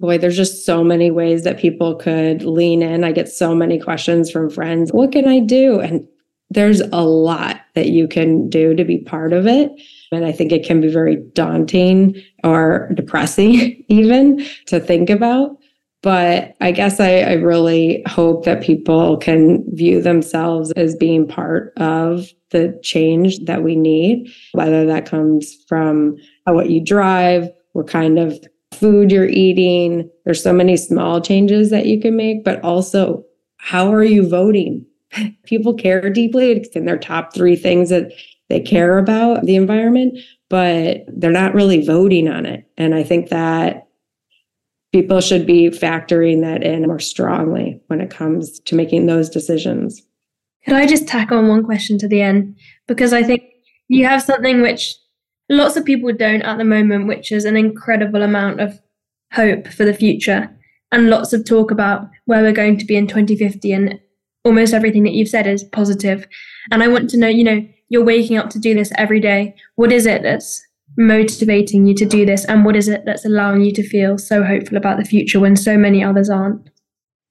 boy, 0.00 0.18
there's 0.18 0.36
just 0.36 0.66
so 0.66 0.82
many 0.82 1.10
ways 1.10 1.44
that 1.44 1.58
people 1.58 1.94
could 1.94 2.42
lean 2.42 2.82
in. 2.82 3.04
I 3.04 3.12
get 3.12 3.28
so 3.28 3.54
many 3.54 3.78
questions 3.78 4.30
from 4.30 4.50
friends. 4.50 4.92
What 4.92 5.12
can 5.12 5.28
I 5.28 5.38
do? 5.38 5.80
And 5.80 6.06
there's 6.52 6.80
a 6.80 7.02
lot 7.02 7.62
that 7.74 7.88
you 7.88 8.06
can 8.06 8.48
do 8.48 8.74
to 8.74 8.84
be 8.84 8.98
part 8.98 9.32
of 9.32 9.46
it. 9.46 9.72
And 10.10 10.24
I 10.24 10.32
think 10.32 10.52
it 10.52 10.64
can 10.64 10.80
be 10.80 10.88
very 10.88 11.16
daunting 11.16 12.22
or 12.44 12.90
depressing, 12.94 13.84
even 13.88 14.44
to 14.66 14.78
think 14.78 15.08
about. 15.08 15.56
But 16.02 16.56
I 16.60 16.72
guess 16.72 16.98
I, 16.98 17.20
I 17.20 17.32
really 17.34 18.02
hope 18.06 18.44
that 18.44 18.62
people 18.62 19.16
can 19.18 19.64
view 19.74 20.02
themselves 20.02 20.72
as 20.72 20.96
being 20.96 21.28
part 21.28 21.72
of 21.76 22.28
the 22.50 22.78
change 22.82 23.38
that 23.44 23.62
we 23.62 23.76
need, 23.76 24.28
whether 24.50 24.84
that 24.84 25.06
comes 25.06 25.54
from 25.68 26.16
what 26.44 26.70
you 26.70 26.84
drive, 26.84 27.48
what 27.72 27.86
kind 27.86 28.18
of 28.18 28.38
food 28.72 29.12
you're 29.12 29.28
eating. 29.28 30.10
There's 30.24 30.42
so 30.42 30.52
many 30.52 30.76
small 30.76 31.20
changes 31.20 31.70
that 31.70 31.86
you 31.86 32.00
can 32.00 32.16
make, 32.16 32.44
but 32.44 32.62
also 32.64 33.24
how 33.58 33.92
are 33.92 34.04
you 34.04 34.28
voting? 34.28 34.84
People 35.44 35.74
care 35.74 36.10
deeply. 36.10 36.52
It's 36.52 36.68
in 36.70 36.84
their 36.84 36.98
top 36.98 37.34
three 37.34 37.56
things 37.56 37.90
that 37.90 38.12
they 38.48 38.60
care 38.60 38.98
about 38.98 39.44
the 39.44 39.56
environment, 39.56 40.18
but 40.50 41.04
they're 41.08 41.30
not 41.30 41.54
really 41.54 41.84
voting 41.84 42.28
on 42.28 42.46
it. 42.46 42.68
And 42.76 42.94
I 42.94 43.02
think 43.02 43.30
that 43.30 43.88
people 44.92 45.20
should 45.20 45.46
be 45.46 45.70
factoring 45.70 46.42
that 46.42 46.62
in 46.62 46.82
more 46.82 47.00
strongly 47.00 47.80
when 47.86 48.00
it 48.00 48.10
comes 48.10 48.60
to 48.60 48.74
making 48.74 49.06
those 49.06 49.30
decisions. 49.30 50.02
Could 50.64 50.74
I 50.74 50.86
just 50.86 51.08
tack 51.08 51.32
on 51.32 51.48
one 51.48 51.64
question 51.64 51.98
to 51.98 52.08
the 52.08 52.20
end? 52.20 52.56
Because 52.86 53.12
I 53.12 53.22
think 53.22 53.42
you 53.88 54.04
have 54.04 54.22
something 54.22 54.60
which 54.60 54.94
lots 55.48 55.76
of 55.76 55.84
people 55.84 56.12
don't 56.12 56.42
at 56.42 56.58
the 56.58 56.64
moment, 56.64 57.08
which 57.08 57.32
is 57.32 57.44
an 57.44 57.56
incredible 57.56 58.22
amount 58.22 58.60
of 58.60 58.78
hope 59.32 59.66
for 59.68 59.84
the 59.84 59.94
future 59.94 60.54
and 60.92 61.08
lots 61.08 61.32
of 61.32 61.44
talk 61.44 61.70
about 61.70 62.06
where 62.26 62.42
we're 62.42 62.52
going 62.52 62.78
to 62.78 62.84
be 62.84 62.96
in 62.96 63.06
2050 63.06 63.72
and 63.72 64.00
almost 64.44 64.74
everything 64.74 65.04
that 65.04 65.12
you've 65.12 65.28
said 65.28 65.46
is 65.46 65.64
positive. 65.64 66.26
And 66.70 66.82
i 66.82 66.88
want 66.88 67.10
to 67.10 67.16
know 67.16 67.28
you 67.28 67.44
know 67.44 67.66
you're 67.88 68.04
waking 68.04 68.38
up 68.38 68.48
to 68.50 68.58
do 68.58 68.74
this 68.74 68.90
every 68.96 69.20
day. 69.20 69.54
What 69.74 69.92
is 69.92 70.06
it 70.06 70.22
that's 70.22 70.64
motivating 70.96 71.86
you 71.86 71.94
to 71.94 72.06
do 72.06 72.24
this? 72.24 72.46
And 72.46 72.64
what 72.64 72.74
is 72.74 72.88
it 72.88 73.02
that's 73.04 73.26
allowing 73.26 73.62
you 73.62 73.72
to 73.74 73.86
feel 73.86 74.16
so 74.16 74.42
hopeful 74.42 74.78
about 74.78 74.98
the 74.98 75.04
future 75.04 75.38
when 75.38 75.56
so 75.56 75.76
many 75.76 76.02
others 76.02 76.30
aren't? 76.30 76.70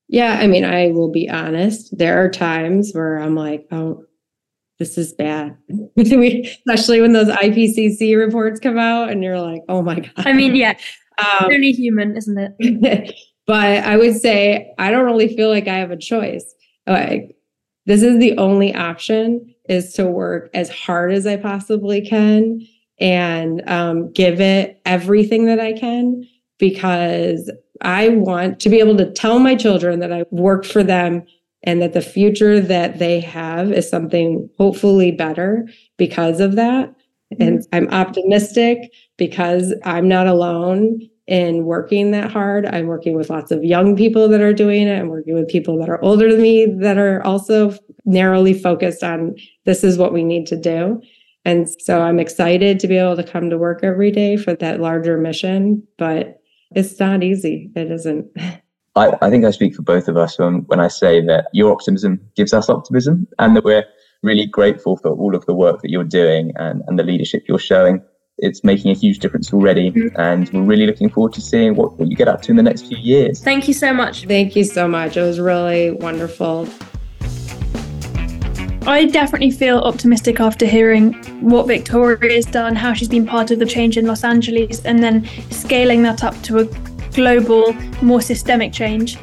Yeah 0.08 0.40
i 0.42 0.48
mean 0.48 0.66
i 0.66 0.90
will 0.90 1.12
be 1.12 1.30
honest. 1.30 1.98
There 1.98 2.24
are 2.24 2.30
times 2.30 2.92
where 2.94 3.18
i'm 3.18 3.36
like 3.36 3.66
oh 3.72 4.04
this 4.78 4.98
is 4.98 5.14
bad. 5.14 5.58
Especially 5.98 7.02
when 7.02 7.14
those 7.14 7.30
ipcc 7.30 8.18
reports 8.18 8.60
come 8.60 8.78
out 8.78 9.10
and 9.10 9.24
you're 9.24 9.40
like 9.40 9.62
oh 9.70 9.82
my 9.82 10.00
god. 10.00 10.12
I 10.18 10.34
mean 10.34 10.56
yeah. 10.56 10.78
Um, 11.18 11.50
only 11.52 11.72
human 11.72 12.16
isn't 12.18 12.38
it? 12.38 13.16
But 13.48 13.84
i 13.84 13.98
would 13.98 14.16
say 14.16 14.72
i 14.78 14.92
don't 14.92 15.04
really 15.04 15.36
feel 15.36 15.50
like 15.50 15.68
i 15.68 15.78
have 15.78 15.92
a 15.92 15.98
choice 15.98 16.46
like 16.92 17.36
this 17.86 18.04
is 18.04 18.20
the 18.20 18.38
only 18.38 18.74
option 18.76 19.54
is 19.68 19.94
to 19.94 20.06
work 20.06 20.50
as 20.54 20.70
hard 20.70 21.14
as 21.14 21.26
I 21.26 21.38
possibly 21.38 22.02
can 22.02 22.62
and 23.00 23.68
um, 23.68 24.12
give 24.12 24.40
it 24.40 24.80
everything 24.86 25.46
that 25.46 25.60
I 25.60 25.74
can 25.74 26.28
because 26.60 27.52
I 27.82 28.10
want 28.10 28.60
to 28.60 28.70
be 28.70 28.80
able 28.80 28.98
to 28.98 29.12
tell 29.12 29.40
my 29.40 29.56
children 29.56 30.00
that 30.00 30.14
I 30.14 30.26
worked 30.30 30.68
for 30.68 30.84
them 30.84 31.26
and 31.64 31.82
that 31.82 31.94
the 31.94 32.02
future 32.02 32.60
that 32.60 33.00
they 33.00 33.20
have 33.20 33.72
is 33.72 33.90
something 33.90 34.50
hopefully 34.58 35.12
better 35.12 35.68
because 35.98 36.40
of 36.40 36.56
that. 36.56 36.90
Mm-hmm. 37.34 37.42
And 37.42 37.68
I'm 37.74 37.88
optimistic 37.90 38.92
because 39.18 39.74
I'm 39.84 40.08
not 40.08 40.28
alone 40.28 41.02
in 41.28 41.66
working 41.66 42.12
that 42.12 42.32
hard. 42.32 42.66
I'm 42.66 42.88
working 42.88 43.16
with 43.16 43.30
lots 43.30 43.52
of 43.52 43.64
young 43.64 43.96
people 43.96 44.28
that 44.30 44.42
are 44.42 44.54
doing 44.54 44.88
it. 44.88 45.00
I'm 45.00 45.10
working 45.10 45.36
with 45.36 45.48
people 45.48 45.78
that 45.80 45.90
are 45.90 46.04
older 46.04 46.32
than 46.32 46.42
me 46.42 46.66
that 46.80 46.98
are 46.98 47.24
also 47.24 47.76
narrowly 48.06 48.54
focused 48.54 49.04
on 49.04 49.36
this 49.66 49.84
is 49.84 49.98
what 49.98 50.14
we 50.14 50.24
need 50.24 50.48
to 50.48 50.56
do. 50.56 51.02
And 51.46 51.68
so 51.82 52.02
I'm 52.02 52.20
excited 52.20 52.80
to 52.80 52.88
be 52.88 52.98
able 52.98 53.16
to 53.16 53.24
come 53.24 53.50
to 53.50 53.58
work 53.58 53.84
every 53.84 54.12
day 54.12 54.38
for 54.38 54.54
that 54.56 54.80
larger 54.80 55.18
mission, 55.18 55.88
but 55.98 56.42
it's 56.76 57.00
not 57.00 57.24
easy. 57.24 57.72
It 57.76 57.92
isn't. 57.92 58.28
I, 58.96 59.14
I 59.22 59.30
think 59.30 59.46
I 59.46 59.52
speak 59.52 59.74
for 59.74 59.84
both 59.84 60.10
of 60.10 60.18
us 60.18 60.38
when, 60.38 60.66
when 60.68 60.82
I 60.82 60.90
say 60.90 61.26
that 61.26 61.48
your 61.54 61.72
optimism 61.72 62.20
gives 62.36 62.54
us 62.54 62.70
optimism 62.70 63.26
and 63.40 63.56
that 63.56 63.64
we're 63.64 63.86
really 64.22 64.46
grateful 64.46 64.98
for 64.98 65.12
all 65.12 65.34
of 65.34 65.46
the 65.46 65.54
work 65.54 65.82
that 65.82 65.90
you're 65.90 66.04
doing 66.04 66.52
and, 66.58 66.84
and 66.88 67.00
the 67.00 67.04
leadership 67.04 67.44
you're 67.48 67.58
showing 67.58 68.04
it's 68.42 68.64
making 68.64 68.92
a 68.92 68.94
huge 68.96 69.20
difference 69.20 69.54
already. 69.54 69.92
Mm-hmm. 69.92 70.20
And 70.20 70.50
we're 70.50 70.64
really 70.64 70.88
looking 70.88 71.10
forward 71.10 71.34
to 71.34 71.42
seeing 71.42 71.76
what, 71.76 71.98
what 71.98 72.10
you 72.10 72.16
get 72.16 72.28
up 72.28 72.42
to 72.44 72.52
in 72.52 72.58
the 72.58 72.64
next 72.64 72.88
few 72.88 72.98
years. 72.98 73.42
Thank 73.42 73.68
you 73.68 73.74
so 73.74 73.94
much. 73.94 74.26
Thank 74.26 74.56
you 74.56 74.64
so 74.64 74.88
much. 74.88 75.16
It 75.16 75.22
was 75.22 75.40
really 75.40 75.92
wonderful. 75.92 76.68
I 78.88 79.06
definitely 79.06 79.52
feel 79.52 79.78
optimistic 79.78 80.40
after 80.40 80.66
hearing 80.66 81.14
what 81.40 81.68
Victoria 81.68 82.34
has 82.34 82.46
done, 82.46 82.76
how 82.76 82.94
she's 82.94 83.10
been 83.10 83.28
part 83.28 83.52
of 83.52 83.60
the 83.60 83.66
change 83.66 83.96
in 83.96 84.08
Los 84.08 84.24
Angeles, 84.24 84.84
and 84.86 85.04
then 85.04 85.28
scaling 85.52 86.02
that 86.02 86.24
up 86.24 86.36
to 86.42 86.60
a 86.60 86.66
global, 87.14 87.74
more 88.02 88.22
systemic 88.22 88.74
change. 88.74 89.18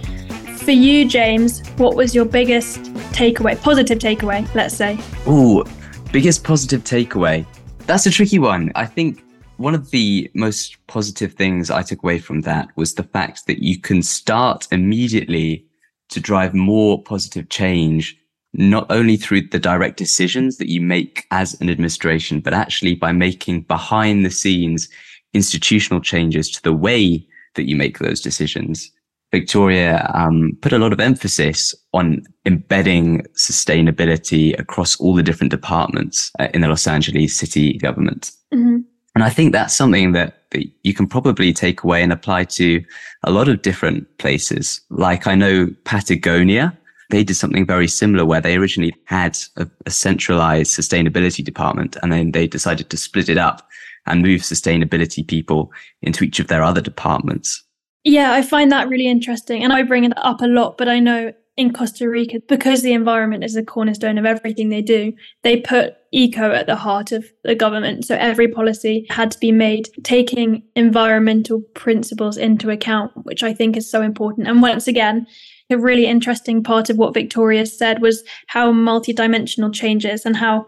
For 0.58 0.70
you, 0.70 1.08
James, 1.08 1.66
what 1.70 1.96
was 1.96 2.14
your 2.14 2.24
biggest 2.24 2.82
takeaway, 3.12 3.60
positive 3.60 3.98
takeaway, 3.98 4.46
let's 4.54 4.76
say? 4.76 4.96
Oh, 5.26 5.64
biggest 6.12 6.44
positive 6.44 6.84
takeaway. 6.84 7.44
That's 7.89 8.05
a 8.05 8.11
tricky 8.11 8.39
one. 8.39 8.70
I 8.74 8.84
think 8.84 9.24
one 9.57 9.74
of 9.74 9.93
the 9.93 10.30
most 10.34 10.76
positive 10.89 11.32
things 11.32 11.70
I 11.70 11.80
took 11.80 12.03
away 12.03 12.18
from 12.18 12.43
that 12.43 12.68
was 12.76 12.95
the 12.95 13.03
fact 13.03 13.47
that 13.47 13.62
you 13.62 13.80
can 13.80 14.03
start 14.03 14.68
immediately 14.70 15.64
to 16.11 16.20
drive 16.20 16.53
more 16.53 17.03
positive 17.03 17.49
change, 17.49 18.14
not 18.53 18.84
only 18.91 19.16
through 19.16 19.49
the 19.49 19.59
direct 19.59 19.97
decisions 19.97 20.59
that 20.59 20.68
you 20.68 20.82
make 20.82 21.24
as 21.30 21.59
an 21.62 21.70
administration, 21.70 22.41
but 22.41 22.53
actually 22.53 22.95
by 22.95 23.11
making 23.11 23.62
behind 23.62 24.22
the 24.22 24.30
scenes 24.30 24.91
institutional 25.32 26.03
changes 26.03 26.51
to 26.51 26.62
the 26.62 26.74
way 26.74 27.26
that 27.55 27.66
you 27.70 27.74
make 27.74 28.01
those 28.01 28.20
decisions. 28.20 28.93
Victoria 29.30 30.10
um, 30.14 30.56
put 30.62 30.72
a 30.72 30.78
lot 30.78 30.92
of 30.92 31.00
emphasis 31.00 31.74
on 31.92 32.22
embedding 32.46 33.22
sustainability 33.36 34.58
across 34.58 34.98
all 35.00 35.14
the 35.14 35.22
different 35.22 35.50
departments 35.50 36.30
uh, 36.38 36.48
in 36.54 36.62
the 36.62 36.68
Los 36.68 36.86
Angeles 36.86 37.36
city 37.36 37.76
government. 37.78 38.30
Mm-hmm. 38.54 38.78
And 39.14 39.24
I 39.24 39.30
think 39.30 39.52
that's 39.52 39.74
something 39.74 40.12
that, 40.12 40.50
that 40.50 40.64
you 40.82 40.94
can 40.94 41.06
probably 41.06 41.52
take 41.52 41.82
away 41.82 42.02
and 42.02 42.12
apply 42.12 42.44
to 42.44 42.82
a 43.24 43.30
lot 43.30 43.48
of 43.48 43.62
different 43.62 44.06
places. 44.18 44.80
Like 44.90 45.26
I 45.26 45.34
know 45.34 45.68
Patagonia, 45.84 46.76
they 47.10 47.24
did 47.24 47.34
something 47.34 47.66
very 47.66 47.88
similar 47.88 48.24
where 48.24 48.40
they 48.40 48.56
originally 48.56 48.94
had 49.04 49.36
a, 49.56 49.68
a 49.86 49.90
centralized 49.90 50.78
sustainability 50.78 51.44
department 51.44 51.96
and 52.02 52.12
then 52.12 52.32
they 52.32 52.46
decided 52.46 52.90
to 52.90 52.96
split 52.96 53.28
it 53.28 53.38
up 53.38 53.68
and 54.06 54.22
move 54.22 54.42
sustainability 54.42 55.26
people 55.26 55.72
into 56.02 56.24
each 56.24 56.38
of 56.38 56.48
their 56.48 56.62
other 56.62 56.80
departments. 56.80 57.62
Yeah, 58.09 58.32
I 58.32 58.40
find 58.40 58.72
that 58.72 58.88
really 58.88 59.06
interesting. 59.06 59.62
And 59.62 59.70
I 59.70 59.82
bring 59.82 60.04
it 60.04 60.14
up 60.16 60.40
a 60.40 60.46
lot, 60.46 60.78
but 60.78 60.88
I 60.88 60.98
know 60.98 61.34
in 61.59 61.74
Costa 61.74 62.09
Rica, 62.09 62.40
because 62.48 62.80
the 62.80 62.94
environment 62.94 63.44
is 63.44 63.52
the 63.52 63.62
cornerstone 63.62 64.16
of 64.16 64.24
everything 64.24 64.70
they 64.70 64.80
do, 64.80 65.12
they 65.42 65.61
put 65.61 65.92
eco 66.11 66.52
at 66.52 66.66
the 66.66 66.76
heart 66.76 67.12
of 67.12 67.26
the 67.44 67.54
government. 67.54 68.06
So 68.06 68.14
every 68.14 68.48
policy 68.48 69.04
had 69.11 69.30
to 69.32 69.38
be 69.38 69.52
made 69.52 69.90
taking 70.04 70.62
environmental 70.74 71.61
principles 71.74 72.38
into 72.38 72.70
account, 72.70 73.12
which 73.24 73.42
I 73.42 73.52
think 73.52 73.76
is 73.76 73.90
so 73.90 74.00
important. 74.00 74.48
And 74.48 74.62
once 74.62 74.88
again, 74.88 75.26
a 75.68 75.76
really 75.76 76.06
interesting 76.06 76.62
part 76.62 76.88
of 76.88 76.96
what 76.96 77.12
Victoria 77.12 77.66
said 77.66 78.00
was 78.00 78.24
how 78.46 78.72
multidimensional 78.72 79.70
changes 79.70 80.24
and 80.24 80.34
how, 80.34 80.64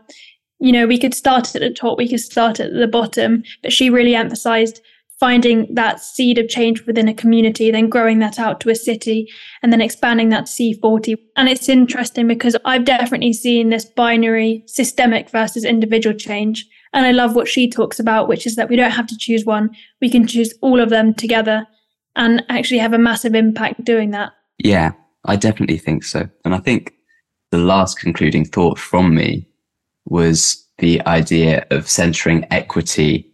you 0.58 0.72
know, 0.72 0.86
we 0.86 0.98
could 0.98 1.14
start 1.14 1.54
at 1.54 1.62
the 1.62 1.70
top, 1.70 1.96
we 1.96 2.06
could 2.06 2.20
start 2.20 2.60
at 2.60 2.74
the 2.74 2.86
bottom, 2.86 3.44
but 3.62 3.72
she 3.72 3.88
really 3.88 4.14
emphasized 4.14 4.82
finding 5.20 5.72
that 5.74 6.00
seed 6.00 6.38
of 6.38 6.48
change 6.48 6.86
within 6.86 7.06
a 7.06 7.14
community, 7.14 7.70
then 7.70 7.90
growing 7.90 8.18
that 8.20 8.38
out 8.38 8.58
to 8.58 8.70
a 8.70 8.74
city, 8.74 9.28
and 9.62 9.70
then 9.70 9.82
expanding 9.82 10.30
that 10.30 10.46
to 10.46 10.52
C40. 10.52 11.14
And 11.36 11.48
it's 11.48 11.68
interesting 11.68 12.26
because 12.26 12.56
I've 12.64 12.86
definitely 12.86 13.34
seen 13.34 13.68
this 13.68 13.84
binary 13.84 14.64
systemic 14.66 15.28
versus 15.28 15.64
individual 15.64 16.16
change. 16.16 16.66
And 16.94 17.04
I 17.04 17.12
love 17.12 17.36
what 17.36 17.48
she 17.48 17.68
talks 17.68 18.00
about, 18.00 18.28
which 18.28 18.46
is 18.46 18.56
that 18.56 18.70
we 18.70 18.76
don't 18.76 18.90
have 18.90 19.06
to 19.08 19.16
choose 19.18 19.44
one, 19.44 19.70
we 20.00 20.08
can 20.08 20.26
choose 20.26 20.54
all 20.62 20.80
of 20.80 20.88
them 20.88 21.12
together 21.14 21.66
and 22.16 22.42
actually 22.48 22.78
have 22.78 22.94
a 22.94 22.98
massive 22.98 23.34
impact 23.34 23.84
doing 23.84 24.10
that. 24.12 24.32
Yeah, 24.58 24.92
I 25.26 25.36
definitely 25.36 25.78
think 25.78 26.02
so. 26.02 26.28
And 26.44 26.54
I 26.54 26.58
think 26.58 26.94
the 27.50 27.58
last 27.58 27.98
concluding 27.98 28.46
thought 28.46 28.78
from 28.78 29.14
me 29.14 29.46
was 30.06 30.66
the 30.78 31.00
idea 31.06 31.66
of 31.70 31.88
centering 31.88 32.46
equity 32.50 33.29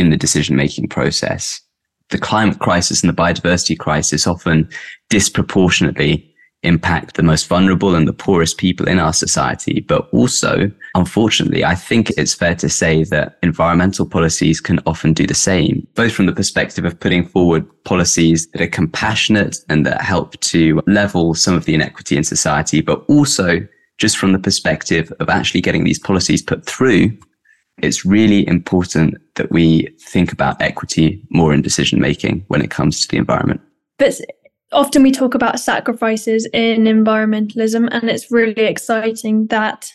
in 0.00 0.10
the 0.10 0.16
decision 0.16 0.56
making 0.56 0.88
process. 0.88 1.60
The 2.10 2.18
climate 2.18 2.58
crisis 2.58 3.02
and 3.02 3.10
the 3.10 3.22
biodiversity 3.22 3.78
crisis 3.78 4.26
often 4.26 4.68
disproportionately 5.10 6.24
impact 6.62 7.14
the 7.14 7.22
most 7.22 7.46
vulnerable 7.46 7.94
and 7.94 8.08
the 8.08 8.12
poorest 8.12 8.58
people 8.58 8.88
in 8.88 8.98
our 8.98 9.12
society. 9.12 9.80
But 9.80 10.08
also, 10.12 10.70
unfortunately, 10.94 11.64
I 11.64 11.74
think 11.74 12.10
it's 12.16 12.34
fair 12.34 12.54
to 12.56 12.68
say 12.68 13.04
that 13.04 13.38
environmental 13.42 14.06
policies 14.06 14.60
can 14.60 14.80
often 14.84 15.12
do 15.12 15.26
the 15.26 15.34
same, 15.34 15.86
both 15.94 16.12
from 16.12 16.26
the 16.26 16.32
perspective 16.32 16.84
of 16.84 16.98
putting 16.98 17.26
forward 17.26 17.66
policies 17.84 18.48
that 18.48 18.60
are 18.60 18.68
compassionate 18.68 19.58
and 19.68 19.86
that 19.86 20.02
help 20.02 20.38
to 20.40 20.80
level 20.86 21.34
some 21.34 21.54
of 21.54 21.64
the 21.64 21.74
inequity 21.74 22.16
in 22.16 22.24
society, 22.24 22.80
but 22.80 23.04
also 23.08 23.60
just 23.98 24.16
from 24.16 24.32
the 24.32 24.38
perspective 24.38 25.12
of 25.20 25.28
actually 25.28 25.60
getting 25.60 25.84
these 25.84 25.98
policies 25.98 26.42
put 26.42 26.64
through 26.64 27.16
it's 27.82 28.04
really 28.04 28.46
important 28.46 29.16
that 29.36 29.50
we 29.50 29.88
think 30.00 30.32
about 30.32 30.60
equity 30.60 31.22
more 31.30 31.52
in 31.52 31.62
decision 31.62 32.00
making 32.00 32.44
when 32.48 32.62
it 32.62 32.70
comes 32.70 33.00
to 33.00 33.08
the 33.08 33.16
environment. 33.16 33.60
But 33.98 34.14
often 34.72 35.02
we 35.02 35.12
talk 35.12 35.34
about 35.34 35.60
sacrifices 35.60 36.48
in 36.52 36.84
environmentalism, 36.84 37.88
and 37.90 38.10
it's 38.10 38.30
really 38.30 38.64
exciting 38.64 39.46
that 39.48 39.92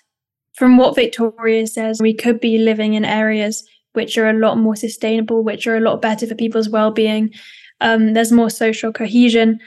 from 0.55 0.77
what 0.77 0.95
Victoria 0.95 1.67
says, 1.67 2.01
we 2.01 2.13
could 2.13 2.39
be 2.39 2.57
living 2.57 2.93
in 2.93 3.05
areas 3.05 3.63
which 3.93 4.17
are 4.17 4.29
a 4.29 4.33
lot 4.33 4.57
more 4.57 4.75
sustainable, 4.75 5.43
which 5.43 5.67
are 5.67 5.77
a 5.77 5.81
lot 5.81 6.01
better 6.01 6.25
for 6.25 6.35
people's 6.35 6.69
well-being. 6.69 7.31
Um, 7.79 8.13
there's 8.13 8.31
more 8.31 8.49
social 8.49 8.91
cohesion, 8.91 9.59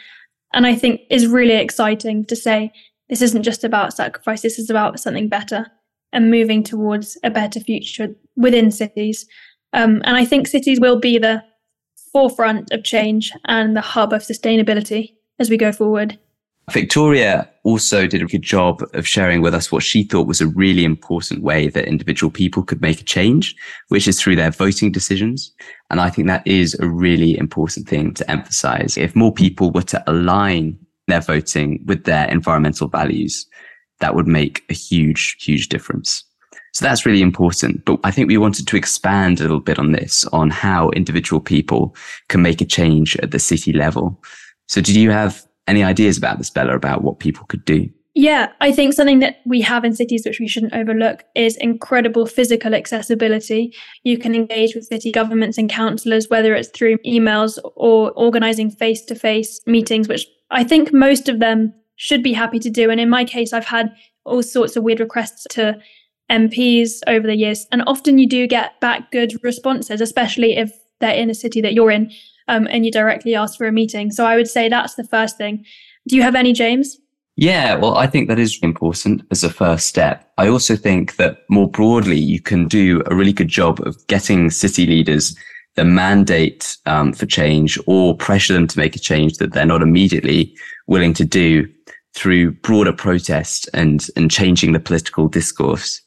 and 0.53 0.67
I 0.67 0.75
think 0.75 1.03
is 1.11 1.27
really 1.27 1.55
exciting 1.55 2.25
to 2.27 2.37
say 2.37 2.73
this 3.09 3.23
isn't 3.23 3.45
just 3.45 3.63
about 3.63 3.95
sacrifice. 3.95 4.43
This 4.43 4.59
is 4.59 4.69
about 4.69 4.99
something 4.99 5.29
better 5.29 5.67
and 6.13 6.31
moving 6.31 6.63
towards 6.63 7.19
a 7.23 7.31
better 7.31 7.61
future 7.61 8.15
within 8.37 8.71
cities. 8.71 9.27
Um, 9.73 10.01
and 10.05 10.17
I 10.17 10.25
think 10.25 10.47
cities 10.47 10.81
will 10.81 10.99
be 10.99 11.19
the 11.19 11.43
forefront 12.13 12.73
of 12.73 12.85
change 12.85 13.33
and 13.47 13.77
the 13.77 13.81
hub 13.81 14.13
of 14.13 14.23
sustainability 14.23 15.15
as 15.39 15.51
we 15.51 15.57
go 15.57 15.73
forward. 15.73 16.19
Victoria 16.73 17.49
also 17.63 18.09
did 18.09 18.23
a 18.23 18.27
good 18.27 18.43
job 18.43 18.83
of 18.93 19.07
sharing 19.07 19.41
with 19.41 19.55
us 19.55 19.71
what 19.71 19.85
she 19.85 20.03
thought 20.03 20.27
was 20.27 20.41
a 20.41 20.49
really 20.49 20.85
important 20.85 21.43
way 21.43 21.69
that 21.69 21.87
individual 21.87 22.31
people 22.31 22.65
could 22.65 22.81
make 22.81 23.01
a 23.01 23.05
change, 23.05 23.55
which 23.89 24.09
is 24.09 24.21
through 24.21 24.35
their 24.35 24.51
voting 24.51 24.91
decisions. 24.91 25.53
And 25.91 26.01
I 26.01 26.11
think 26.11 26.27
that 26.27 26.45
is 26.45 26.75
a 26.81 26.89
really 26.89 27.39
important 27.39 27.89
thing 27.89 28.15
to 28.15 28.29
emphasize. 28.29 28.99
If 28.99 29.15
more 29.15 29.33
people 29.33 29.71
were 29.71 29.83
to 29.83 30.03
align 30.11 30.77
their 31.07 31.21
voting 31.21 31.85
with 31.87 32.03
their 32.03 32.27
environmental 32.29 32.89
values, 32.89 33.47
that 34.01 34.15
would 34.15 34.27
make 34.27 34.65
a 34.71 34.75
huge, 34.75 35.37
huge 35.41 35.69
difference. 35.69 36.25
So 36.73 36.85
that's 36.85 37.07
really 37.07 37.23
important. 37.23 37.85
But 37.87 38.01
I 38.05 38.11
think 38.11 38.29
we 38.29 38.37
wanted 38.37 38.67
to 38.69 38.77
expand 38.77 39.41
a 39.41 39.45
little 39.45 39.61
bit 39.61 39.79
on 39.79 39.93
this, 39.93 40.27
on 40.27 40.51
how 40.51 40.91
individual 40.91 41.41
people 41.41 41.97
can 42.29 42.43
make 42.43 42.61
a 42.61 42.67
change 42.67 43.17
at 43.17 43.31
the 43.31 43.39
city 43.39 43.73
level. 43.73 44.23
So 44.69 44.81
did 44.81 44.97
you 44.97 45.11
have 45.11 45.47
any 45.67 45.83
ideas 45.83 46.19
about 46.19 46.39
this, 46.39 46.51
Bella, 46.51 46.75
about 46.75 47.03
what 47.03 47.19
people 47.19 47.47
could 47.47 47.65
do? 47.65 47.89
Yeah, 48.19 48.51
I 48.63 48.73
think 48.73 48.95
something 48.95 49.19
that 49.19 49.41
we 49.45 49.61
have 49.61 49.85
in 49.85 49.95
cities 49.95 50.25
which 50.25 50.41
we 50.41 50.49
shouldn't 50.49 50.73
overlook 50.73 51.25
is 51.35 51.57
incredible 51.57 52.25
physical 52.25 52.75
accessibility. 52.75 53.75
You 54.05 54.17
can 54.17 54.35
engage 54.35 54.75
with 54.75 54.87
city 54.87 55.13
governments 55.13 55.59
and 55.59 55.69
councillors, 55.69 56.31
whether 56.31 56.55
it's 56.55 56.71
through 56.71 56.97
emails 57.07 57.59
or 57.75 58.13
organising 58.13 58.71
face 58.71 59.05
to 59.07 59.15
face 59.15 59.61
meetings, 59.67 60.09
which 60.09 60.27
I 60.51 60.65
think 60.65 60.95
most 60.95 61.29
of 61.29 61.41
them 61.41 61.75
should 61.97 62.23
be 62.23 62.33
happy 62.33 62.59
to 62.61 62.71
do. 62.71 62.91
And 62.91 63.01
in 63.01 63.09
my 63.09 63.25
case, 63.25 63.53
I've 63.53 63.67
had 63.67 63.95
all 64.25 64.43
sorts 64.43 64.77
of 64.77 64.83
weird 64.83 65.01
requests 65.01 65.47
to 65.51 65.79
MPs 66.31 67.01
over 67.07 67.27
the 67.27 67.37
years. 67.37 67.67
And 67.73 67.83
often 67.87 68.19
you 68.19 68.29
do 68.29 68.47
get 68.47 68.79
back 68.81 69.11
good 69.11 69.33
responses, 69.43 70.01
especially 70.01 70.57
if 70.57 70.73
they're 71.01 71.15
in 71.15 71.31
a 71.31 71.35
city 71.35 71.61
that 71.61 71.75
you're 71.75 71.91
in 71.91 72.11
um, 72.49 72.67
and 72.71 72.85
you 72.85 72.93
directly 72.93 73.35
ask 73.35 73.57
for 73.57 73.67
a 73.67 73.73
meeting. 73.73 74.11
So 74.11 74.25
I 74.25 74.37
would 74.37 74.49
say 74.49 74.69
that's 74.69 74.95
the 74.95 75.05
first 75.05 75.37
thing. 75.37 75.65
Do 76.09 76.17
you 76.17 76.23
have 76.23 76.35
any, 76.35 76.53
James? 76.53 76.99
Yeah, 77.37 77.75
well, 77.75 77.97
I 77.97 78.07
think 78.07 78.29
that 78.29 78.39
is 78.39 78.59
important 78.63 79.23
as 79.31 79.45
a 79.45 79.51
first 79.51 79.87
step. 79.87 80.33
I 80.39 80.49
also 80.49 80.75
think 80.75 81.17
that 81.17 81.41
more 81.51 81.69
broadly, 81.69 82.19
you 82.19 82.41
can 82.41 82.67
do 82.67 83.03
a 83.07 83.15
really 83.15 83.33
good 83.33 83.49
job 83.49 83.81
of 83.87 84.07
getting 84.07 84.51
city 84.51 84.87
leaders 84.87 85.37
the 85.75 85.85
mandate 85.85 86.79
um, 86.87 87.13
for 87.13 87.27
change 87.27 87.79
or 87.87 88.17
pressure 88.17 88.55
them 88.55 88.67
to 88.67 88.79
make 88.79 88.97
a 88.97 88.99
change 88.99 89.37
that 89.37 89.53
they're 89.53 89.67
not 89.67 89.83
immediately 89.83 90.57
willing 90.87 91.13
to 91.13 91.25
do 91.25 91.71
through 92.17 92.51
broader 92.53 92.93
protest 92.93 93.69
and, 93.75 94.07
and 94.17 94.31
changing 94.31 94.73
the 94.73 94.81
political 94.81 95.29
discourse. 95.29 96.01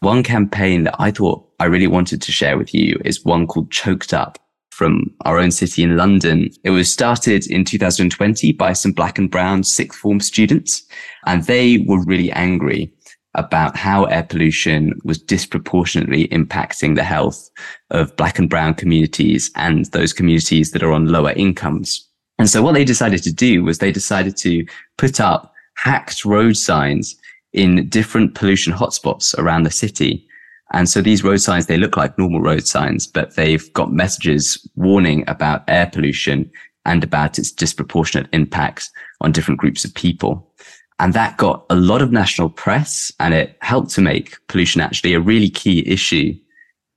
One 0.00 0.22
campaign 0.22 0.84
that 0.84 0.94
I 0.98 1.10
thought 1.10 1.44
I 1.58 1.64
really 1.64 1.88
wanted 1.88 2.22
to 2.22 2.32
share 2.32 2.56
with 2.56 2.72
you 2.72 3.00
is 3.04 3.24
one 3.24 3.46
called 3.46 3.72
Choked 3.72 4.14
Up 4.14 4.38
from 4.70 5.12
our 5.24 5.38
own 5.38 5.50
city 5.50 5.82
in 5.82 5.96
London. 5.96 6.50
It 6.62 6.70
was 6.70 6.92
started 6.92 7.50
in 7.50 7.64
2020 7.64 8.52
by 8.52 8.74
some 8.74 8.92
black 8.92 9.18
and 9.18 9.28
brown 9.28 9.64
sixth 9.64 9.98
form 9.98 10.20
students, 10.20 10.86
and 11.26 11.42
they 11.44 11.78
were 11.78 12.04
really 12.04 12.30
angry 12.30 12.92
about 13.34 13.76
how 13.76 14.04
air 14.04 14.22
pollution 14.22 14.92
was 15.04 15.18
disproportionately 15.18 16.28
impacting 16.28 16.94
the 16.94 17.02
health 17.02 17.50
of 17.90 18.14
black 18.16 18.38
and 18.38 18.48
brown 18.48 18.74
communities 18.74 19.50
and 19.56 19.86
those 19.86 20.12
communities 20.12 20.70
that 20.70 20.82
are 20.82 20.92
on 20.92 21.06
lower 21.06 21.32
incomes. 21.32 22.07
And 22.38 22.48
so 22.48 22.62
what 22.62 22.74
they 22.74 22.84
decided 22.84 23.22
to 23.24 23.32
do 23.32 23.64
was 23.64 23.78
they 23.78 23.92
decided 23.92 24.36
to 24.38 24.64
put 24.96 25.20
up 25.20 25.52
hacked 25.74 26.24
road 26.24 26.56
signs 26.56 27.16
in 27.52 27.88
different 27.88 28.34
pollution 28.34 28.72
hotspots 28.72 29.36
around 29.38 29.64
the 29.64 29.70
city 29.70 30.28
and 30.72 30.88
so 30.88 31.00
these 31.00 31.24
road 31.24 31.38
signs, 31.38 31.66
they 31.66 31.78
look 31.78 31.96
like 31.96 32.18
normal 32.18 32.40
road 32.40 32.66
signs, 32.66 33.06
but 33.06 33.36
they've 33.36 33.72
got 33.72 33.92
messages 33.92 34.68
warning 34.76 35.24
about 35.26 35.64
air 35.66 35.86
pollution 35.92 36.50
and 36.84 37.02
about 37.02 37.38
its 37.38 37.50
disproportionate 37.50 38.28
impacts 38.32 38.90
on 39.20 39.32
different 39.32 39.60
groups 39.60 39.84
of 39.84 39.94
people. 39.94 40.52
And 40.98 41.14
that 41.14 41.36
got 41.36 41.64
a 41.70 41.76
lot 41.76 42.02
of 42.02 42.12
national 42.12 42.50
press 42.50 43.12
and 43.20 43.32
it 43.32 43.56
helped 43.62 43.90
to 43.92 44.00
make 44.00 44.36
pollution 44.48 44.80
actually 44.80 45.14
a 45.14 45.20
really 45.20 45.48
key 45.48 45.86
issue 45.88 46.34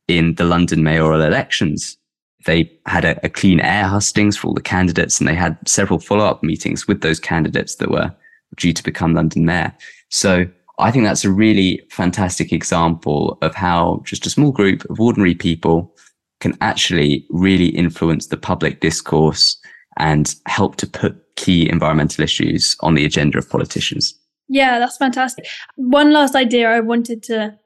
in 0.08 0.36
the 0.36 0.44
London 0.44 0.84
mayoral 0.84 1.22
elections. 1.22 1.98
They 2.46 2.72
had 2.86 3.06
a, 3.06 3.26
a 3.26 3.30
clean 3.30 3.60
air 3.60 3.86
hustings 3.86 4.38
for 4.38 4.48
all 4.48 4.54
the 4.54 4.62
candidates 4.62 5.20
and 5.20 5.28
they 5.28 5.36
had 5.36 5.58
several 5.68 6.00
follow 6.00 6.26
up 6.26 6.44
meetings 6.44 6.88
with 6.88 7.02
those 7.02 7.20
candidates 7.20 7.76
that 7.76 7.92
were 7.92 8.12
due 8.58 8.74
to 8.74 8.84
become 8.84 9.14
London 9.14 9.46
mayor. 9.46 9.74
So 10.10 10.46
I 10.80 10.92
think 10.92 11.06
that's 11.06 11.26
a 11.26 11.32
really 11.32 11.82
fantastic 11.90 12.52
example 12.52 13.38
of 13.42 13.54
how 13.54 14.02
just 14.04 14.26
a 14.26 14.30
small 14.30 14.52
group 14.52 14.84
of 14.90 15.00
ordinary 15.00 15.36
people 15.36 15.96
can 16.40 16.58
actually 16.60 17.26
really 17.30 17.68
influence 17.68 18.28
the 18.28 18.38
public 18.38 18.82
discourse 18.82 19.58
and 19.98 20.36
help 20.48 20.76
to 20.78 20.88
put 20.88 21.36
key 21.36 21.70
environmental 21.70 22.24
issues 22.24 22.76
on 22.82 22.96
the 22.96 23.06
agenda 23.06 23.38
of 23.38 23.50
politicians. 23.50 24.16
Yeah, 24.48 24.80
that's 24.80 24.98
fantastic. 24.98 25.46
One 25.76 26.12
last 26.12 26.36
idea 26.36 26.70
I 26.70 26.80
wanted 26.80 27.24
to 27.24 27.58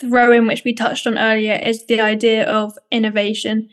throw 0.00 0.32
in, 0.32 0.46
which 0.46 0.64
we 0.64 0.74
touched 0.74 1.06
on 1.06 1.18
earlier, 1.18 1.54
is 1.54 1.86
the 1.86 2.00
idea 2.00 2.44
of 2.50 2.76
innovation. 2.90 3.68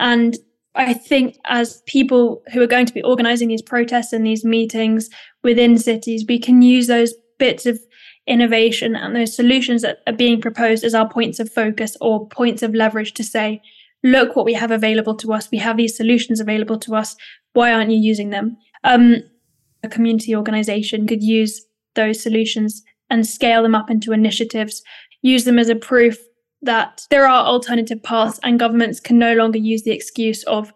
And 0.00 0.36
I 0.74 0.94
think 0.94 1.36
as 1.46 1.82
people 1.86 2.42
who 2.52 2.62
are 2.62 2.66
going 2.66 2.86
to 2.86 2.94
be 2.94 3.02
organizing 3.02 3.48
these 3.48 3.62
protests 3.62 4.12
and 4.12 4.26
these 4.26 4.44
meetings 4.44 5.10
within 5.44 5.78
cities, 5.78 6.24
we 6.26 6.38
can 6.38 6.62
use 6.62 6.86
those 6.86 7.12
bits 7.38 7.66
of 7.66 7.78
innovation 8.26 8.96
and 8.96 9.14
those 9.14 9.36
solutions 9.36 9.82
that 9.82 9.98
are 10.06 10.12
being 10.12 10.40
proposed 10.40 10.84
as 10.84 10.94
our 10.94 11.08
points 11.08 11.38
of 11.38 11.52
focus 11.52 11.96
or 12.00 12.26
points 12.28 12.62
of 12.62 12.74
leverage 12.74 13.12
to 13.14 13.24
say, 13.24 13.60
look 14.02 14.34
what 14.34 14.46
we 14.46 14.54
have 14.54 14.70
available 14.70 15.14
to 15.16 15.32
us. 15.32 15.50
We 15.50 15.58
have 15.58 15.76
these 15.76 15.96
solutions 15.96 16.40
available 16.40 16.78
to 16.80 16.94
us. 16.94 17.14
Why 17.52 17.72
aren't 17.72 17.90
you 17.90 17.98
using 17.98 18.30
them? 18.30 18.56
Um, 18.84 19.16
a 19.82 19.88
community 19.88 20.34
organization 20.34 21.06
could 21.06 21.22
use 21.22 21.62
those 21.94 22.22
solutions 22.22 22.82
and 23.10 23.26
scale 23.26 23.62
them 23.62 23.74
up 23.74 23.90
into 23.90 24.12
initiatives, 24.12 24.82
use 25.20 25.44
them 25.44 25.58
as 25.58 25.68
a 25.68 25.74
proof 25.74 26.16
that 26.62 27.06
there 27.10 27.26
are 27.26 27.46
alternative 27.46 28.02
paths 28.02 28.38
and 28.42 28.58
governments 28.58 29.00
can 29.00 29.18
no 29.18 29.34
longer 29.34 29.58
use 29.58 29.82
the 29.82 29.92
excuse 29.92 30.42
of 30.44 30.72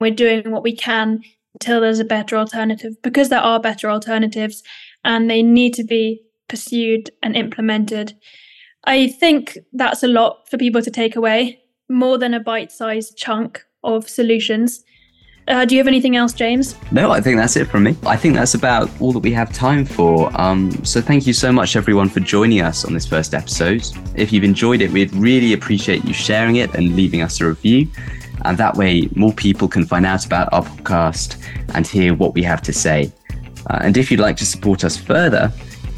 we're 0.00 0.10
doing 0.10 0.50
what 0.50 0.62
we 0.62 0.74
can 0.74 1.22
until 1.54 1.80
there's 1.80 1.98
a 1.98 2.04
better 2.04 2.36
alternative 2.36 2.94
because 3.02 3.28
there 3.28 3.40
are 3.40 3.60
better 3.60 3.90
alternatives 3.90 4.62
and 5.04 5.30
they 5.30 5.42
need 5.42 5.74
to 5.74 5.84
be 5.84 6.22
pursued 6.48 7.10
and 7.22 7.36
implemented. 7.36 8.14
I 8.84 9.08
think 9.08 9.58
that's 9.72 10.02
a 10.02 10.08
lot 10.08 10.48
for 10.48 10.56
people 10.56 10.82
to 10.82 10.90
take 10.90 11.16
away, 11.16 11.60
more 11.88 12.18
than 12.18 12.34
a 12.34 12.40
bite 12.40 12.72
sized 12.72 13.16
chunk 13.16 13.64
of 13.84 14.08
solutions. 14.08 14.82
Uh, 15.48 15.64
do 15.64 15.74
you 15.74 15.80
have 15.80 15.88
anything 15.88 16.14
else, 16.14 16.34
James? 16.34 16.76
No, 16.92 17.10
I 17.10 17.22
think 17.22 17.38
that's 17.38 17.56
it 17.56 17.68
from 17.68 17.84
me. 17.84 17.96
I 18.04 18.16
think 18.16 18.34
that's 18.34 18.52
about 18.52 18.90
all 19.00 19.12
that 19.12 19.20
we 19.20 19.32
have 19.32 19.50
time 19.50 19.86
for. 19.86 20.30
Um, 20.38 20.70
so 20.84 21.00
thank 21.00 21.26
you 21.26 21.32
so 21.32 21.50
much, 21.50 21.74
everyone, 21.74 22.10
for 22.10 22.20
joining 22.20 22.60
us 22.60 22.84
on 22.84 22.92
this 22.92 23.06
first 23.06 23.32
episode. 23.32 23.82
If 24.14 24.30
you've 24.30 24.44
enjoyed 24.44 24.82
it, 24.82 24.90
we'd 24.90 25.12
really 25.14 25.54
appreciate 25.54 26.04
you 26.04 26.12
sharing 26.12 26.56
it 26.56 26.74
and 26.74 26.94
leaving 26.94 27.22
us 27.22 27.40
a 27.40 27.46
review. 27.46 27.88
And 28.44 28.58
that 28.58 28.76
way, 28.76 29.08
more 29.16 29.32
people 29.32 29.68
can 29.68 29.86
find 29.86 30.04
out 30.04 30.26
about 30.26 30.52
our 30.52 30.62
podcast 30.62 31.42
and 31.74 31.86
hear 31.86 32.14
what 32.14 32.34
we 32.34 32.42
have 32.42 32.60
to 32.62 32.72
say. 32.72 33.10
Uh, 33.70 33.78
and 33.80 33.96
if 33.96 34.10
you'd 34.10 34.20
like 34.20 34.36
to 34.36 34.46
support 34.46 34.84
us 34.84 34.98
further, 34.98 35.50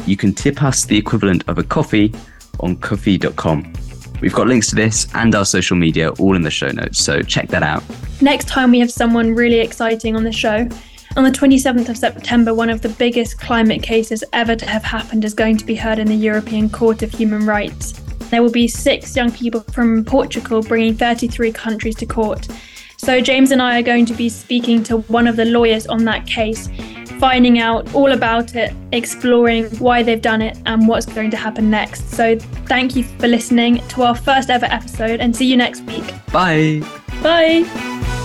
you 0.06 0.16
can 0.16 0.32
tip 0.32 0.62
us 0.62 0.84
the 0.84 0.96
equivalent 0.96 1.42
of 1.48 1.58
a 1.58 1.64
coffee 1.64 2.14
on 2.60 2.76
ko-fi.com. 2.76 3.72
We've 4.20 4.34
got 4.34 4.46
links 4.46 4.68
to 4.68 4.74
this 4.74 5.06
and 5.14 5.34
our 5.34 5.44
social 5.44 5.76
media 5.76 6.10
all 6.18 6.36
in 6.36 6.42
the 6.42 6.50
show 6.50 6.68
notes, 6.68 7.02
so 7.02 7.22
check 7.22 7.48
that 7.48 7.62
out. 7.62 7.82
Next 8.20 8.48
time, 8.48 8.70
we 8.70 8.80
have 8.80 8.90
someone 8.90 9.34
really 9.34 9.60
exciting 9.60 10.14
on 10.16 10.24
the 10.24 10.32
show. 10.32 10.68
On 11.16 11.24
the 11.24 11.30
27th 11.30 11.88
of 11.88 11.96
September, 11.96 12.54
one 12.54 12.70
of 12.70 12.82
the 12.82 12.90
biggest 12.90 13.38
climate 13.38 13.82
cases 13.82 14.22
ever 14.32 14.54
to 14.54 14.66
have 14.66 14.84
happened 14.84 15.24
is 15.24 15.34
going 15.34 15.56
to 15.56 15.64
be 15.64 15.74
heard 15.74 15.98
in 15.98 16.06
the 16.06 16.14
European 16.14 16.70
Court 16.70 17.02
of 17.02 17.12
Human 17.12 17.46
Rights. 17.46 17.92
There 18.30 18.42
will 18.42 18.50
be 18.50 18.68
six 18.68 19.16
young 19.16 19.32
people 19.32 19.62
from 19.72 20.04
Portugal 20.04 20.62
bringing 20.62 20.94
33 20.94 21.50
countries 21.50 21.96
to 21.96 22.06
court. 22.06 22.46
So, 23.02 23.18
James 23.18 23.50
and 23.50 23.62
I 23.62 23.78
are 23.78 23.82
going 23.82 24.04
to 24.06 24.12
be 24.12 24.28
speaking 24.28 24.82
to 24.84 24.98
one 24.98 25.26
of 25.26 25.36
the 25.36 25.46
lawyers 25.46 25.86
on 25.86 26.04
that 26.04 26.26
case 26.26 26.68
finding 27.18 27.58
out 27.58 27.94
all 27.94 28.12
about 28.12 28.54
it, 28.54 28.74
exploring 28.92 29.64
why 29.78 30.02
they've 30.02 30.20
done 30.20 30.42
it, 30.42 30.58
and 30.66 30.86
what's 30.86 31.06
going 31.06 31.30
to 31.30 31.36
happen 31.38 31.70
next. 31.70 32.10
So, 32.10 32.38
thank 32.68 32.94
you 32.96 33.04
for 33.04 33.26
listening 33.26 33.78
to 33.88 34.02
our 34.02 34.14
first 34.14 34.50
ever 34.50 34.66
episode 34.66 35.20
and 35.20 35.34
see 35.34 35.46
you 35.46 35.56
next 35.56 35.80
week. 35.84 36.04
Bye. 36.30 36.82
Bye. 37.22 38.18